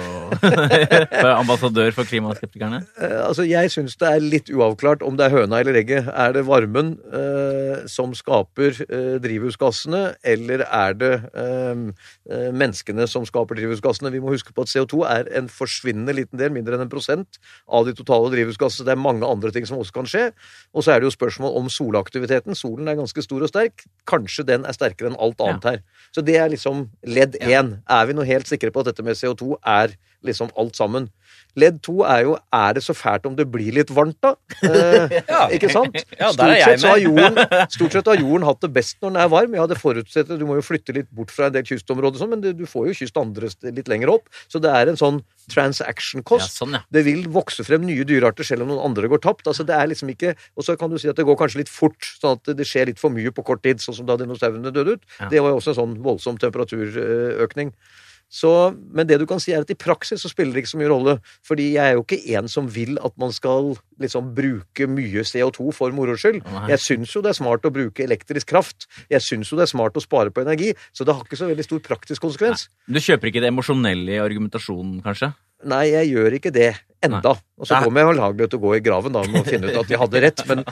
for 1.25 1.31
ambassadør 1.33 1.91
for 1.97 2.07
klimaskeptikerne? 2.07 2.79
Eh, 2.95 3.17
altså, 3.25 3.43
Jeg 3.49 3.73
syns 3.73 3.97
det 3.99 4.07
er 4.13 4.23
litt 4.23 4.51
uavklart 4.53 5.03
om 5.03 5.19
det 5.19 5.27
er 5.27 5.35
høna 5.35 5.59
eller 5.59 5.79
egget. 5.81 6.07
Er 6.15 6.35
det 6.37 6.45
varmen 6.47 6.95
eh, 7.11 7.83
som 7.91 8.15
skaper 8.15 8.79
eh, 8.87 9.17
drivhusgassene, 9.23 10.03
eller 10.23 10.63
er 10.69 10.95
det 11.01 11.11
eh, 11.35 11.83
eh, 12.31 12.49
menneskene 12.55 13.07
som 13.11 13.27
skaper 13.27 13.59
drivhusgassene? 13.59 14.13
Vi 14.15 14.23
må 14.23 14.31
huske 14.31 14.55
på 14.55 14.63
at 14.63 14.71
CO2 14.71 15.03
er 15.11 15.29
en 15.41 15.51
forsvinnende 15.51 16.15
liten 16.15 16.39
del, 16.39 16.53
mindre 16.55 16.79
enn 16.79 16.87
en 16.87 16.91
prosent, 16.91 17.39
av 17.67 17.83
de 17.87 17.95
totale 17.97 18.31
drivhusgassene. 18.31 18.44
Det 18.85 18.93
er 18.93 18.99
mange 18.99 19.25
andre 19.27 19.51
ting 19.51 19.65
som 19.67 19.79
også 19.81 19.95
kan 19.95 20.09
skje. 20.09 20.29
Og 20.73 20.85
så 20.85 20.93
er 20.93 21.01
det 21.01 21.09
jo 21.09 21.15
spørsmål 21.15 21.57
om 21.59 21.69
solaktiviteten. 21.69 22.55
Solen 22.55 22.87
er 22.87 22.97
ganske 22.99 23.21
stor 23.25 23.43
og 23.45 23.51
sterk. 23.51 23.85
Kanskje 24.09 24.45
den 24.47 24.65
er 24.65 24.75
sterkere 24.77 25.11
enn 25.11 25.19
alt 25.19 25.41
annet 25.41 25.69
her. 25.69 25.79
Så 26.15 26.23
det 26.25 26.37
er 26.39 26.51
liksom 26.53 26.87
ledd 27.03 27.37
én. 27.41 27.77
Er 27.89 28.05
vi 28.09 28.17
nå 28.17 28.25
helt 28.27 28.47
sikre 28.49 28.71
på 28.71 28.83
at 28.83 28.91
dette 28.91 29.05
med 29.05 29.17
CO2 29.19 29.57
er 29.61 29.95
liksom 30.25 30.51
alt 30.57 30.75
sammen? 30.77 31.09
Ledd 31.55 31.77
to 31.85 32.01
er 32.03 32.25
jo 32.25 32.35
er 32.53 32.75
det 32.75 32.83
så 32.83 32.95
fælt 32.97 33.25
om 33.29 33.35
det 33.37 33.45
blir 33.51 33.71
litt 33.77 33.91
varmt, 33.95 34.17
da? 34.23 34.33
Eh, 34.65 35.15
Ja. 35.31 35.45
Ikke 35.55 35.69
sant? 35.71 35.95
Ja, 36.19 36.31
stort, 36.33 36.55
sett 36.63 36.81
så 36.83 36.93
har 36.93 37.01
jorden, 37.01 37.39
stort 37.75 37.95
sett 37.95 38.09
har 38.11 38.19
jorden 38.19 38.45
hatt 38.47 38.61
det 38.63 38.71
best 38.75 38.97
når 39.01 39.13
den 39.13 39.21
er 39.23 39.31
varm. 39.31 39.55
Ja, 39.57 39.65
det 39.69 39.79
forutsetter 39.79 40.39
Du 40.39 40.45
må 40.49 40.57
jo 40.59 40.65
flytte 40.65 40.95
litt 40.95 41.09
bort 41.15 41.33
fra 41.33 41.49
en 41.49 41.55
del 41.55 41.65
kystområder, 41.67 42.19
sånn, 42.21 42.33
men 42.35 42.43
du 42.45 42.65
får 42.69 42.89
jo 42.91 42.97
kyst 43.01 43.19
andre 43.19 43.51
litt 43.71 43.91
lenger 43.91 44.11
opp. 44.15 44.29
Så 44.51 44.61
det 44.63 44.71
er 44.71 44.91
en 44.91 44.99
sånn 44.99 45.21
transaction 45.51 46.23
Ja, 46.25 46.39
sånn. 46.49 46.77
Det 46.91 47.03
vil 47.05 47.27
vokse 47.31 47.63
frem 47.67 47.83
nye 47.85 48.05
dyrearter 48.07 48.47
selv 48.47 48.65
om 48.65 48.71
noen 48.73 48.83
andre 48.87 49.09
går 49.11 49.21
tapt. 49.23 49.47
Altså, 49.47 49.65
det 49.67 49.75
er 49.77 49.91
liksom 49.91 50.09
ikke, 50.13 50.35
Og 50.57 50.65
så 50.65 50.75
kan 50.79 50.89
du 50.91 50.97
si 51.01 51.09
at 51.11 51.19
det 51.19 51.25
går 51.27 51.37
kanskje 51.39 51.61
litt 51.63 51.71
fort, 51.71 52.01
sånn 52.21 52.39
at 52.39 52.55
det 52.57 52.65
skjer 52.67 52.89
litt 52.91 53.01
for 53.01 53.13
mye 53.13 53.31
på 53.35 53.45
kort 53.45 53.63
tid, 53.65 53.83
sånn 53.83 53.95
som 53.99 54.07
da 54.09 54.17
dinosaurene 54.19 54.73
døde 54.73 54.97
ut. 54.97 55.05
Det 55.31 55.41
var 55.41 55.53
jo 55.53 55.59
også 55.61 55.75
en 55.75 55.79
sånn 55.81 55.95
voldsom 56.05 56.39
temperaturøkning. 56.41 57.73
Så, 58.35 58.51
men 58.91 59.07
det 59.07 59.21
du 59.21 59.25
kan 59.29 59.39
si 59.39 59.53
er 59.55 59.63
at 59.63 59.71
i 59.71 59.77
praksis 59.79 60.25
så 60.25 60.31
spiller 60.31 60.55
det 60.55 60.65
ikke 60.65 60.73
så 60.73 60.79
mye 60.81 60.91
rolle. 60.91 61.15
Fordi 61.47 61.69
jeg 61.77 61.83
er 61.83 61.95
jo 61.95 62.03
ikke 62.03 62.19
en 62.35 62.49
som 62.51 62.67
vil 62.71 62.99
at 62.99 63.15
man 63.21 63.31
skal 63.35 63.75
liksom 64.01 64.33
bruke 64.35 64.89
mye 64.91 65.23
CO2 65.23 65.71
for 65.75 65.95
moro 65.95 66.17
skyld. 66.19 66.41
Jeg 66.71 66.83
syns 66.83 67.15
jo 67.15 67.23
det 67.23 67.31
er 67.31 67.39
smart 67.39 67.67
å 67.67 67.71
bruke 67.73 68.03
elektrisk 68.03 68.51
kraft. 68.51 68.89
Jeg 69.11 69.23
syns 69.23 69.53
jo 69.53 69.59
det 69.59 69.69
er 69.69 69.71
smart 69.71 69.95
å 69.95 70.03
spare 70.03 70.35
på 70.35 70.43
energi. 70.43 70.73
Så 70.91 71.07
det 71.07 71.15
har 71.15 71.23
ikke 71.23 71.39
så 71.39 71.47
veldig 71.47 71.67
stor 71.67 71.83
praktisk 71.87 72.27
konsekvens. 72.27 72.67
Du 72.91 72.99
kjøper 72.99 73.31
ikke 73.31 73.43
det 73.45 73.53
emosjonelle 73.53 74.17
i 74.17 74.23
argumentasjonen, 74.23 74.99
kanskje? 75.05 75.31
Nei, 75.65 75.85
jeg 75.93 76.11
gjør 76.13 76.37
ikke 76.37 76.53
det 76.53 76.73
Enda. 77.05 77.35
Og 77.59 77.67
så 77.69 77.77
kommer 77.83 78.01
jeg 78.01 78.17
Hagelia 78.19 78.49
til 78.49 78.59
å 78.59 78.63
gå 78.63 78.73
i 78.77 78.81
graven 78.83 79.15
da 79.15 79.21
med 79.27 79.41
å 79.41 79.45
finne 79.45 79.69
ut 79.69 79.79
at 79.81 79.89
de 79.89 79.99
hadde 79.99 80.21
rett, 80.23 80.43
men 80.49 80.63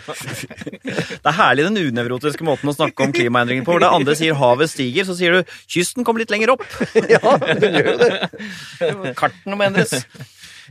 Det 1.24 1.30
er 1.30 1.38
herlig 1.38 1.68
den 1.68 1.80
unevrotiske 1.91 2.48
måten 2.48 2.72
å 2.72 2.76
snakke 2.76 3.06
om 3.06 3.14
klimaendringer 3.16 3.66
på. 3.68 3.76
Hvor 3.76 3.84
det 3.84 3.91
andre 3.94 4.16
sier 4.18 4.38
havet 4.39 4.72
stiger, 4.72 5.08
så 5.08 5.16
sier 5.18 5.38
du 5.38 5.56
kysten 5.72 6.08
kommer 6.08 6.24
litt 6.24 6.34
lenger 6.34 6.56
opp. 6.56 6.66
ja, 7.14 7.22
den 7.62 7.80
gjør 7.80 7.91
jo 7.91 7.98
det. 8.02 8.12
Kartene 9.20 9.60
må 9.60 9.68
endres. 9.68 9.96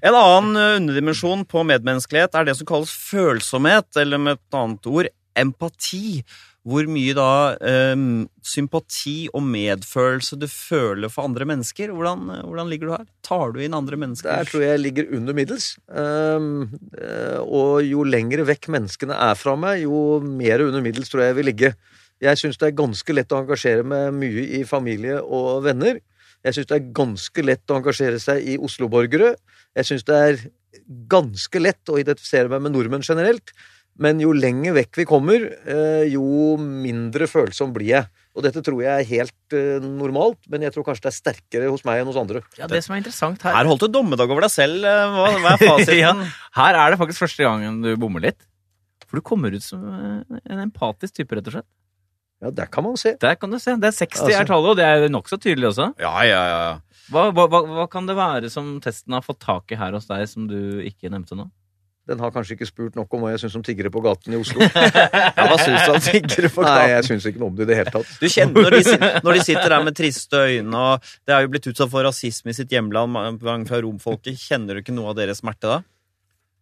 En 0.02 0.18
annen 0.18 0.58
underdimensjon 0.82 1.46
på 1.48 1.64
medmenneskelighet 1.68 2.34
er 2.38 2.48
det 2.48 2.56
som 2.58 2.68
kalles 2.68 2.92
følsomhet, 2.92 3.90
eller 4.02 4.20
med 4.20 4.40
et 4.40 4.58
annet 4.58 4.90
ord 4.90 5.10
empati. 5.38 6.22
Hvor 6.62 6.86
mye 6.86 7.14
da 7.18 7.56
eh, 7.58 8.02
sympati 8.46 9.16
og 9.34 9.42
medfølelse 9.42 10.36
du 10.38 10.46
føler 10.46 11.10
for 11.10 11.26
andre 11.26 11.46
mennesker. 11.50 11.90
Hvordan, 11.90 12.28
eh, 12.36 12.44
hvordan 12.46 12.70
ligger 12.70 12.86
du 12.86 12.92
her? 12.94 13.08
Tar 13.26 13.54
du 13.54 13.58
inn 13.64 13.74
andre 13.74 13.98
mennesker? 13.98 14.30
Der 14.30 14.46
tror 14.46 14.62
jeg 14.62 14.76
jeg 14.76 14.84
ligger 14.84 15.10
under 15.18 15.34
middels. 15.34 15.72
Um, 15.88 16.70
og 17.42 17.82
jo 17.86 18.06
lengre 18.06 18.46
vekk 18.46 18.70
menneskene 18.70 19.18
er 19.26 19.34
fra 19.38 19.56
meg, 19.58 19.82
jo 19.88 20.20
mer 20.22 20.62
under 20.68 20.84
middels 20.84 21.10
tror 21.10 21.24
jeg 21.24 21.32
jeg 21.32 21.40
vil 21.40 21.50
ligge. 21.50 21.74
Jeg 22.22 22.38
syns 22.38 22.60
det 22.60 22.70
er 22.70 22.78
ganske 22.78 23.14
lett 23.16 23.34
å 23.34 23.42
engasjere 23.42 23.82
meg 23.82 24.14
mye 24.14 24.46
i 24.60 24.62
familie 24.68 25.18
og 25.18 25.64
venner. 25.66 25.98
Jeg 26.46 26.56
syns 26.56 26.70
det 26.70 26.78
er 26.78 26.90
ganske 26.94 27.44
lett 27.46 27.70
å 27.70 27.78
engasjere 27.78 28.18
seg 28.22 28.46
i 28.46 28.58
Oslo-borgere. 28.62 29.34
Jeg 29.78 29.88
syns 29.88 30.06
det 30.06 30.18
er 30.18 30.42
ganske 31.10 31.62
lett 31.62 31.90
å 31.90 31.98
identifisere 32.00 32.50
meg 32.50 32.62
med 32.64 32.74
nordmenn 32.74 33.06
generelt. 33.06 33.54
Men 34.00 34.20
jo 34.22 34.30
lenger 34.32 34.72
vekk 34.72 34.96
vi 35.02 35.04
kommer, 35.04 35.42
eh, 35.68 36.06
jo 36.08 36.56
mindre 36.56 37.26
følsom 37.28 37.74
blir 37.74 37.90
jeg. 37.90 38.06
Og 38.34 38.42
dette 38.46 38.62
tror 38.64 38.80
jeg 38.80 38.88
er 39.02 39.04
helt 39.10 39.52
eh, 39.58 39.84
normalt, 39.84 40.38
men 40.48 40.62
jeg 40.64 40.72
tror 40.72 40.86
kanskje 40.86 41.04
det 41.04 41.10
er 41.12 41.18
sterkere 41.18 41.68
hos 41.68 41.84
meg 41.84 42.00
enn 42.00 42.08
hos 42.08 42.16
andre. 42.16 42.40
Ja, 42.56 42.66
Det 42.66 42.80
som 42.84 42.94
er 42.96 43.02
interessant 43.02 43.42
her 43.44 43.52
Her 43.52 43.68
holdt 43.68 43.84
du 43.84 43.88
dommedag 43.92 44.30
over 44.32 44.40
deg 44.46 44.50
selv. 44.54 44.80
eh, 44.88 45.12
Hva, 45.12 45.26
hva 45.44 45.52
er 45.52 45.60
fasiten? 45.60 45.98
ja, 46.00 46.14
Her 46.56 46.74
er 46.80 46.90
det 46.94 46.98
faktisk 47.02 47.20
første 47.26 47.44
gangen 47.44 47.82
du 47.84 47.92
bommer 48.00 48.24
litt. 48.24 48.40
For 49.06 49.20
du 49.20 49.26
kommer 49.28 49.52
ut 49.52 49.60
som 49.62 49.84
en 49.84 50.62
empatisk 50.64 51.18
type, 51.20 51.36
rett 51.36 51.50
og 51.52 51.58
slett. 51.58 51.68
Ja, 52.42 52.50
der 52.50 52.66
kan 52.72 52.82
man 52.88 52.96
se. 52.96 53.12
Der 53.20 53.36
kan 53.36 53.52
du 53.52 53.58
se. 53.60 53.76
Det 53.76 53.92
er 53.92 53.94
60 53.94 54.22
Altså- 54.24 54.40
er 54.40 54.48
tallet, 54.48 54.70
og 54.72 54.76
det 54.80 54.86
er 54.88 55.08
nokså 55.12 55.36
tydelig 55.38 55.68
også. 55.76 55.92
Ja, 56.00 56.14
ja, 56.24 56.40
ja. 56.48 56.80
Hva, 57.12 57.28
hva, 57.30 57.44
hva, 57.52 57.60
hva 57.68 57.84
kan 57.92 58.06
det 58.08 58.16
være 58.16 58.48
som 58.50 58.80
testen 58.80 59.12
har 59.12 59.20
fått 59.20 59.38
tak 59.44 59.70
i 59.70 59.76
her 59.76 59.92
hos 59.92 60.08
deg, 60.08 60.24
som 60.26 60.48
du 60.48 60.80
ikke 60.80 61.10
nevnte 61.12 61.36
nå? 61.36 61.50
Den 62.12 62.20
har 62.20 62.32
kanskje 62.34 62.54
ikke 62.58 62.68
spurt 62.68 62.96
nok 62.98 63.14
om 63.16 63.22
hva 63.24 63.30
jeg 63.32 63.40
syns 63.46 63.54
om 63.56 63.62
tiggere 63.64 63.88
på 63.94 64.02
gaten 64.04 64.34
i 64.36 64.40
Oslo. 64.40 64.60
ja 65.38 65.46
hva 65.48 65.56
syns 65.62 65.86
du 65.88 65.92
om 65.94 66.02
tiggere 66.04 66.50
på 66.52 66.60
gaten? 66.66 66.82
Nei, 66.82 66.90
jeg 66.92 67.06
syns 67.08 67.28
ikke 67.30 67.40
noe 67.40 67.48
om 67.50 67.56
det 67.56 67.64
i 67.64 67.70
det 67.72 67.78
hele 67.80 67.94
tatt. 67.94 68.10
Du 68.20 68.26
kjenner 68.28 68.66
når 68.68 68.76
de, 68.76 68.82
sit- 68.90 69.06
når 69.24 69.38
de 69.38 69.44
sitter 69.48 69.72
der 69.76 69.86
med 69.88 69.96
triste 69.98 70.42
øyne, 70.52 70.82
og 70.92 71.08
det 71.26 71.34
er 71.38 71.46
jo 71.46 71.52
blitt 71.54 71.70
utsatt 71.72 71.90
for 71.94 72.04
rasisme 72.06 72.52
i 72.52 72.58
sitt 72.60 72.74
hjemland 72.76 73.16
mange 73.16 73.66
fra 73.70 73.80
romfolket. 73.82 74.36
Kjenner 74.44 74.76
du 74.78 74.84
ikke 74.84 74.94
noe 74.96 75.14
av 75.14 75.18
deres 75.22 75.40
smerte 75.42 75.72
da? 75.72 75.80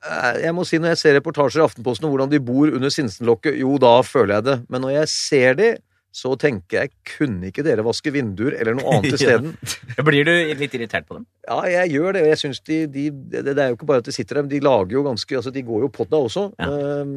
Eh, 0.06 0.38
Jeg 0.46 0.54
må 0.56 0.62
si 0.64 0.78
Når 0.80 0.94
jeg 0.94 1.00
ser 1.02 1.16
reportasjer 1.18 1.60
i 1.60 1.66
Aftenposten 1.66 2.06
om 2.08 2.14
hvordan 2.14 2.30
de 2.32 2.38
bor 2.40 2.70
under 2.72 2.88
Sinsenlokket, 2.94 3.58
jo, 3.60 3.74
da 3.82 3.96
føler 4.06 4.38
jeg 4.38 4.46
det. 4.46 4.58
Men 4.72 4.86
når 4.86 4.94
jeg 5.00 5.10
ser 5.12 5.58
de, 5.58 5.70
så 6.10 6.32
tenker 6.38 6.82
jeg 6.82 6.92
kunne 7.06 7.50
ikke 7.50 7.62
dere 7.66 7.84
vaske 7.86 8.10
vinduer 8.14 8.56
eller 8.58 8.74
noe 8.78 8.96
annet 8.96 9.14
isteden? 9.18 9.52
Blir 10.06 10.26
du 10.26 10.32
litt 10.58 10.74
irritert 10.74 11.06
på 11.06 11.20
dem? 11.20 11.26
Ja, 11.46 11.60
jeg 11.70 11.94
gjør 11.94 12.16
det. 12.18 12.24
jeg 12.32 12.40
synes 12.42 12.62
de, 12.66 12.80
de, 12.90 13.04
det, 13.10 13.44
det 13.50 13.58
er 13.58 13.70
jo 13.70 13.78
ikke 13.78 13.90
bare 13.92 14.02
at 14.02 14.10
de 14.10 14.14
sitter 14.14 14.40
der, 14.40 14.46
men 14.46 14.52
de 14.52 14.62
lager 14.64 14.96
jo 14.98 15.04
ganske 15.06 15.38
altså 15.38 15.54
De 15.54 15.62
går 15.66 15.86
jo 15.86 15.92
på 15.94 16.08
deg 16.10 16.18
også. 16.18 16.48
Ja. 16.58 16.72
Um, 17.04 17.14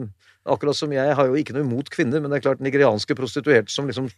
akkurat 0.53 0.77
som 0.77 0.93
jeg 0.93 1.17
har 1.17 1.29
jo 1.29 1.39
ikke 1.39 1.55
noe 1.55 1.65
imot 1.65 1.89
kvinner, 1.93 2.21
men 2.21 2.29
det 2.29 2.39
er 2.39 2.47
klart 2.49 2.63
nigerianske 2.63 3.17
prostituerte 3.17 3.73
som 3.73 3.89
liksom 3.89 4.11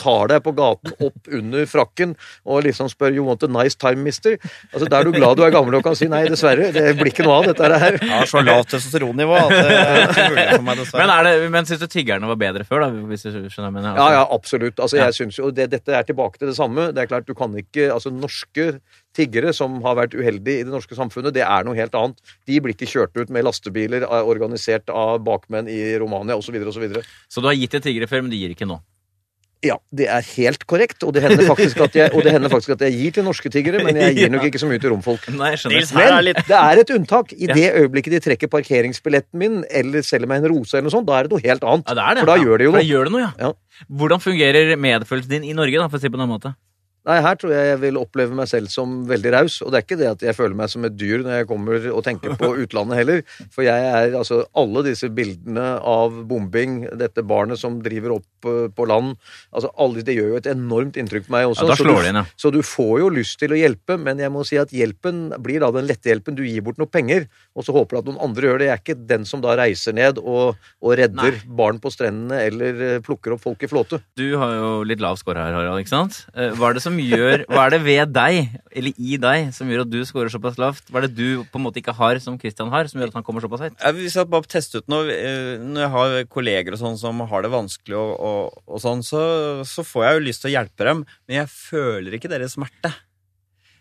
tar 0.00 0.30
deg 0.32 0.42
på 0.44 0.54
gaten 0.56 0.94
opp 1.06 1.30
under 1.40 1.66
frakken 1.70 2.14
og 2.48 2.64
liksom 2.66 2.90
spør 2.92 3.14
'You 3.14 3.26
want 3.26 3.44
a 3.46 3.50
nice 3.50 3.76
time, 3.78 4.02
mister?' 4.06 4.38
Altså, 4.72 4.88
Da 4.90 5.00
er 5.00 5.08
du 5.08 5.12
glad 5.12 5.36
du 5.36 5.44
er 5.44 5.54
gammel 5.54 5.76
og 5.78 5.84
kan 5.84 5.96
si 5.98 6.08
'nei, 6.08 6.24
dessverre, 6.28 6.72
det 6.72 6.96
blir 6.98 7.12
ikke 7.12 7.26
noe 7.26 7.40
av 7.40 7.50
dette 7.50 7.70
her'. 7.84 7.98
Jeg 8.00 8.10
har 8.10 8.30
så 8.30 8.44
lavt 8.44 8.72
testosteronnivå 8.74 9.36
at 9.36 9.50
det 9.50 9.76
er 9.76 10.02
ikke 10.06 10.28
mulig 10.30 10.46
for 10.56 10.66
meg, 10.68 10.80
dessverre. 10.82 11.06
Men, 11.06 11.14
er 11.16 11.28
det, 11.28 11.50
men 11.50 11.68
syns 11.68 11.84
du 11.84 11.86
tiggerne 11.90 12.30
var 12.30 12.40
bedre 12.40 12.64
før, 12.64 12.86
da? 12.86 12.90
Hvis 13.10 13.26
du 13.26 13.30
skjønner 13.52 13.82
jeg? 13.82 13.96
Ja, 14.00 14.08
ja, 14.18 14.24
absolutt. 14.30 14.80
Altså, 14.80 14.96
jeg 15.00 15.14
synes 15.14 15.38
jo, 15.38 15.50
det, 15.50 15.70
Dette 15.70 15.94
er 15.94 16.02
tilbake 16.08 16.40
til 16.40 16.50
det 16.50 16.56
samme. 16.56 16.90
Det 16.94 17.04
er 17.04 17.10
klart, 17.10 17.28
du 17.28 17.34
kan 17.34 17.54
ikke, 17.56 17.92
altså 17.92 18.10
Norske 18.10 18.80
tiggere 19.16 19.52
som 19.56 19.80
har 19.84 19.98
vært 19.98 20.14
uheldige 20.14 20.62
i 20.62 20.66
det 20.66 20.72
norske 20.72 20.96
samfunnet, 20.98 21.34
det 21.34 21.44
er 21.46 21.66
noe 21.66 21.78
helt 21.78 21.96
annet. 21.98 22.20
De 22.48 22.60
blir 22.62 22.76
ikke 22.76 22.90
kjørt 22.90 23.16
ut 23.18 23.32
med 23.32 23.46
lastebiler 23.46 24.06
eh, 24.06 24.30
organisert 24.34 24.90
av 24.94 25.18
bakmenn 25.26 25.70
i 25.70 25.80
Romania 26.00 26.38
osv. 26.38 26.56
osv. 26.70 26.86
Så 27.28 27.42
du 27.42 27.50
har 27.50 27.58
gitt 27.58 27.74
til 27.76 27.84
tiggere 27.88 28.10
før, 28.10 28.24
men 28.24 28.32
du 28.32 28.38
gir 28.38 28.54
ikke 28.54 28.68
nå? 28.70 28.80
Ja, 29.60 29.76
det 29.92 30.06
er 30.08 30.24
helt 30.24 30.62
korrekt, 30.64 31.04
og 31.04 31.12
det 31.12 31.20
hender 31.20 31.44
faktisk 31.44 31.82
at 31.84 31.96
jeg, 31.98 32.12
og 32.16 32.24
det 32.24 32.32
hender 32.32 32.48
faktisk 32.52 32.72
at 32.78 32.84
jeg 32.86 32.96
gir 32.96 33.16
til 33.18 33.26
norske 33.26 33.50
tiggere, 33.52 33.82
men 33.84 33.98
jeg 34.00 34.16
gir 34.16 34.32
nok 34.32 34.46
ikke 34.48 34.60
så 34.62 34.70
mye 34.70 34.80
til 34.80 34.94
romfolk. 34.94 35.26
Nei, 35.36 35.52
jeg 35.52 35.60
skjønner. 35.62 35.82
Nils, 35.82 35.92
er 35.92 36.16
Men 36.16 36.48
det 36.48 36.60
er 36.60 36.80
et 36.80 36.92
unntak. 36.96 37.34
I 37.36 37.50
det 37.50 37.66
øyeblikket 37.82 38.16
de 38.16 38.22
trekker 38.24 38.50
parkeringsbilletten 38.52 39.42
min, 39.42 39.60
eller 39.68 40.06
selger 40.06 40.30
meg 40.30 40.40
en 40.40 40.54
rose 40.54 40.78
eller 40.78 40.88
noe 40.88 40.96
sånt, 40.96 41.08
da 41.10 41.18
er 41.18 41.28
det 41.28 41.36
noe 41.36 41.44
helt 41.44 41.68
annet. 41.74 41.92
Ja, 41.92 41.98
det 41.98 42.06
er 42.06 42.16
det. 42.16 42.24
For 42.24 42.32
da 42.32 42.38
ja. 42.40 42.46
gjør 42.48 42.56
det 42.56 42.68
jo 42.68 42.72
noe. 42.72 42.80
da 42.80 42.88
gjør 42.88 43.10
det 43.10 43.14
noe, 43.16 43.26
ja. 43.26 43.32
Ja. 43.50 43.86
Hvordan 44.00 44.24
fungerer 44.24 44.74
medfølelsen 44.80 45.36
din 45.36 45.48
i 45.52 45.56
Norge, 45.56 45.76
da, 45.76 45.92
for 45.92 46.00
å 46.00 46.02
si 46.02 46.12
på 46.12 46.20
den 46.20 46.32
måten? 46.32 46.40
måte? 46.40 46.69
Nei, 47.08 47.16
her 47.24 47.36
tror 47.40 47.52
jeg 47.54 47.68
jeg 47.70 47.78
vil 47.80 47.96
oppleve 47.96 48.34
meg 48.36 48.48
selv 48.50 48.68
som 48.68 48.98
veldig 49.08 49.30
raus. 49.32 49.54
Og 49.64 49.70
det 49.72 49.78
er 49.80 49.84
ikke 49.86 49.96
det 50.00 50.08
at 50.10 50.24
jeg 50.26 50.36
føler 50.36 50.56
meg 50.58 50.68
som 50.68 50.84
et 50.84 50.96
dyr 51.00 51.22
når 51.24 51.38
jeg 51.38 51.46
kommer 51.48 51.86
og 51.94 52.02
tenker 52.04 52.34
på 52.36 52.50
utlandet 52.64 52.98
heller. 53.00 53.22
For 53.54 53.64
jeg 53.64 53.86
er 53.88 54.16
altså 54.18 54.42
Alle 54.60 54.82
disse 54.84 55.08
bildene 55.16 55.78
av 55.80 56.18
bombing, 56.28 56.82
dette 57.00 57.24
barnet 57.24 57.58
som 57.60 57.78
driver 57.82 58.18
opp 58.18 58.48
eh, 58.50 58.66
på 58.76 58.86
land 58.88 59.14
altså 59.54 59.70
alle, 59.80 60.02
Det 60.04 60.14
gjør 60.16 60.28
jo 60.34 60.40
et 60.42 60.48
enormt 60.52 60.98
inntrykk 61.00 61.26
på 61.28 61.34
meg 61.34 61.48
også. 61.48 61.64
Ja, 61.64 61.72
da 61.72 61.78
så 61.80 61.88
du- 61.88 62.08
inn, 62.10 62.20
ja. 62.20 62.24
Så 62.36 62.52
du 62.52 62.60
får 62.66 62.92
jo 63.00 63.08
lyst 63.16 63.38
til 63.40 63.54
å 63.56 63.58
hjelpe, 63.58 63.96
men 64.00 64.20
jeg 64.20 64.30
må 64.34 64.44
si 64.46 64.58
at 64.60 64.70
hjelpen 64.74 65.30
blir 65.42 65.60
da 65.64 65.70
den 65.74 65.88
lette 65.88 66.10
hjelpen. 66.12 66.36
Du 66.36 66.44
gir 66.44 66.60
bort 66.66 66.78
noe 66.80 66.88
penger, 66.90 67.26
og 67.56 67.64
så 67.66 67.72
håper 67.76 67.96
du 67.96 67.98
at 68.02 68.08
noen 68.12 68.20
andre 68.28 68.48
gjør 68.50 68.58
det. 68.62 68.68
Jeg 68.70 68.76
er 68.76 68.84
ikke 68.84 68.98
den 69.14 69.24
som 69.28 69.40
da 69.44 69.56
reiser 69.58 69.96
ned 69.96 70.20
og, 70.20 70.56
og 70.84 70.94
redder 71.00 71.32
Nei. 71.36 71.56
barn 71.60 71.80
på 71.80 71.92
strendene 71.92 72.42
eller 72.46 72.84
eh, 72.90 73.00
plukker 73.04 73.34
opp 73.38 73.44
folk 73.48 73.64
i 73.64 73.70
flåte. 73.72 74.02
Du 74.20 74.26
har 74.40 74.54
jo 74.56 74.70
litt 74.88 75.00
lav 75.00 75.16
score 75.20 75.40
her, 75.40 75.56
Harald. 75.56 75.80
ikke 75.84 75.92
sant? 75.96 76.22
Eh, 76.36 76.52
Hva 76.56 76.70
er 76.70 76.78
det 76.78 76.84
som 76.84 76.89
gjør, 76.98 77.44
hva 77.50 77.66
er 77.66 77.74
det 77.74 77.80
ved 77.84 78.12
deg, 78.14 78.54
eller 78.80 78.96
i 78.98 79.18
deg, 79.20 79.50
som 79.54 79.68
gjør 79.70 79.84
at 79.84 79.90
du 79.92 79.98
scorer 80.08 80.32
såpass 80.32 80.58
lavt? 80.60 80.88
Hva 80.90 81.02
er 81.02 81.06
det 81.08 81.18
du 81.18 81.44
på 81.46 81.60
en 81.60 81.66
måte 81.66 81.82
ikke 81.82 81.94
har, 81.98 82.18
som 82.24 82.38
Christian 82.40 82.72
har, 82.72 82.88
som 82.90 83.00
gjør 83.00 83.12
at 83.12 83.18
han 83.20 83.26
kommer 83.26 83.44
såpass 83.44 83.66
høyt? 83.66 83.76
Ja, 83.78 83.92
Hvis 83.96 84.16
jeg 84.18 84.30
bare 84.32 84.50
tester 84.50 84.82
ut 84.82 84.90
noe 84.90 85.10
eh, 85.14 85.60
Når 85.60 85.84
jeg 85.84 85.92
har 85.94 86.16
kolleger 86.32 86.76
og 86.76 86.82
sånn 86.82 86.98
som 87.00 87.22
har 87.30 87.46
det 87.46 87.52
vanskelig, 87.52 87.98
og, 88.00 88.16
og, 88.16 88.64
og 88.66 88.82
sånn, 88.82 89.04
så, 89.06 89.22
så 89.68 89.86
får 89.86 90.06
jeg 90.06 90.18
jo 90.18 90.26
lyst 90.26 90.44
til 90.44 90.50
å 90.50 90.56
hjelpe 90.58 90.90
dem, 90.90 91.04
men 91.28 91.40
jeg 91.42 91.52
føler 91.54 92.18
ikke 92.18 92.32
deres 92.32 92.58
smerte. 92.58 92.92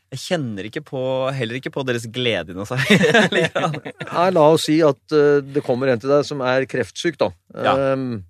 Jeg 0.10 0.24
kjenner 0.24 0.66
ikke 0.66 0.82
på, 0.82 1.02
heller 1.38 1.60
ikke 1.60 1.74
på 1.74 1.84
deres 1.86 2.08
glede 2.10 2.56
inni 2.56 2.66
seg. 2.66 2.82
Nei, 3.30 4.30
la 4.34 4.46
oss 4.56 4.66
si 4.66 4.80
at 4.86 5.14
eh, 5.14 5.44
det 5.46 5.62
kommer 5.66 5.92
en 5.92 6.02
til 6.02 6.10
deg 6.10 6.26
som 6.26 6.42
er 6.42 6.66
kreftsyk, 6.70 7.20
da. 7.22 7.30
Ja. 7.54 7.76
Ehm, 7.92 8.24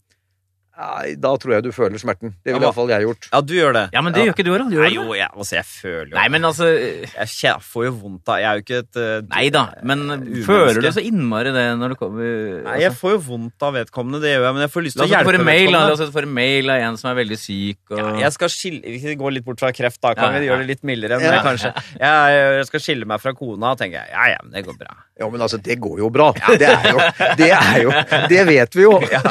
nei, 0.79 1.15
da 1.19 1.33
tror 1.41 1.53
jeg 1.57 1.63
du 1.65 1.71
føler 1.75 1.99
smerten. 2.01 2.31
Det 2.45 2.53
ville 2.55 2.65
iallfall 2.69 2.89
jeg 2.93 3.03
gjort. 3.05 3.27
ja, 3.33 3.41
du 3.43 3.53
gjør 3.57 3.73
det. 3.75 3.83
Ja, 3.93 4.01
men 4.05 4.13
det 4.15 4.21
Ja. 4.23 4.25
gjør 4.29 4.35
ikke 4.37 4.45
du, 4.47 4.51
Harald. 4.53 4.71
Gjør 4.73 4.85
Nei, 4.85 4.89
du 4.89 4.95
jo, 5.01 5.13
jeg, 5.17 5.29
altså, 5.35 5.55
jeg 5.59 5.65
føler 5.69 6.09
jo 6.09 6.15
Nei, 6.17 6.27
men 6.29 6.45
altså 6.47 6.67
Jeg 6.69 7.61
får 7.69 7.85
jo 7.85 7.91
vondt 7.99 8.29
av 8.31 8.39
Jeg 8.39 8.47
er 8.49 8.55
jo 8.59 8.63
ikke 8.63 8.79
et 8.83 8.99
uh, 8.99 9.27
Nei 9.33 9.43
da, 9.53 9.63
men 9.83 9.99
umenneske. 10.09 10.45
føler 10.47 10.81
du 10.81 10.89
så 10.95 11.03
innmari 11.03 11.51
det 11.55 11.65
når 11.79 11.93
du 11.93 11.95
kommer 11.99 12.63
Nei, 12.69 12.77
jeg 12.83 12.93
får 12.99 13.11
jo 13.15 13.19
vondt 13.29 13.65
av 13.67 13.73
vedkommende, 13.75 14.21
det 14.23 14.31
gjør 14.35 14.45
jeg, 14.47 14.53
men 14.57 14.63
jeg 14.65 14.73
får 14.75 14.85
lyst 14.87 14.97
til 14.99 15.05
å 15.05 15.09
hjelpe 15.09 15.33
vedkommende. 15.35 15.81
La 15.89 15.93
oss 15.97 16.13
få 16.15 16.23
en 16.23 16.33
mail 16.39 16.69
av 16.73 16.85
en 16.87 16.97
som 17.01 17.09
er 17.11 17.17
veldig 17.19 17.39
syk. 17.39 17.79
Og... 17.91 17.99
Ja, 17.99 18.07
jeg 18.25 18.35
skal 18.37 18.53
skille 18.53 18.95
Vi 18.95 19.15
går 19.19 19.35
litt 19.35 19.45
bort 19.47 19.59
fra 19.63 19.71
kreft, 19.75 19.99
da. 20.01 20.13
Kan 20.17 20.33
Ja, 20.33 20.39
vi 20.39 20.47
gjøre 20.49 20.63
det 20.63 20.69
litt 20.73 20.83
mildere 20.87 21.17
enn 21.19 21.25
Ja. 21.27 21.35
det, 21.35 21.43
kanskje? 21.45 21.73
Jeg, 21.99 22.39
jeg 22.59 22.65
skal 22.71 22.83
skille 22.85 23.09
meg 23.09 23.21
fra 23.23 23.33
kona, 23.37 23.75
tenker 23.79 23.99
jeg. 24.03 24.11
Ja, 24.15 24.27
ja, 24.35 24.39
men 24.43 24.53
det 24.55 24.65
går 24.67 24.77
bra. 24.79 24.95
Ja, 25.19 25.27
men 25.29 25.41
altså, 25.43 25.57
det 25.59 25.75
går 25.83 25.97
jo 25.99 26.09
bra. 26.15 26.29
Det 26.55 26.63
er 26.69 26.85
jo 26.93 26.99
Det, 27.39 27.49
er 27.51 27.81
jo, 27.83 27.91
det 28.31 28.43
vet 28.47 28.75
vi 28.79 28.85
jo. 28.87 28.93
Ja, 29.11 29.21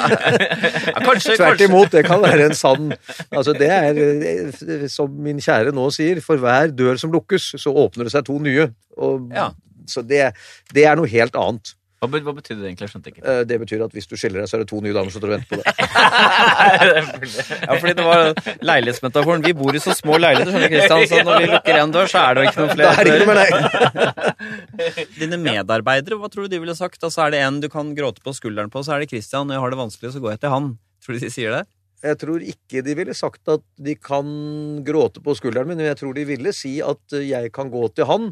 kanskje, 1.05 1.38
Tvert 1.39 1.65
imot, 1.69 1.91
det 1.95 2.05
kan 2.09 2.21
være 2.23 2.49
en 2.51 2.55
sann 2.59 2.93
Altså, 3.33 3.55
det 3.59 3.71
er 3.71 4.03
eh, 4.03 4.85
som 4.93 5.15
min 5.25 5.41
kjære 5.45 5.73
nå 5.77 5.89
sier, 5.95 6.21
for 6.25 6.37
hver 6.43 6.75
dør 6.75 6.99
som 7.01 7.15
lukkes, 7.15 7.53
så 7.63 7.73
åpner 7.87 8.09
det 8.11 8.15
seg 8.19 8.27
to 8.29 8.39
nye. 8.43 8.69
Og, 8.99 9.31
Ja. 9.35 9.51
Så 9.89 10.03
det, 10.05 10.35
det 10.77 10.83
er 10.85 10.99
noe 11.01 11.09
helt 11.09 11.33
annet. 11.41 11.71
Hva, 11.99 12.07
hva 12.23 12.31
betydde 12.37 12.61
det 12.63 12.69
egentlig? 12.69 12.85
Jeg 12.87 12.93
skjønte 12.93 13.11
ikke. 13.11 13.23
Eh, 13.27 13.39
Det 13.49 13.57
betyr 13.59 13.81
at 13.87 13.95
hvis 13.97 14.07
du 14.07 14.13
skiller 14.21 14.43
deg, 14.45 14.47
så 14.51 14.55
er 14.55 14.61
det 14.63 14.69
to 14.71 14.79
nye 14.85 14.93
damer 14.95 15.11
som 15.11 15.19
står 15.19 15.33
og 15.33 15.35
venter 15.35 15.49
på 15.51 15.57
deg. 15.59 15.65
Ja, 17.69 17.75
fordi 17.81 17.95
det 17.99 18.05
var 18.07 18.21
leilighetsmetaforen. 18.69 19.43
Vi 19.45 19.53
bor 19.59 19.75
i 19.75 19.81
så 19.83 19.95
små 19.99 20.19
leiligheter, 20.21 20.53
skjønner 20.55 20.69
du, 20.71 20.77
Kristian, 20.77 21.07
så 21.11 21.23
når 21.27 21.43
vi 21.43 21.49
lukker 21.51 21.81
en 21.83 21.95
dør, 21.97 22.07
så 22.13 22.21
er 22.23 22.37
det 22.39 22.45
jo 22.45 22.51
ikke 22.53 22.61
noen 22.63 22.75
flere 22.77 22.93
er 22.93 23.09
det 23.09 23.15
ikke 23.17 23.25
dører. 23.25 23.33
med 23.33 23.41
deg. 23.43 25.09
Dine 25.19 25.41
medarbeidere, 25.43 26.19
hva 26.21 26.31
tror 26.33 26.47
du 26.47 26.55
de 26.55 26.61
ville 26.63 26.77
sagt? 26.79 27.01
Altså, 27.03 27.25
er 27.27 27.35
det 27.35 27.41
en 27.49 27.59
du 27.65 27.69
kan 27.73 27.91
gråte 27.99 28.23
på 28.25 28.35
skulderen 28.37 28.71
på, 28.73 28.85
så 28.87 28.95
er 28.95 29.03
det 29.05 29.11
Kristian. 29.11 29.49
Når 29.49 29.59
jeg 29.59 29.65
har 29.65 29.75
det 29.75 29.81
vanskelig, 29.83 30.13
så 30.15 30.23
går 30.23 30.37
jeg 30.37 30.45
til 30.45 30.55
han. 30.55 30.71
Tror 31.09 31.17
du 31.17 31.25
de 31.25 31.33
sier 31.33 31.55
det? 31.57 31.65
Jeg 32.05 32.19
tror 32.21 32.43
ikke 32.45 32.83
de 32.85 32.95
ville 32.95 33.15
sagt 33.17 33.49
at 33.49 33.63
de 33.81 33.95
kan 33.97 34.29
gråte 34.87 35.23
på 35.25 35.33
skulderen 35.35 35.71
min, 35.71 35.81
men 35.81 35.89
jeg 35.89 35.97
tror 36.03 36.13
de 36.15 36.27
ville 36.29 36.53
si 36.53 36.77
at 36.85 37.17
eh, 37.17 37.31
jeg 37.31 37.49
kan 37.57 37.73
gå 37.73 37.81
til 37.97 38.07
han, 38.07 38.29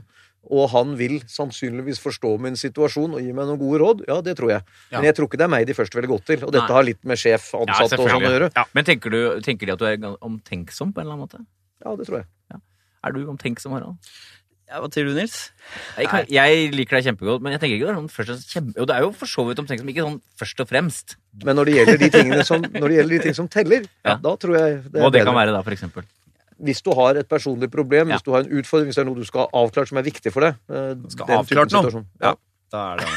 og 0.46 0.68
han 0.74 0.92
vil 1.00 1.16
sannsynligvis 1.26 1.98
forstå 2.04 2.34
min 2.44 2.54
situasjon 2.60 3.16
og 3.16 3.24
gi 3.24 3.32
meg 3.32 3.48
noen 3.48 3.58
gode 3.58 3.80
råd. 3.80 4.04
Ja, 4.12 4.20
det 4.22 4.36
tror 4.38 4.52
jeg. 4.52 4.62
Ja. 4.92 5.00
Men 5.00 5.08
jeg 5.08 5.16
tror 5.16 5.30
ikke 5.30 5.40
det 5.40 5.48
er 5.48 5.52
meg 5.56 5.66
de 5.66 5.74
først 5.80 5.96
ville 5.96 6.12
gått 6.12 6.28
til. 6.28 6.44
Og 6.44 6.52
dette 6.52 6.68
Nei. 6.68 6.76
har 6.76 6.86
litt 6.86 7.00
med 7.08 7.18
sjef, 7.18 7.48
ansatte 7.58 7.98
og 7.98 8.12
sånn 8.12 8.28
å 8.28 8.30
gjøre. 8.36 8.52
Ja. 8.54 8.68
Men 8.76 8.86
tenker, 8.86 9.16
du, 9.16 9.40
tenker 9.42 9.66
de 9.66 9.74
at 9.74 9.82
du 9.82 9.88
er 9.88 10.06
omtenksom 10.20 10.92
på 10.92 11.02
en 11.02 11.08
eller 11.08 11.16
annen 11.16 11.24
måte? 11.24 11.42
Ja, 11.82 11.96
det 11.96 12.06
tror 12.06 12.20
jeg. 12.20 12.30
Er 13.06 13.14
du 13.14 13.24
omtenksom, 13.30 13.74
Harald? 13.74 14.14
Ja, 14.66 14.80
Hva 14.82 14.88
sier 14.90 15.06
du, 15.06 15.12
Nils? 15.14 15.34
Jeg, 15.96 16.08
kan, 16.10 16.24
jeg 16.26 16.70
liker 16.74 16.96
deg 16.98 17.04
kjempegodt, 17.06 17.42
men 17.44 17.54
jeg 17.54 17.60
tenker 17.62 17.76
ikke 17.78 17.86
det 17.86 17.92
er 17.92 17.98
sånn 18.00 18.08
først 18.10 18.30
og 18.32 18.34
fremst 18.34 18.54
kjempe... 18.56 18.74
Jo, 18.80 18.86
det 18.90 18.94
er 18.96 19.04
jo 19.04 19.10
for 19.14 19.30
så 19.30 19.44
vidt 19.46 19.60
omtenksomt, 19.62 19.84
som 19.86 19.92
ikke 19.92 20.06
sånn 20.08 20.16
først 20.42 20.62
og 20.64 20.70
fremst. 20.72 21.14
Men 21.46 21.54
når 21.60 21.68
det 21.70 21.74
gjelder 21.76 22.00
de 22.02 22.08
tingene 22.16 22.46
som, 22.48 22.64
når 22.74 22.86
det 22.90 22.96
gjelder 22.98 23.14
de 23.14 23.20
tingene 23.26 23.38
som 23.38 23.48
teller, 23.52 23.86
Ja. 24.02 24.16
da 24.26 24.32
tror 24.42 24.58
jeg 24.58 24.80
det 24.90 24.98
er 25.00 25.06
Og 25.06 25.12
det 25.14 25.20
bedre. 25.20 25.28
kan 25.30 25.38
være 25.38 25.54
da, 25.54 25.62
for 25.62 25.76
eksempel. 25.76 26.08
Hvis 26.66 26.80
du 26.82 26.90
har 26.98 27.14
et 27.20 27.28
personlig 27.28 27.70
problem, 27.70 28.08
Ja. 28.10 28.16
hvis 28.18 28.26
du 28.26 28.32
har 28.34 28.42
en 28.42 28.50
utfordring, 28.58 28.90
hvis 28.90 28.98
det 28.98 29.04
er 29.04 29.08
noe 29.10 29.20
du 29.22 29.24
skal 29.28 29.46
ha 29.46 29.62
avklart 29.62 29.88
som 29.92 29.98
er 30.02 30.06
viktig 30.10 30.32
for 30.34 30.40
deg 30.48 30.54
eh, 30.72 30.94
Skal 31.14 31.26
den 31.30 31.38
avklart 31.44 31.72
noe? 31.76 32.04
Ja. 32.24 32.34
Da 32.74 32.80
er 32.92 32.98
det 32.98 33.06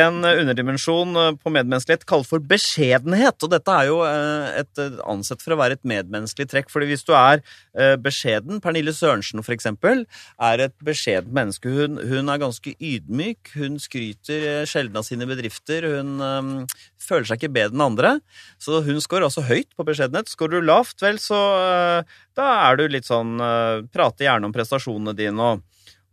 En 0.00 0.24
eh, 0.26 0.40
underdimensjon 0.40 1.14
eh, 1.20 1.28
på 1.38 1.52
medmenneskelighet 1.54 2.06
kalt 2.10 2.26
for 2.26 2.42
beskjedenhet. 2.42 3.38
Og 3.44 3.52
dette 3.52 3.70
er 3.70 3.86
jo 3.90 4.00
eh, 4.06 4.62
et, 4.64 4.82
ansett 5.06 5.44
for 5.44 5.54
å 5.54 5.60
være 5.60 5.78
et 5.78 5.86
medmenneskelig 5.86 6.48
trekk. 6.50 6.72
fordi 6.72 6.90
hvis 6.90 7.06
du 7.06 7.12
er 7.14 7.44
beskjeden, 8.02 8.60
Pernille 8.62 8.92
Sørensen 8.94 9.42
for 9.42 9.54
eksempel, 9.54 10.04
er 10.42 10.62
et 10.62 10.74
beskjedent 10.84 11.32
menneske. 11.34 11.70
Hun, 11.70 11.98
hun 12.02 12.30
er 12.30 12.42
ganske 12.42 12.74
ydmyk. 12.78 13.54
Hun 13.58 13.78
skryter 13.82 14.66
sjelden 14.70 14.98
av 15.00 15.06
sine 15.06 15.26
bedrifter. 15.26 15.86
Hun 15.96 16.22
um, 16.22 16.52
føler 17.02 17.26
seg 17.28 17.42
ikke 17.42 17.54
bedre 17.56 17.74
enn 17.74 17.86
andre. 17.88 18.12
Så 18.62 18.82
hun 18.86 19.02
scorer 19.02 19.26
altså 19.28 19.42
høyt 19.48 19.70
på 19.74 19.86
beskjedenhet. 19.86 20.30
Scorer 20.30 20.60
du 20.60 20.68
lavt, 20.70 20.98
vel, 21.02 21.18
så 21.22 21.40
uh, 21.58 22.18
da 22.38 22.50
er 22.68 22.78
du 22.78 22.86
litt 22.90 23.08
sånn 23.10 23.38
uh, 23.42 23.82
Prater 23.94 24.28
gjerne 24.28 24.48
om 24.48 24.54
prestasjonene 24.54 25.16
dine 25.18 25.50
og 25.54 25.62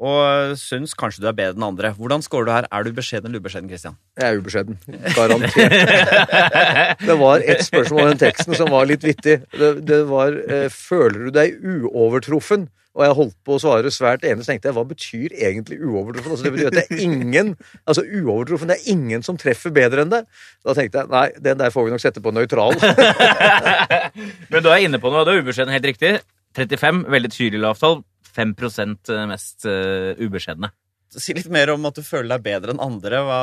og 0.02 0.56
syns 0.58 0.96
kanskje 0.98 1.22
du 1.22 1.28
er 1.30 1.38
bedre 1.38 1.60
enn 1.60 1.68
andre. 1.68 1.92
Hvordan 1.94 2.24
scorer 2.26 2.48
du 2.48 2.52
her? 2.56 2.68
Er 2.74 2.86
du 2.86 2.92
beskjeden 2.98 3.30
eller 3.30 3.44
ubeskjeden, 3.44 3.70
Christian? 3.70 3.98
Jeg 4.18 4.28
er 4.34 4.42
ubeskjeden. 4.42 4.80
Garantert. 5.14 7.06
Det 7.06 7.18
var 7.22 7.46
ett 7.46 7.62
spørsmål 7.68 8.08
i 8.08 8.10
den 8.16 8.22
teksten 8.24 8.58
som 8.58 8.72
var 8.74 8.90
litt 8.90 9.06
vittig. 9.06 9.44
Det, 9.54 9.72
det 9.86 10.04
var 10.10 10.34
eh, 10.42 10.68
Føler 10.74 11.28
du 11.28 11.36
deg 11.36 11.60
uovertruffen? 11.62 12.66
Og 12.92 13.06
jeg 13.06 13.16
holdt 13.16 13.38
på 13.48 13.56
å 13.56 13.62
svare 13.62 13.92
svært 13.94 14.26
enig, 14.28 14.44
så 14.44 14.52
tenkte 14.52 14.68
jeg 14.68 14.76
hva 14.76 14.84
betyr 14.90 15.36
egentlig 15.38 15.78
uovertruffen? 15.80 16.34
Altså, 16.34 16.44
det 16.44 16.52
betyr 16.58 16.72
at 16.74 16.76
det 16.76 16.84
er 16.90 17.04
ingen 17.06 17.54
altså 17.86 18.04
uovertruffen, 18.04 18.74
det 18.74 18.82
er 18.82 18.92
ingen 18.92 19.24
som 19.24 19.38
treffer 19.40 19.72
bedre 19.72 20.04
enn 20.04 20.12
det. 20.12 20.26
Da 20.66 20.76
tenkte 20.76 21.06
jeg 21.06 21.14
nei, 21.14 21.28
den 21.40 21.62
der 21.62 21.72
får 21.72 21.88
vi 21.88 21.94
nok 21.94 22.04
sette 22.04 22.24
på 22.26 22.34
nøytral. 22.36 22.76
Men 24.52 24.66
du 24.66 24.68
er 24.74 24.84
inne 24.84 25.00
på 25.00 25.14
noe, 25.14 25.24
det 25.24 25.38
er 25.38 25.46
ubeskjeden 25.46 25.72
helt 25.78 25.88
riktig. 25.94 26.18
35, 26.58 27.06
veldig 27.14 27.32
tydelig 27.32 27.64
lavtall. 27.64 28.02
5% 28.36 29.12
mest 29.30 29.68
uh, 29.68 30.12
ubeskjedne. 30.20 30.72
Si 31.12 31.36
litt 31.36 31.50
mer 31.52 31.74
om 31.74 31.90
at 31.90 31.98
du 31.98 32.06
føler 32.06 32.38
deg 32.38 32.46
bedre 32.46 32.76
enn 32.76 32.84
andre. 32.84 33.24
Hva... 33.28 33.42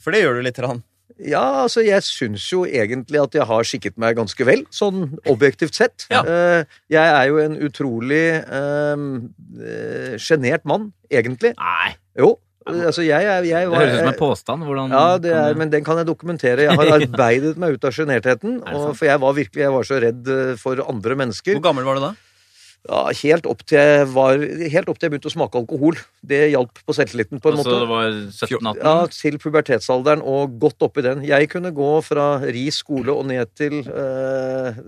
For 0.00 0.16
det 0.16 0.22
gjør 0.22 0.38
du 0.40 0.46
lite 0.46 0.64
grann. 0.64 0.80
Ja, 1.20 1.64
altså 1.66 1.82
jeg 1.84 2.00
syns 2.06 2.46
jo 2.48 2.62
egentlig 2.64 3.20
at 3.20 3.34
jeg 3.36 3.44
har 3.48 3.66
skikket 3.66 3.98
meg 4.00 4.16
ganske 4.16 4.44
vel, 4.48 4.62
sånn 4.72 5.18
objektivt 5.28 5.76
sett. 5.76 6.06
Ja. 6.12 6.22
Eh, 6.24 6.78
jeg 6.92 7.16
er 7.16 7.26
jo 7.28 7.40
en 7.42 7.58
utrolig 7.60 8.22
sjenert 8.40 10.22
sjenert 10.24 10.64
mann, 10.68 10.92
egentlig. 11.12 11.52
Nei, 11.60 11.98
Jo. 12.18 12.38
Altså 12.70 13.02
jeg, 13.02 13.24
jeg, 13.24 13.46
jeg 13.48 13.66
det 13.66 13.78
høres 13.78 13.94
ut 13.94 13.98
som 13.98 14.08
en 14.10 14.18
påstand. 14.18 14.64
Hvordan 14.68 14.92
ja, 14.94 15.04
det 15.22 15.30
er, 15.34 15.54
men 15.58 15.70
den 15.72 15.84
kan 15.84 15.98
jeg 15.98 16.06
dokumentere. 16.06 16.66
Jeg 16.68 16.76
har 16.78 16.92
arbeidet 16.98 17.54
meg 17.58 17.76
ut 17.76 17.86
av 17.88 17.94
sjenertheten. 17.96 18.58
Er? 18.60 18.82
For 18.92 19.08
jeg 19.08 19.22
var 19.22 19.36
virkelig 19.38 19.64
jeg 19.64 19.74
var 19.74 19.88
så 19.88 20.00
redd 20.04 20.28
eh, 20.30 20.52
for 20.60 20.82
andre 20.84 21.16
mennesker. 21.22 21.56
Hvor 21.56 21.70
gammel 21.70 21.88
var 21.88 21.98
du 21.98 22.04
da? 22.04 22.12
Ja, 22.88 23.00
helt, 23.12 23.44
opp 23.44 23.60
til 23.68 24.06
var, 24.14 24.40
helt 24.72 24.88
opp 24.88 24.96
til 24.96 25.06
jeg 25.06 25.12
begynte 25.12 25.28
å 25.28 25.34
smake 25.34 25.58
alkohol. 25.60 25.98
Det 26.24 26.38
hjalp 26.54 26.78
på 26.86 26.94
selvtilliten 26.96 27.42
på 27.42 27.50
en 27.52 27.58
Altså, 27.58 27.74
måte. 27.74 27.80
det 27.82 27.90
var 27.90 28.06
17-18? 28.48 28.80
Ja, 28.80 28.94
til 29.12 29.36
pubertetsalderen 29.42 30.22
og 30.24 30.54
godt 30.62 30.86
oppi 30.88 31.04
den. 31.04 31.20
Jeg 31.28 31.50
kunne 31.52 31.74
gå 31.76 31.90
fra 32.06 32.38
Ris 32.46 32.80
skole 32.80 33.12
og 33.12 33.26
ned 33.28 33.52
til 33.60 33.82
eh, 33.84 34.80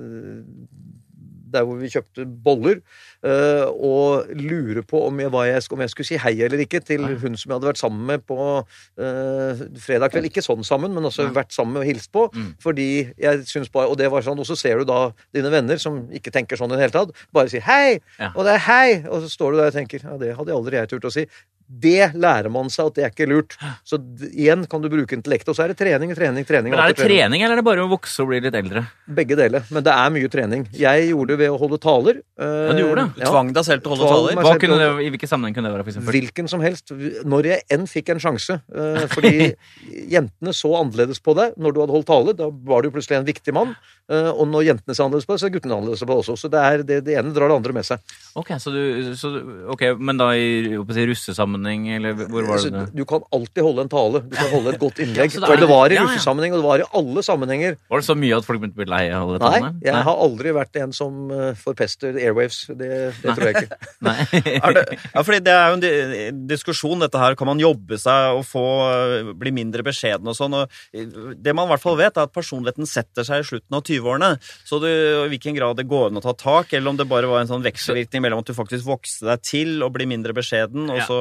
der 1.52 1.66
hvor 1.68 1.78
vi 1.80 1.90
kjøpte 1.92 2.26
boller, 2.44 2.80
eh, 3.26 3.66
og 3.68 4.32
lure 4.38 4.84
på 4.86 5.04
om 5.08 5.20
jeg, 5.22 5.32
jeg, 5.48 5.64
om 5.74 5.84
jeg 5.84 5.92
skulle 5.92 6.08
si 6.08 6.20
hei 6.20 6.34
eller 6.42 6.64
ikke 6.64 6.82
til 6.84 7.06
hun 7.06 7.36
som 7.38 7.50
jeg 7.50 7.56
hadde 7.56 7.70
vært 7.70 7.82
sammen 7.82 8.04
med 8.08 8.24
på 8.28 8.38
eh, 8.58 9.64
fredag 9.82 10.12
kveld. 10.12 10.30
Ikke 10.30 10.44
sånn 10.44 10.66
sammen, 10.66 10.94
men 10.94 11.08
også 11.08 11.28
vært 11.34 11.54
sammen 11.54 11.76
med 11.76 11.84
og 11.84 11.90
hilst 11.90 12.12
på. 12.14 12.26
Mm. 12.34 12.50
Fordi 12.62 12.88
jeg 13.20 13.46
syns 13.48 13.70
bare 13.72 13.90
Og 13.92 13.98
det 13.98 14.08
var 14.12 14.24
sånn, 14.24 14.38
og 14.40 14.46
så 14.48 14.56
ser 14.58 14.80
du 14.80 14.88
da 14.88 15.00
dine 15.34 15.50
venner 15.52 15.80
som 15.80 16.04
ikke 16.14 16.32
tenker 16.34 16.58
sånn 16.58 16.72
i 16.72 16.78
det 16.78 16.86
hele 16.86 16.94
tatt, 16.94 17.16
bare 17.34 17.50
sier 17.52 17.64
hei, 17.66 17.98
og 18.32 18.44
det 18.46 18.56
er 18.56 18.62
hei, 18.66 18.86
og 19.08 19.24
så 19.24 19.30
står 19.32 19.52
du 19.52 19.60
der 19.60 19.72
og 19.72 19.76
tenker 19.76 20.04
ja, 20.06 20.16
det 20.20 20.34
hadde 20.38 20.52
jeg 20.52 20.58
aldri 20.58 20.78
jeg 20.78 20.90
turt 20.92 21.08
å 21.08 21.12
si. 21.12 21.26
Det 21.66 22.12
lærer 22.14 22.50
man 22.52 22.68
seg 22.72 22.90
at 22.90 22.96
det 22.98 23.04
er 23.06 23.12
ikke 23.14 23.28
lurt. 23.30 23.56
Så 23.86 23.98
igjen 24.32 24.64
kan 24.70 24.82
du 24.82 24.88
bruke 24.92 25.16
intellektet, 25.16 25.48
og 25.52 25.56
så 25.58 25.64
er 25.66 25.72
det 25.72 25.78
trening, 25.80 26.12
trening, 26.16 26.44
trening. 26.48 26.72
Men 26.74 26.80
er 26.82 26.92
det 26.92 26.98
trening. 27.00 27.18
trening, 27.22 27.42
eller 27.46 27.56
er 27.56 27.62
det 27.62 27.66
bare 27.66 27.84
å 27.84 27.90
vokse 27.90 28.22
og 28.24 28.28
bli 28.32 28.40
litt 28.44 28.54
eldre? 28.58 28.84
Begge 29.06 29.38
deler. 29.38 29.64
Men 29.72 29.86
det 29.86 29.94
er 29.94 30.12
mye 30.14 30.30
trening. 30.32 30.66
Jeg 30.76 31.08
gjorde 31.10 31.32
det 31.34 31.38
ved 31.44 31.54
å 31.54 31.58
holde 31.60 31.78
taler. 31.82 32.20
Ja, 32.38 32.72
du 32.76 32.82
gjorde 32.82 33.04
det? 33.06 33.22
Du 33.22 33.26
tvang 33.30 33.52
deg 33.56 33.64
selv 33.68 33.82
til 33.84 33.92
å 33.92 33.96
holde 33.96 34.08
Tvang 34.08 34.22
taler? 34.36 34.42
Hva 34.42 34.58
kunne 34.62 34.78
det, 34.82 34.90
I 35.06 35.10
hvilken 35.14 35.30
sammenheng 35.32 35.56
kunne 35.56 35.70
det 35.70 35.76
være, 35.76 35.86
for 35.86 35.94
eksempel? 35.94 36.16
Hvilken 36.18 36.48
som 36.52 36.64
helst. 36.64 36.92
Når 37.24 37.48
jeg 37.52 37.66
enn 37.76 37.86
fikk 37.90 38.12
en 38.14 38.22
sjanse. 38.22 38.58
eh, 38.74 39.06
fordi 39.12 39.32
jentene 40.16 40.52
så 40.56 40.72
annerledes 40.80 41.20
på 41.22 41.34
deg 41.38 41.56
når 41.60 41.74
du 41.76 41.80
hadde 41.82 41.96
holdt 41.96 42.08
tale. 42.10 42.34
Da 42.38 42.48
var 42.50 42.82
du 42.84 42.90
plutselig 42.94 43.18
en 43.20 43.26
viktig 43.28 43.54
mann. 43.56 43.74
eh, 44.10 44.30
og 44.32 44.46
når 44.50 44.66
jentene 44.70 44.94
ser 44.96 45.04
annerledes 45.06 45.26
på 45.28 45.34
deg, 45.36 45.40
så 45.42 45.46
er 45.48 45.54
guttene 45.56 45.76
annerledes 45.78 46.02
på 46.04 46.10
deg 46.10 46.22
også. 46.24 46.36
Så 46.40 46.50
det, 46.52 46.58
er, 46.60 46.82
det, 46.88 47.00
det 47.06 47.16
ene 47.20 47.32
drar 47.36 47.48
det 47.52 47.58
andre 47.60 47.72
med 47.76 47.86
seg. 47.86 47.98
Ok, 48.38 48.54
så 48.62 48.72
du, 48.72 49.12
så, 49.18 49.30
okay 49.72 49.92
Men 49.98 50.16
da 50.20 50.30
i 50.34 50.48
si, 50.72 51.04
russesammenheng, 51.08 51.51
eller 51.56 52.14
hvor 52.28 52.46
var 52.48 52.58
Så 52.62 52.70
det 52.72 52.82
du 52.94 53.04
kan 53.08 53.22
alltid 53.32 53.62
holde 53.64 53.82
en 53.84 53.88
tale. 53.92 54.20
Du 54.28 54.36
kan 54.36 54.50
holde 54.52 54.72
et 54.74 54.80
godt 54.80 54.98
innlegg. 55.04 55.32
Ja, 55.34 55.40
det 55.40 55.46
For 55.46 55.54
er- 55.56 55.60
det 55.62 55.68
var 55.70 55.92
i 55.92 55.98
russesammenheng, 56.00 56.52
og 56.56 56.60
det 56.62 56.66
var 56.68 56.78
i 56.84 56.86
alle 57.00 57.22
sammenhenger. 57.26 57.76
Var 57.90 57.98
det 58.02 58.06
så 58.06 58.16
mye 58.18 58.36
at 58.38 58.44
folk 58.48 58.60
begynte 58.62 58.76
å 58.78 58.82
bli 58.82 58.88
lei 58.92 59.02
av 59.12 59.28
alle 59.28 59.38
talene? 59.42 59.70
Nei, 59.76 59.86
jeg 59.88 60.04
har 60.08 60.22
aldri 60.26 60.54
vært 60.56 60.76
en 60.82 60.92
som 60.96 61.30
eh, 61.30 61.52
forpester 61.58 62.16
airwaves. 62.16 62.62
Det, 62.72 62.90
det 63.22 63.36
tror 63.36 63.48
jeg 63.50 63.64
ikke. 63.66 63.78
Nei. 64.08 64.16
Er 64.62 64.76
det, 64.76 64.84
ja, 65.14 65.22
fordi 65.22 65.40
det 65.46 65.52
er 65.56 65.72
jo 65.72 65.78
en 65.80 66.42
diskusjon, 66.50 67.00
dette 67.02 67.18
her. 67.20 67.34
Kan 67.38 67.48
man 67.50 67.60
jobbe 67.62 67.98
seg 68.00 68.38
og 68.38 68.44
få, 68.48 68.64
øh, 68.92 69.32
bli 69.38 69.52
mindre 69.54 69.84
beskjeden 69.86 70.28
og 70.30 70.36
sånn? 70.38 70.54
Og 70.60 70.68
øh, 70.94 71.34
det 71.38 71.54
man 71.56 71.68
i 71.68 71.72
hvert 71.74 71.82
fall 71.84 71.98
vet, 72.00 72.16
er 72.16 72.28
at 72.28 72.34
personligheten 72.34 72.86
setter 72.88 73.26
seg 73.26 73.42
i 73.42 73.48
slutten 73.48 73.78
av 73.78 73.84
20-årene. 73.88 74.32
Så 74.68 74.80
du, 74.82 74.88
i 74.90 75.30
hvilken 75.32 75.56
grad 75.58 75.78
det 75.80 75.88
går 75.90 76.10
an 76.10 76.20
å 76.20 76.24
ta 76.24 76.34
tak, 76.38 76.72
eller 76.76 76.92
om 76.92 76.98
det 77.00 77.08
bare 77.10 77.30
var 77.30 77.42
en 77.44 77.50
sånn 77.50 77.64
vekselvirkning 77.64 78.22
mellom 78.24 78.42
at 78.42 78.50
du 78.50 78.54
faktisk 78.56 78.86
vokste 78.88 79.28
deg 79.30 79.42
til 79.46 79.82
og 79.84 79.92
blir 79.96 80.08
mindre 80.10 80.34
beskjeden, 80.36 80.88
og 80.92 81.00
Ja. 81.02 81.06
så 81.08 81.18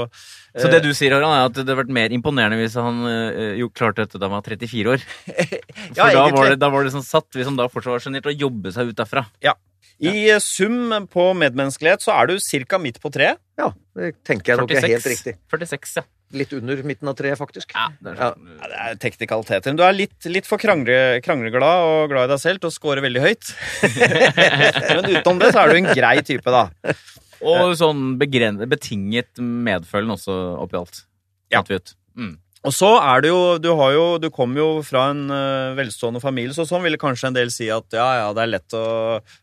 Så 0.52 0.68
det 0.68 0.82
du 0.84 0.90
sier, 0.92 1.14
Harald, 1.16 1.32
er 1.32 1.48
at 1.48 1.56
det 1.56 1.64
hadde 1.64 1.78
vært 1.80 1.94
mer 1.96 2.12
imponerende 2.12 2.58
hvis 2.60 2.76
han 2.76 3.06
eh, 3.08 3.54
jo 3.62 3.70
klarte 3.72 4.04
dette 4.04 4.20
da 4.20 4.28
han 4.28 4.36
var 4.36 4.44
34 4.44 4.96
år. 4.98 5.04
For 5.96 5.96
Ja, 5.96 6.10
da, 6.12 6.26
var 6.36 6.52
det, 6.52 6.58
da 6.60 6.72
var 6.74 6.84
det 6.84 6.92
sånn 6.96 7.06
satt, 7.08 7.30
hvis 7.38 7.48
han 7.48 7.60
da 7.60 7.70
fortsatt 7.72 7.96
var 7.96 8.04
sjenert, 8.04 8.28
å 8.28 8.36
jobbe 8.36 8.74
seg 8.76 8.92
ut 8.92 8.98
derfra. 9.00 9.24
I 10.02 10.12
ja. 10.28 10.40
sum 10.44 10.92
på 11.14 11.28
medmenneskelighet 11.38 12.04
så 12.04 12.16
er 12.18 12.32
du 12.32 12.66
ca. 12.68 12.82
midt 12.82 13.00
på 13.04 13.12
treet. 13.14 13.40
Ja, 13.60 13.70
det 13.96 14.16
tenker 14.28 14.56
jeg 14.56 14.64
nok 14.64 14.74
er 14.76 14.88
helt 14.90 15.08
riktig. 15.14 15.38
46, 15.54 15.96
ja. 16.02 16.08
Litt 16.34 16.54
under 16.56 16.80
midten 16.88 17.10
av 17.12 17.16
treet, 17.20 17.38
faktisk. 17.40 17.74
ja, 17.76 17.90
det 18.02 18.14
er 18.14 18.16
Ja. 18.22 18.30
sånn. 18.32 18.48
Ja, 18.62 18.68
det 18.72 18.78
er 18.86 18.96
teknikaliteter. 19.10 19.76
Du 19.76 19.84
er 19.84 19.94
litt, 19.94 20.26
litt 20.32 20.46
for 20.48 20.58
krangle, 20.58 21.20
krangleglad 21.22 21.84
og 21.88 22.10
glad 22.10 22.30
i 22.30 22.34
deg 22.34 22.40
selv 22.40 22.62
til 22.62 22.70
å 22.70 22.74
score 22.74 23.02
veldig 23.04 23.22
høyt. 23.22 23.52
Men 24.96 25.10
utenom 25.12 25.40
det 25.42 25.52
så 25.54 25.64
er 25.66 25.74
du 25.74 25.80
en 25.82 25.90
grei 25.96 26.22
type, 26.22 26.46
da. 26.52 26.70
Og 27.42 27.74
sånn 27.80 28.18
begren 28.22 28.60
betinget 28.70 29.40
medfølgen 29.42 30.14
også, 30.16 30.36
oppi 30.62 30.78
alt. 30.80 31.04
Ja. 31.52 31.64
Mm. 32.16 32.38
Og 32.62 32.74
så 32.76 32.90
er 33.02 33.24
det 33.24 33.32
jo 33.32 33.42
Du, 33.62 33.72
har 33.80 33.94
jo, 33.96 34.06
du 34.22 34.30
kommer 34.34 34.62
jo 34.62 34.68
fra 34.86 35.08
en 35.12 35.24
øh, 35.34 35.74
velstående 35.80 36.22
familie, 36.22 36.54
så 36.54 36.68
sånn 36.70 36.84
ville 36.86 37.00
kanskje 37.02 37.32
en 37.32 37.38
del 37.38 37.50
si 37.54 37.72
at 37.74 37.88
ja, 37.98 38.08
ja, 38.20 38.28
det 38.38 38.44
er 38.44 38.52
lett 38.54 38.76
å 38.78 38.84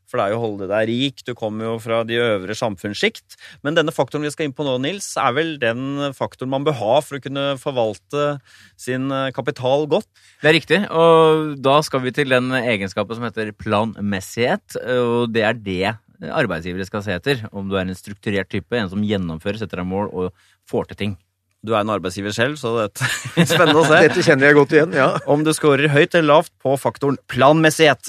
For 0.08 0.22
deg 0.22 0.36
å 0.36 0.40
holde 0.42 0.68
deg 0.70 0.86
rik, 0.90 1.24
du 1.26 1.34
kommer 1.38 1.66
jo 1.66 1.74
fra 1.82 2.00
de 2.06 2.16
øvre 2.22 2.54
samfunnssjikt. 2.56 3.36
Men 3.66 3.76
denne 3.76 3.92
faktoren 3.92 4.24
vi 4.24 4.32
skal 4.32 4.48
inn 4.48 4.54
på 4.56 4.64
nå, 4.64 4.78
Nils, 4.84 5.10
er 5.20 5.34
vel 5.36 5.56
den 5.60 6.12
faktoren 6.16 6.54
man 6.54 6.64
bør 6.64 6.78
ha 6.78 6.94
for 7.04 7.18
å 7.18 7.24
kunne 7.24 7.44
forvalte 7.60 8.38
sin 8.80 9.10
øh, 9.12 9.28
kapital 9.36 9.84
godt. 9.90 10.08
Det 10.40 10.52
er 10.52 10.56
riktig, 10.56 10.80
og 10.88 11.58
da 11.60 11.78
skal 11.84 12.06
vi 12.06 12.14
til 12.16 12.32
den 12.32 12.54
egenskapen 12.62 13.18
som 13.18 13.28
heter 13.28 13.52
planmessighet. 13.52 14.78
Og 14.96 15.34
det 15.34 15.44
er 15.44 15.58
det 15.58 15.96
arbeidsgivere 16.24 16.86
skal 16.88 17.04
se 17.04 17.18
etter. 17.18 17.44
Om 17.52 17.68
du 17.68 17.76
er 17.76 17.84
en 17.84 17.98
strukturert 17.98 18.50
type, 18.54 18.72
en 18.78 18.90
som 18.90 19.04
gjennomfører, 19.04 19.60
setter 19.60 19.82
deg 19.82 19.90
mål 19.90 20.08
og 20.08 20.46
får 20.70 20.92
til 20.92 21.02
ting. 21.04 21.18
Du 21.68 21.74
er 21.76 21.82
en 21.84 21.90
arbeidsgiver 21.92 22.32
selv, 22.32 22.56
så 22.56 22.70
det 22.78 22.84
er 22.88 23.44
spennende 23.52 23.82
å 23.82 23.84
se. 23.84 23.98
Dette 24.06 24.22
kjenner 24.24 24.48
jeg 24.48 24.56
godt 24.56 24.72
igjen, 24.72 24.94
ja. 24.96 25.10
Om 25.28 25.42
du 25.44 25.52
scorer 25.52 25.90
høyt 25.92 26.14
eller 26.16 26.38
lavt 26.38 26.48
på 26.64 26.72
faktoren 26.80 27.18
planmessighet. 27.28 28.08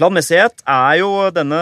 Planmessighet 0.00 0.62
er 0.64 0.94
jo 1.02 1.10
denne 1.36 1.58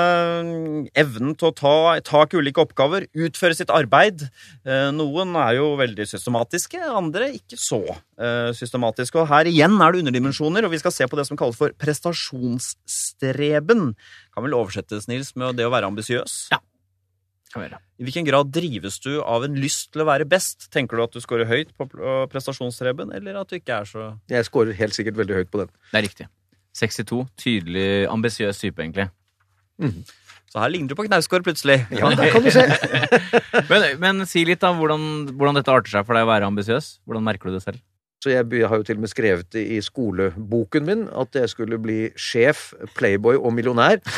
evnen 0.94 1.34
til 1.34 1.48
å 1.48 1.56
ta 1.58 1.72
tak 2.06 2.30
i 2.30 2.38
ulike 2.38 2.62
oppgaver, 2.62 3.08
utføre 3.10 3.56
sitt 3.58 3.66
arbeid. 3.74 4.22
Eh, 4.62 4.94
Noen 4.94 5.34
er 5.42 5.56
jo 5.56 5.72
veldig 5.80 6.06
systematiske, 6.06 6.78
andre 6.78 7.32
ikke 7.40 7.58
så 7.58 7.82
eh, 7.90 8.54
systematiske. 8.54 9.18
Og 9.18 9.26
her 9.32 9.50
igjen 9.50 9.74
er 9.82 9.90
det 9.90 9.98
underdimensjoner, 10.04 10.62
og 10.62 10.70
vi 10.76 10.78
skal 10.78 10.94
se 10.94 11.02
på 11.10 11.18
det 11.18 11.26
som 11.26 11.34
kalles 11.40 11.58
for 11.58 11.74
prestasjonsstreben. 11.82 13.82
Kan 14.30 14.46
vel 14.46 14.54
oversettes, 14.54 15.10
Nils, 15.10 15.34
med 15.34 15.58
det 15.58 15.66
å 15.66 15.74
være 15.74 15.90
ambisiøs? 15.90 16.54
Ja. 16.54 16.62
I 17.56 18.04
hvilken 18.04 18.26
grad 18.26 18.50
drives 18.52 18.98
du 19.00 19.22
av 19.22 19.46
en 19.46 19.54
lyst 19.56 19.88
til 19.94 20.04
å 20.04 20.08
være 20.08 20.26
best? 20.28 20.68
Tenker 20.74 20.98
du 20.98 21.04
at 21.06 21.14
du 21.16 21.22
scorer 21.24 21.48
høyt 21.48 21.70
på 21.78 21.86
prestasjonstreben, 22.32 23.14
eller 23.16 23.40
at 23.40 23.48
du 23.48 23.56
ikke 23.56 23.80
er 23.80 23.88
så 23.88 24.10
Jeg 24.30 24.46
scorer 24.48 24.76
helt 24.76 24.96
sikkert 24.96 25.16
veldig 25.20 25.40
høyt 25.40 25.52
på 25.52 25.62
den. 25.62 25.72
Det 25.92 26.00
er 26.00 26.06
riktig. 26.06 26.28
62. 26.78 27.24
Tydelig 27.40 27.88
ambisiøs 28.12 28.60
type, 28.60 28.82
egentlig. 28.84 29.08
Så 30.48 30.62
her 30.62 30.70
ligner 30.72 30.92
du 30.92 30.96
på 30.96 31.04
Knausgård 31.04 31.44
plutselig. 31.44 31.82
Ja, 31.92 32.08
det 32.16 32.30
kan 32.32 32.44
du 32.44 32.50
se. 32.52 32.64
Men, 33.70 33.84
men 34.00 34.24
si 34.28 34.44
litt 34.48 34.62
da, 34.62 34.70
hvordan, 34.72 35.02
hvordan 35.36 35.58
dette 35.58 35.72
arter 35.72 35.92
seg 35.92 36.06
for 36.08 36.16
deg 36.16 36.24
å 36.24 36.30
være 36.30 36.48
ambisiøs. 36.48 36.86
Hvordan 37.08 37.24
merker 37.26 37.50
du 37.50 37.58
det 37.58 37.64
selv? 37.64 37.82
Så 38.18 38.32
jeg 38.32 38.66
har 38.66 38.80
jo 38.80 38.82
til 38.82 38.96
og 38.98 39.02
med 39.04 39.10
skrevet 39.12 39.46
det 39.54 39.62
i 39.76 39.76
skoleboken 39.84 40.86
min 40.88 41.04
at 41.14 41.36
jeg 41.38 41.50
skulle 41.52 41.78
bli 41.78 41.98
sjef, 42.18 42.72
playboy 42.98 43.38
og 43.38 43.54
millionær. 43.54 44.02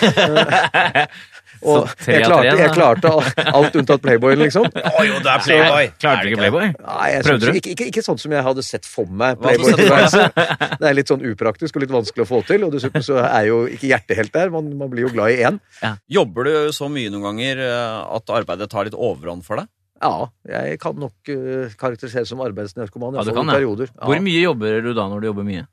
Eh, 1.61 1.67
og 1.67 1.91
jeg 2.07 2.23
klarte, 2.25 2.53
jeg 2.57 2.73
klarte 2.73 3.11
alt 3.51 3.75
unntatt 3.77 4.01
playboyen, 4.01 4.39
liksom. 4.41 4.69
Å 5.01 5.03
jo, 5.05 5.19
det 5.21 5.33
er 5.33 5.43
Playboy! 5.45 5.89
Klarte 6.01 6.23
du 6.23 6.31
ikke 6.31 6.39
Playboy? 6.41 6.69
Nei, 6.79 7.09
jeg 7.11 7.25
Prøvde 7.27 7.51
du? 7.51 7.59
ikke, 7.59 7.73
ikke, 7.75 7.89
ikke 7.91 8.05
sånn 8.07 8.21
som 8.23 8.33
jeg 8.33 8.45
hadde 8.47 8.65
sett 8.65 8.89
for 8.89 9.11
meg. 9.11 9.37
Du 9.37 9.45
Playboy-tilværelse. 9.45 10.23
Det 10.81 10.89
er 10.89 10.97
litt 10.97 11.13
sånn 11.13 11.27
upraktisk 11.33 11.77
og 11.77 11.85
litt 11.85 11.93
vanskelig 11.93 12.25
å 12.25 12.31
få 12.31 12.41
til. 12.49 12.65
Og 12.65 12.73
dessuten 12.73 13.05
så 13.05 13.19
er 13.27 13.51
jo 13.51 13.59
ikke 13.69 13.91
hjertet 13.91 14.23
helt 14.23 14.33
der. 14.39 14.55
Man, 14.55 14.71
man 14.79 14.95
blir 14.95 15.09
jo 15.09 15.13
glad 15.13 15.35
i 15.35 15.43
én. 15.51 15.61
Jobber 16.09 16.49
du 16.49 16.55
så 16.77 16.89
mye 16.89 17.13
noen 17.13 17.29
ganger 17.29 17.61
eh, 17.67 18.01
at 18.17 18.35
arbeidet 18.41 18.71
tar 18.73 18.89
litt 18.89 18.97
overhånd 18.97 19.45
for 19.45 19.61
deg? 19.61 19.69
Ja, 20.01 20.31
jeg 20.49 20.79
kan 20.81 20.97
nok 20.97 21.29
uh, 21.29 21.69
karakteriseres 21.81 22.31
som 22.33 22.41
arbeidsnarkoman. 22.45 23.19
Ja, 23.19 23.27
du 23.27 23.35
kan 23.37 23.53
ja, 23.53 23.61
det. 23.61 23.91
Ja. 23.91 24.09
Hvor 24.09 24.25
mye 24.25 24.41
jobber 24.41 24.81
du 24.87 24.95
da 24.97 25.07
når 25.13 25.21
du 25.21 25.29
jobber 25.31 25.47
mye? 25.49 25.67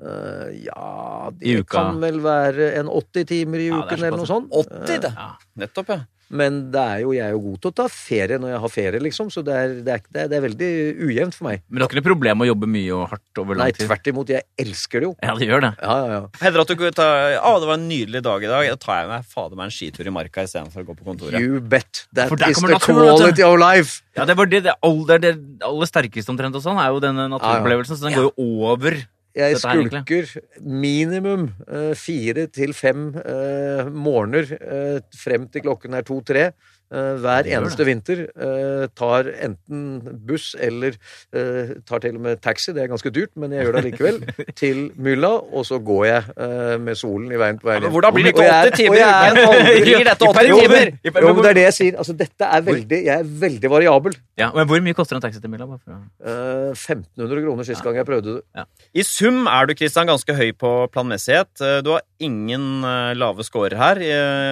Uh, 0.00 0.48
ja, 0.64 1.30
det 1.38 1.60
kan 1.70 2.00
vel 2.02 2.18
være 2.24 2.72
en 2.80 2.88
80 2.90 3.28
timer 3.30 3.62
i 3.62 3.68
uken 3.70 3.84
Ja, 3.84 3.86
er 3.92 4.00
eller 4.00 4.22
noe 4.24 4.28
sånt. 4.28 4.48
80, 4.50 5.04
det. 5.04 5.12
Ja. 5.12 5.28
Nettopp, 5.60 5.92
ja. 5.92 6.00
Men 6.30 6.60
det 6.72 6.80
er 6.80 7.02
jo, 7.04 7.12
jeg 7.14 7.24
er 7.26 7.34
jo 7.34 7.42
god 7.44 7.58
til 7.60 7.70
å 7.70 7.76
ta 7.82 7.86
ferie 7.92 8.38
når 8.40 8.54
jeg 8.54 8.60
har 8.64 8.72
ferie, 8.72 9.00
liksom. 9.04 9.30
Så 9.32 9.44
det 9.46 9.54
er, 9.54 9.74
det 9.86 9.96
er, 9.96 10.04
det 10.14 10.22
er, 10.24 10.32
er 10.38 10.44
veldig 10.46 10.70
ujevnt 11.08 11.36
for 11.36 11.48
meg. 11.48 11.62
Men 11.68 11.80
du 11.80 11.84
har 11.84 11.92
ikke 11.92 12.00
noe 12.00 12.08
problem 12.08 12.40
med 12.40 12.46
å 12.46 12.50
jobbe 12.52 12.70
mye 12.74 12.96
og 12.96 13.04
hardt 13.12 13.42
over 13.42 13.60
lang 13.60 13.72
tid? 13.74 13.84
Nei, 13.84 13.88
tvert 13.90 14.10
imot. 14.12 14.32
Jeg 14.34 14.46
elsker 14.64 15.04
det 15.04 15.10
jo. 15.10 15.14
Ja, 15.20 15.36
det 15.38 15.50
gjør 15.50 15.64
det. 15.66 15.72
Ja, 15.80 15.96
ja, 16.00 16.18
ja. 16.18 16.22
Hender 16.42 16.64
at 16.64 16.72
du 16.72 16.76
kunne 16.80 16.96
ta 16.96 17.08
Å, 17.44 17.54
det 17.62 17.70
var 17.70 17.78
en 17.78 17.86
nydelig 17.90 18.24
dag 18.24 18.46
i 18.46 18.50
dag. 18.50 18.70
Da 18.74 18.80
tar 18.80 19.02
jeg 19.02 19.10
meg 19.12 19.30
fader 19.34 19.60
meg 19.60 19.70
en 19.70 19.76
skitur 19.76 20.10
i 20.10 20.14
marka 20.14 20.46
istedenfor 20.48 20.84
å 20.84 20.88
gå 20.90 20.98
på 20.98 21.08
kontoret. 21.12 21.40
You 21.40 21.60
bet. 21.60 22.04
That 22.16 22.32
For 22.32 22.40
der 22.40 22.54
is 22.54 22.62
the 22.62 22.80
quality 22.80 23.44
of 23.46 23.58
life. 23.60 24.00
Ja, 24.14 24.26
det 24.28 24.36
var 24.38 24.48
det, 24.50 24.64
det, 24.68 24.76
aller, 24.86 25.20
det 25.22 25.34
aller 25.66 25.90
sterkeste 25.90 26.30
omtrent 26.32 26.54
og 26.56 26.62
sånn, 26.64 26.78
er 26.80 26.92
jo 26.94 27.02
denne 27.02 27.26
naturopplevelsen. 27.32 27.98
Så 27.98 28.08
den 28.08 28.16
går 28.16 28.30
jo 28.30 28.50
over. 28.70 29.00
Jeg 29.34 29.58
skulker 29.58 30.28
minimum 30.62 31.48
eh, 31.66 31.92
fire 31.98 32.46
til 32.54 32.74
fem 32.76 33.08
eh, 33.18 33.88
morgener 33.90 34.52
eh, 34.60 35.00
frem 35.18 35.48
til 35.50 35.64
klokken 35.66 35.96
er 35.98 36.06
to-tre. 36.06 36.44
Eh, 36.94 37.16
hver 37.24 37.42
Det 37.48 37.52
eneste 37.58 37.84
vinter. 37.88 38.22
eh, 38.38 38.86
tar 38.94 39.28
enten 39.48 39.82
buss 40.26 40.54
eller 40.58 40.94
eh, 41.34 41.74
tar 41.88 41.98
til 42.04 42.14
og 42.16 42.22
med 42.28 42.40
taxi. 42.44 42.72
Det 42.72 42.84
er 42.84 42.90
ganske 42.92 43.10
dyrt, 43.14 43.32
men 43.36 43.50
jeg 43.52 43.66
gjør 43.66 43.78
det 43.80 43.84
likevel, 43.90 44.20
til 44.62 44.84
Mylla, 44.96 45.32
og 45.52 45.66
så 45.66 45.80
går 45.82 46.04
jeg 46.06 46.80
med 46.84 46.96
solen 47.00 47.32
i 47.34 47.38
veien 47.40 47.58
på 47.58 47.68
veien 47.68 47.82
Ja, 47.82 47.88
men 47.88 47.94
hvordan 47.96 48.14
blir 48.14 48.24
det 48.28 48.34
ikke 48.34 48.46
80 48.48 48.76
timer 48.78 49.00
jeg 49.00 49.10
er 49.10 49.82
Blir 49.84 50.04
dette 50.10 50.28
80 50.30 50.48
Jo, 50.48 50.58
timer? 50.62 50.90
men- 50.94 50.98
Jo, 51.24 51.32
men 51.34 51.42
det 51.42 51.50
er 51.50 51.58
det 51.60 51.66
jeg 51.68 51.76
sier. 51.80 51.98
Altså, 52.00 52.14
dette 52.16 52.44
er 52.46 52.60
veldig 52.66 53.00
Jeg 53.04 53.18
er 53.20 53.24
veldig 53.44 53.70
variabel. 53.70 54.14
Ja, 54.38 54.50
men 54.54 54.66
Hvor 54.70 54.80
mye 54.82 54.94
koster 54.96 55.16
en 55.18 55.22
taxi 55.24 55.40
til 55.42 55.50
mylla? 55.50 55.66
bare 55.66 55.80
for 55.84 55.92
å- 55.92 56.02
Eh, 56.24 56.72
1500 56.74 57.42
kroner 57.44 57.64
sist 57.66 57.82
gang 57.84 57.96
jeg 57.96 58.06
prøvde 58.06 58.38
det. 58.38 58.64
I 58.94 59.02
sum 59.02 59.46
er 59.46 59.66
du 59.66 59.74
Kristian, 59.74 60.06
ganske 60.06 60.34
høy 60.36 60.52
på 60.52 60.70
planmessighet. 60.92 61.82
Du 61.84 61.90
har 61.92 62.02
ingen 62.20 62.82
lave 63.18 63.44
scorer 63.44 63.76
her. 63.76 64.00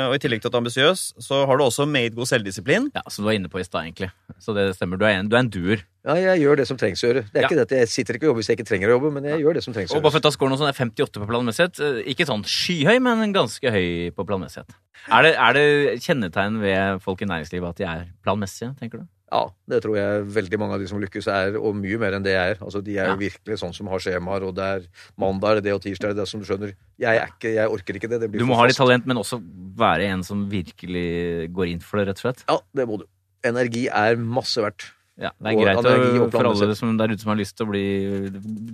Og 0.08 0.14
i 0.16 0.18
tillegg 0.22 0.40
til 0.42 0.48
at 0.48 0.52
du 0.52 0.58
er 0.58 0.62
ambisiøs, 0.62 1.02
så 1.22 1.44
har 1.46 1.56
du 1.56 1.64
også 1.64 1.86
made 1.88 2.14
god 2.16 2.26
selvdisiplin. 2.32 2.88
Ja, 2.96 3.02
Som 3.12 3.22
du 3.24 3.28
var 3.30 3.36
inne 3.38 3.50
på 3.52 3.60
i 3.60 3.64
stad, 3.66 3.84
egentlig. 3.86 4.08
Så 4.42 4.54
det 4.56 4.64
stemmer. 4.76 4.98
Du 4.98 5.04
er 5.06 5.18
en, 5.20 5.28
du 5.30 5.36
er 5.36 5.44
en 5.44 5.50
duer. 5.52 5.84
Ja, 6.02 6.16
jeg 6.18 6.40
gjør 6.42 6.56
det 6.58 6.66
som 6.66 6.76
trengs 6.80 7.02
å 7.04 7.12
gjøre. 7.12 7.22
Det 7.30 7.36
er 7.38 7.42
Ja. 7.44 7.48
ikke 7.48 7.58
det 7.60 7.66
at 7.68 7.74
Jeg 7.78 7.88
sitter 7.92 8.14
ikke 8.18 8.24
og 8.26 8.30
jobber 8.32 8.40
hvis 8.42 8.48
jeg 8.50 8.58
ikke 8.58 8.66
trenger 8.72 8.88
å 8.90 8.96
jobbe, 8.98 9.12
men 9.14 9.24
jeg 9.30 9.40
gjør 9.44 9.54
det 9.54 9.62
som 9.62 9.74
trengs 9.76 9.90
å 9.90 9.94
gjøre. 9.94 10.00
Og 10.00 10.02
bare 10.08 10.12
for 10.16 10.18
å 10.18 10.26
ta 10.26 10.32
scoren, 10.34 10.58
sånn, 10.58 10.68
er 10.72 10.78
58 10.80 11.20
på 11.22 11.28
planmessighet. 11.30 11.80
Eh, 11.80 12.10
Ikke 12.10 12.26
sånn 12.26 12.42
skyhøy, 12.42 12.98
men 13.02 13.32
ganske 13.32 13.70
høy 13.70 14.10
på 14.16 14.26
planmessighet. 14.26 14.74
Er 15.12 15.22
det, 15.22 15.34
er 15.36 15.52
det 15.52 16.00
kjennetegn 16.02 16.60
ved 16.60 17.00
folk 17.02 17.22
i 17.22 17.26
næringslivet 17.26 17.68
at 17.68 17.76
de 17.76 17.84
er 17.84 18.06
planmessige, 18.24 18.74
tenker 18.80 18.98
du? 19.02 19.06
Ja, 19.32 19.46
det 19.72 19.78
tror 19.80 19.96
jeg 19.96 20.26
veldig 20.28 20.58
mange 20.60 20.74
av 20.76 20.82
de 20.82 20.86
som 20.90 21.00
lykkes 21.00 21.26
er, 21.32 21.54
og 21.56 21.72
mye 21.78 21.96
mer 21.98 22.12
enn 22.18 22.24
det 22.26 22.34
jeg 22.34 22.50
er. 22.52 22.58
Altså, 22.60 22.82
De 22.84 22.98
er 22.98 23.06
jo 23.08 23.14
Ja. 23.16 23.20
virkelig 23.22 23.56
sånn 23.62 23.72
som 23.74 23.86
har 23.88 23.98
skjemaer, 24.04 24.44
og 24.44 24.54
det 24.58 24.64
er 24.64 24.82
mandag 25.16 25.56
er 25.56 25.60
det 25.64 25.72
og 25.72 25.80
tirsdag 25.80 26.10
er 26.10 26.14
det 26.20 26.28
som 26.28 26.40
du 26.42 26.46
skjønner. 26.46 26.74
Jeg 27.00 27.28
ikke, 27.30 27.54
jeg 27.54 27.68
orker 27.72 27.94
ikke 27.96 28.10
det. 28.12 28.20
det 28.20 28.30
blir 28.30 28.40
Du 28.40 28.46
må 28.46 28.56
ha 28.60 28.66
litt 28.68 28.76
talent, 28.76 29.06
men 29.06 29.16
også 29.16 29.40
være 29.74 30.10
en 30.12 30.22
som 30.22 30.44
virkelig 30.50 31.48
går 31.52 31.70
inn 31.72 31.80
for 31.80 31.96
det, 31.98 32.08
rett 32.08 32.20
og 32.20 32.26
slett. 32.26 32.44
Ja, 32.48 32.58
det 32.76 32.86
må 32.88 32.98
du. 33.00 33.06
Energi 33.42 33.88
er 33.88 34.16
masse 34.16 34.60
verdt. 34.60 34.90
Ja, 35.20 35.28
det 35.36 35.50
er 35.50 35.56
Og 35.58 35.60
greit 35.60 35.76
å, 35.76 36.26
for 36.32 36.46
alle 36.48 36.74
som 36.78 36.94
der 36.96 37.12
ute 37.12 37.20
som 37.20 37.28
har 37.34 37.36
lyst 37.36 37.52
til 37.58 37.66
å 37.66 37.68
bli 37.68 37.82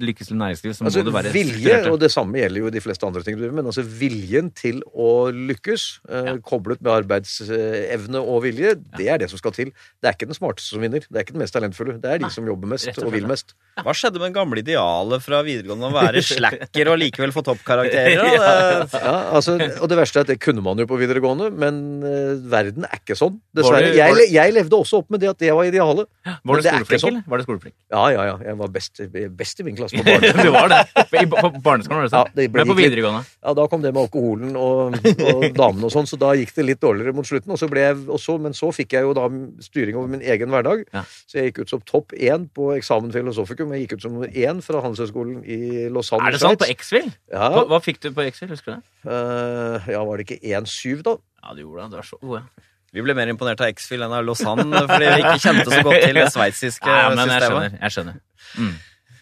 lykkes 0.07 0.29
til 0.31 0.39
næringsliv, 0.39 0.71
så 0.77 0.85
Altså, 0.87 1.03
må 1.03 1.09
du 1.09 1.15
være 1.17 1.33
vilje, 1.35 1.79
og 1.91 1.97
det 1.99 2.13
samme 2.15 2.39
gjelder 2.39 2.63
jo 2.63 2.71
de 2.71 2.83
fleste 2.85 3.09
andre 3.09 3.25
ting 3.27 3.35
du 3.35 3.43
driver 3.43 3.57
med, 3.57 3.65
men 3.65 3.71
altså 3.73 3.83
viljen 3.83 4.53
til 4.55 4.79
å 4.95 5.33
lykkes, 5.35 5.87
eh, 6.07 6.29
Ja. 6.29 6.35
koblet 6.39 6.79
med 6.81 6.93
arbeidsevne 6.95 8.23
og 8.23 8.43
vilje, 8.45 8.77
det 8.97 9.09
er 9.11 9.19
det 9.19 9.31
som 9.33 9.41
skal 9.41 9.51
til. 9.57 9.73
Det 9.99 10.09
er 10.11 10.15
ikke 10.15 10.29
den 10.31 10.39
smarteste 10.39 10.77
som 10.77 10.81
vinner. 10.85 11.03
Det 11.03 11.17
er 11.19 11.27
ikke 11.27 11.35
den 11.35 11.43
mest 11.43 11.55
talentfulle. 11.57 11.97
Det 11.99 12.07
er 12.13 12.19
de 12.23 12.29
Nei, 12.29 12.31
som 12.31 12.47
jobber 12.47 12.71
mest 12.71 12.87
og 12.95 13.09
og 13.09 13.13
vil 13.13 13.27
mest. 13.27 13.55
Hva 13.83 13.95
skjedde 13.95 14.21
med 14.23 14.35
gamle 14.35 14.63
idealet 14.63 15.23
fra 15.25 15.43
videregående 15.43 15.91
å 15.91 15.95
være 15.95 16.23
slacker 16.31 16.93
og 16.93 16.99
likevel 17.03 17.35
få 17.35 17.43
toppkarakterer? 17.47 18.15
ja. 18.39 18.87
Ja, 18.87 19.17
altså, 19.35 19.59
og 19.59 19.89
det 19.91 19.99
verste 19.99 20.23
er 20.23 20.27
at 20.27 20.33
det 20.33 20.39
kunne 20.45 20.63
man 20.63 20.79
jo 20.79 20.87
på 20.87 20.99
videregående, 21.03 21.51
men 21.51 22.03
eh, 22.07 22.39
verden 22.47 22.87
er 22.87 23.03
ikke 23.03 23.19
sånn. 23.19 23.41
Dessverre. 23.57 23.91
Jeg, 23.97 24.31
jeg 24.33 24.55
levde 24.55 24.79
også 24.79 25.03
opp 25.03 25.11
med 25.11 25.21
det 25.25 25.33
at 25.35 25.43
det 25.43 25.51
var 25.55 25.67
idealet. 25.67 26.07
Var 26.45 26.61
du 26.61 26.63
det 26.63 26.73
skoleflink, 26.75 27.03
sånn. 27.03 27.19
Var 27.27 27.41
du 27.41 27.45
skoleflink? 27.47 27.75
Ja, 27.91 28.03
ja, 28.15 28.25
ja. 28.29 28.35
Jeg 28.45 28.59
var 28.61 28.71
best, 28.75 29.01
best 29.39 29.61
i 29.63 29.67
min 29.67 29.77
klasse 29.79 29.99
på 29.99 30.05
barneskolen. 30.09 30.45
du 30.45 30.53
var 30.55 30.69
det. 30.73 30.81
I, 31.19 31.25
på 31.33 31.51
barneskolen, 31.65 31.99
var 31.99 32.07
det 32.09 32.13
sånn? 32.15 32.33
det 32.37 32.47
ble 32.55 32.65
Men 32.65 32.73
på 32.73 32.77
videregående? 32.79 33.23
litt-? 33.25 33.39
Ja, 33.49 33.55
da 33.59 33.67
kom 33.73 33.83
det 33.85 33.93
med 33.95 34.03
alkoholen 34.05 34.57
og, 34.59 34.99
og 34.99 35.45
damene 35.61 35.89
og 35.89 35.95
sånn, 35.95 36.09
så 36.11 36.19
da 36.21 36.33
gikk 36.39 36.55
det 36.59 36.67
litt 36.69 36.83
dårligere 36.85 37.15
mot 37.17 37.27
slutten. 37.29 37.55
Og 37.55 37.61
så 37.61 37.69
ble 37.73 37.85
jeg, 37.87 37.99
og 38.09 38.21
så, 38.23 38.37
men 38.43 38.57
så 38.57 38.71
fikk 38.75 38.97
jeg 38.99 39.09
jo 39.09 39.15
da 39.19 39.27
styring 39.67 39.99
over 40.01 40.13
min 40.15 40.23
egen 40.23 40.53
hverdag. 40.55 40.85
Ja. 40.95 41.05
Så 41.29 41.41
jeg 41.41 41.51
gikk 41.53 41.63
ut 41.65 41.75
som 41.75 41.85
topp 41.89 42.15
én 42.19 42.49
på 42.55 42.71
eksamen 42.77 43.13
filosofikum. 43.15 43.75
Jeg 43.77 43.87
gikk 43.87 43.99
ut 43.99 44.07
som 44.07 44.15
nummer 44.19 44.31
én 44.33 44.63
fra 44.65 44.83
Handelshøyskolen 44.85 45.41
i 45.49 45.87
Lausanne. 45.93 46.29
Er 46.29 46.37
det 46.37 46.43
sant? 46.45 46.59
På 46.61 46.69
Sveits. 46.69 46.79
X-Fill? 46.83 47.11
Ja, 47.35 47.51
hva 47.69 47.81
fikk 47.85 48.03
du 48.05 48.11
på 48.17 48.25
X-Fill, 48.29 48.53
husker 48.55 48.77
du 48.77 48.79
det? 48.79 48.85
Uh, 49.09 49.89
ja, 49.93 50.01
var 50.05 50.19
det 50.21 50.27
ikke 50.29 50.41
1-7, 50.59 51.03
da? 51.07 51.17
Ja, 51.43 51.55
du 51.55 51.63
gjorde 51.63 51.85
det. 51.87 51.93
Du 51.93 52.01
er 52.03 52.07
så 52.09 52.19
god, 52.21 52.41
ja. 52.41 52.65
Vi 52.95 53.05
ble 53.05 53.15
mer 53.17 53.29
imponert 53.29 53.61
av 53.61 53.73
X-Fill 53.75 54.05
enn 54.07 54.15
av 54.17 54.25
Lausanne, 54.25 54.85
fordi 54.89 55.09
vi 55.11 55.25
ikke 55.25 55.41
kjente 55.43 55.67
så 55.69 55.83
godt 55.85 56.05
til 56.07 56.17
det 56.17 56.29
sveitsiske 56.33 56.89
Nei, 56.95 57.03
men 57.19 57.35
jeg 57.35 57.43
skjønner. 57.45 57.75
Jeg 57.83 57.95
skjønner. 57.97 58.21
Mm. 58.57 58.77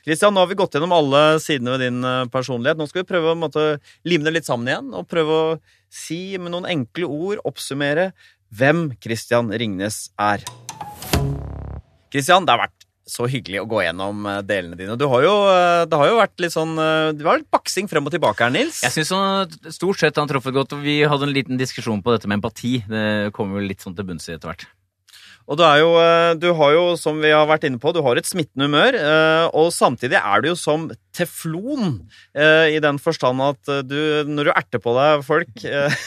Kristian, 0.06 0.36
nå 0.36 0.44
har 0.44 0.50
vi 0.52 0.58
gått 0.60 0.76
gjennom 0.76 0.94
alle 0.94 1.22
sidene 1.42 1.72
ved 1.74 1.82
din 1.82 2.06
eh, 2.06 2.28
personlighet. 2.30 2.78
Nå 2.78 2.86
skal 2.86 3.02
vi 3.02 3.08
prøve 3.08 3.34
å 3.34 3.50
på 3.50 3.64
lime 4.06 4.28
det 4.28 4.36
litt 4.36 4.46
sammen 4.46 4.70
igjen, 4.70 4.92
og 4.94 5.08
prøve 5.10 5.38
å 5.40 5.48
si 5.90 6.38
med 6.38 6.54
noen 6.54 6.68
enkle 6.70 7.10
ord, 7.10 7.42
oppsummere 7.48 8.12
hvem 8.54 8.92
Kristian 9.02 9.50
Ringnes 9.50 10.04
er. 10.14 10.46
Kristian, 12.14 12.46
det 12.46 12.54
har 12.54 12.68
vært 12.68 12.85
så 13.06 13.28
hyggelig 13.30 13.62
å 13.62 13.68
gå 13.70 13.82
gjennom 13.84 14.26
eh, 14.26 14.40
delene 14.46 14.78
dine. 14.78 14.98
Du 14.98 15.06
har 15.10 15.24
jo, 15.24 15.34
eh, 15.52 15.82
det 15.86 16.00
har 16.00 16.10
jo 16.10 16.18
vært 16.18 16.42
litt 16.42 16.54
sånn 16.54 16.74
eh, 16.82 17.12
Det 17.16 17.26
var 17.26 17.40
litt 17.40 17.52
baksing 17.54 17.90
frem 17.90 18.08
og 18.08 18.14
tilbake 18.14 18.42
her, 18.42 18.54
Nils. 18.54 18.82
Jeg 18.82 18.96
syns 18.96 19.76
stort 19.76 20.02
sett 20.02 20.18
han 20.18 20.30
truffet 20.30 20.56
godt, 20.56 20.74
og 20.74 20.82
vi 20.82 20.98
hadde 21.06 21.28
en 21.28 21.36
liten 21.36 21.60
diskusjon 21.60 22.02
på 22.02 22.16
dette 22.16 22.26
med 22.26 22.40
empati. 22.40 22.80
Det 22.90 23.30
kommer 23.36 23.60
jo 23.60 23.70
litt 23.70 23.84
sånn 23.84 23.94
til 23.96 24.08
bunns 24.08 24.26
i 24.26 24.34
etter 24.34 24.50
hvert. 24.50 24.66
Og 25.46 25.54
du 25.54 25.62
er 25.62 25.76
jo, 25.78 25.90
du 26.42 26.48
har 26.58 26.72
jo, 26.74 26.86
som 26.98 27.20
vi 27.22 27.30
har 27.30 27.44
vært 27.46 27.68
inne 27.68 27.78
på, 27.78 27.92
du 27.94 28.00
har 28.02 28.18
et 28.18 28.26
smittende 28.26 28.66
humør, 28.66 28.96
og 29.54 29.68
samtidig 29.70 30.18
er 30.18 30.42
du 30.42 30.48
jo 30.48 30.56
som 30.58 30.88
teflon, 31.14 32.00
i 32.34 32.80
den 32.82 32.98
forstand 32.98 33.44
at 33.44 33.70
du, 33.86 34.26
når 34.26 34.50
du 34.50 34.52
erter 34.56 34.82
på 34.82 34.96
deg 34.98 35.22
folk 35.22 35.62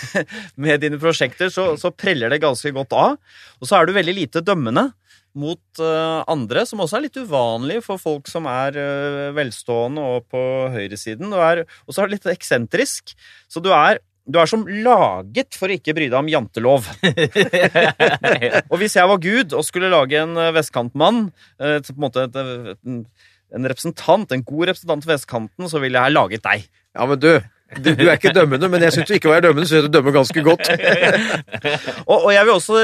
med 0.67 0.83
dine 0.83 0.99
prosjekter, 0.99 1.47
så, 1.55 1.69
så 1.79 1.93
preller 1.95 2.35
det 2.35 2.41
ganske 2.43 2.73
godt 2.75 2.91
av. 2.99 3.15
Og 3.63 3.71
så 3.71 3.79
er 3.79 3.87
du 3.87 3.95
veldig 3.95 4.17
lite 4.19 4.43
dømmende 4.43 4.89
mot 5.37 5.61
eh, 5.79 6.23
andre, 6.31 6.63
som 6.65 6.81
også 6.81 6.97
er 6.97 7.03
litt 7.07 7.17
uvanlig 7.21 7.79
for 7.85 8.01
folk 8.01 8.27
som 8.31 8.47
er 8.49 8.75
eh, 8.79 9.29
velstående 9.37 10.01
og 10.15 10.25
på 10.31 10.41
høyresiden. 10.73 11.29
Du 11.29 11.37
er- 11.37 11.65
Og 11.87 11.93
så 11.93 12.01
er 12.03 12.07
du 12.09 12.15
litt 12.17 12.25
eksentrisk. 12.31 13.13
Så 13.47 13.61
du 13.61 13.69
er, 13.75 13.99
du 14.29 14.39
er 14.41 14.49
som 14.49 14.65
laget 14.67 15.53
for 15.57 15.69
å 15.69 15.77
ikke 15.77 15.93
bry 15.97 16.09
deg 16.09 16.17
om 16.19 16.27
jantelov. 16.29 16.89
Og 18.69 18.75
hvis 18.81 18.97
jeg 18.97 19.09
var 19.09 19.21
Gud 19.23 19.53
og 19.57 19.65
skulle 19.67 19.89
lage 19.93 20.19
en 20.21 20.35
eh, 20.37 20.51
vestkantmann, 20.55 21.29
på 21.59 21.93
en 21.93 22.01
måte 22.01 22.25
en, 22.29 23.05
en 23.55 23.69
representant, 23.71 24.31
en 24.35 24.43
god 24.45 24.69
representant 24.73 25.05
for 25.05 25.13
vestkanten, 25.15 25.69
så 25.71 25.81
ville 25.81 25.97
jeg 25.97 26.09
ha 26.09 26.13
laget 26.13 26.43
deg. 26.45 26.67
Ja, 26.97 27.05
men 27.09 27.21
du, 27.21 27.31
du, 27.79 27.89
du 27.95 28.03
er 28.09 28.15
ikke 28.17 28.33
dømmende, 28.35 28.69
men 28.69 28.81
jeg 28.85 28.93
syns 28.97 29.09
du 29.09 29.15
ikke 29.17 29.31
var 29.31 29.43
dømmende, 29.45 29.69
så 29.69 29.79
jeg 29.79 29.91
dømmer 29.93 30.13
ganske 30.19 30.43
godt. 30.45 30.69
Og, 32.09 32.17
og 32.25 32.29
jeg 32.33 32.45
vil 32.47 32.55
også 32.55 32.77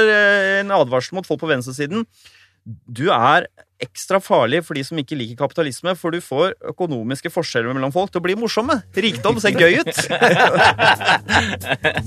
en 0.62 0.70
advarsel 0.76 1.16
mot 1.18 1.26
folk 1.26 1.40
på 1.42 1.48
venstresiden. 1.50 2.04
Du 2.66 3.06
er 3.14 3.46
ekstra 3.82 4.18
farlig 4.18 4.64
for 4.66 4.74
de 4.74 4.82
som 4.86 4.98
ikke 4.98 5.16
liker 5.18 5.38
kapitalisme, 5.38 5.94
for 5.98 6.10
du 6.10 6.18
får 6.24 6.56
økonomiske 6.72 7.30
forskjeller 7.30 7.76
mellom 7.76 7.92
folk 7.94 8.10
til 8.10 8.22
å 8.22 8.26
bli 8.26 8.34
morsomme. 8.40 8.80
Rikdom 8.96 9.38
ser 9.42 9.54
gøy 9.54 9.82
ut. 9.82 9.92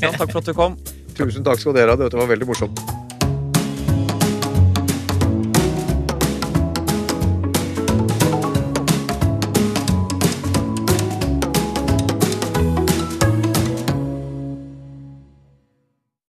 ja, 0.04 0.12
takk 0.12 0.28
for 0.28 0.42
at 0.42 0.50
du 0.50 0.56
kom. 0.58 0.76
Tusen 1.16 1.46
takk 1.48 1.60
skal 1.62 1.78
dere 1.78 1.96
ha. 1.96 2.02
Dette 2.02 2.20
var 2.20 2.28
veldig 2.32 2.48
morsomt. 2.50 2.99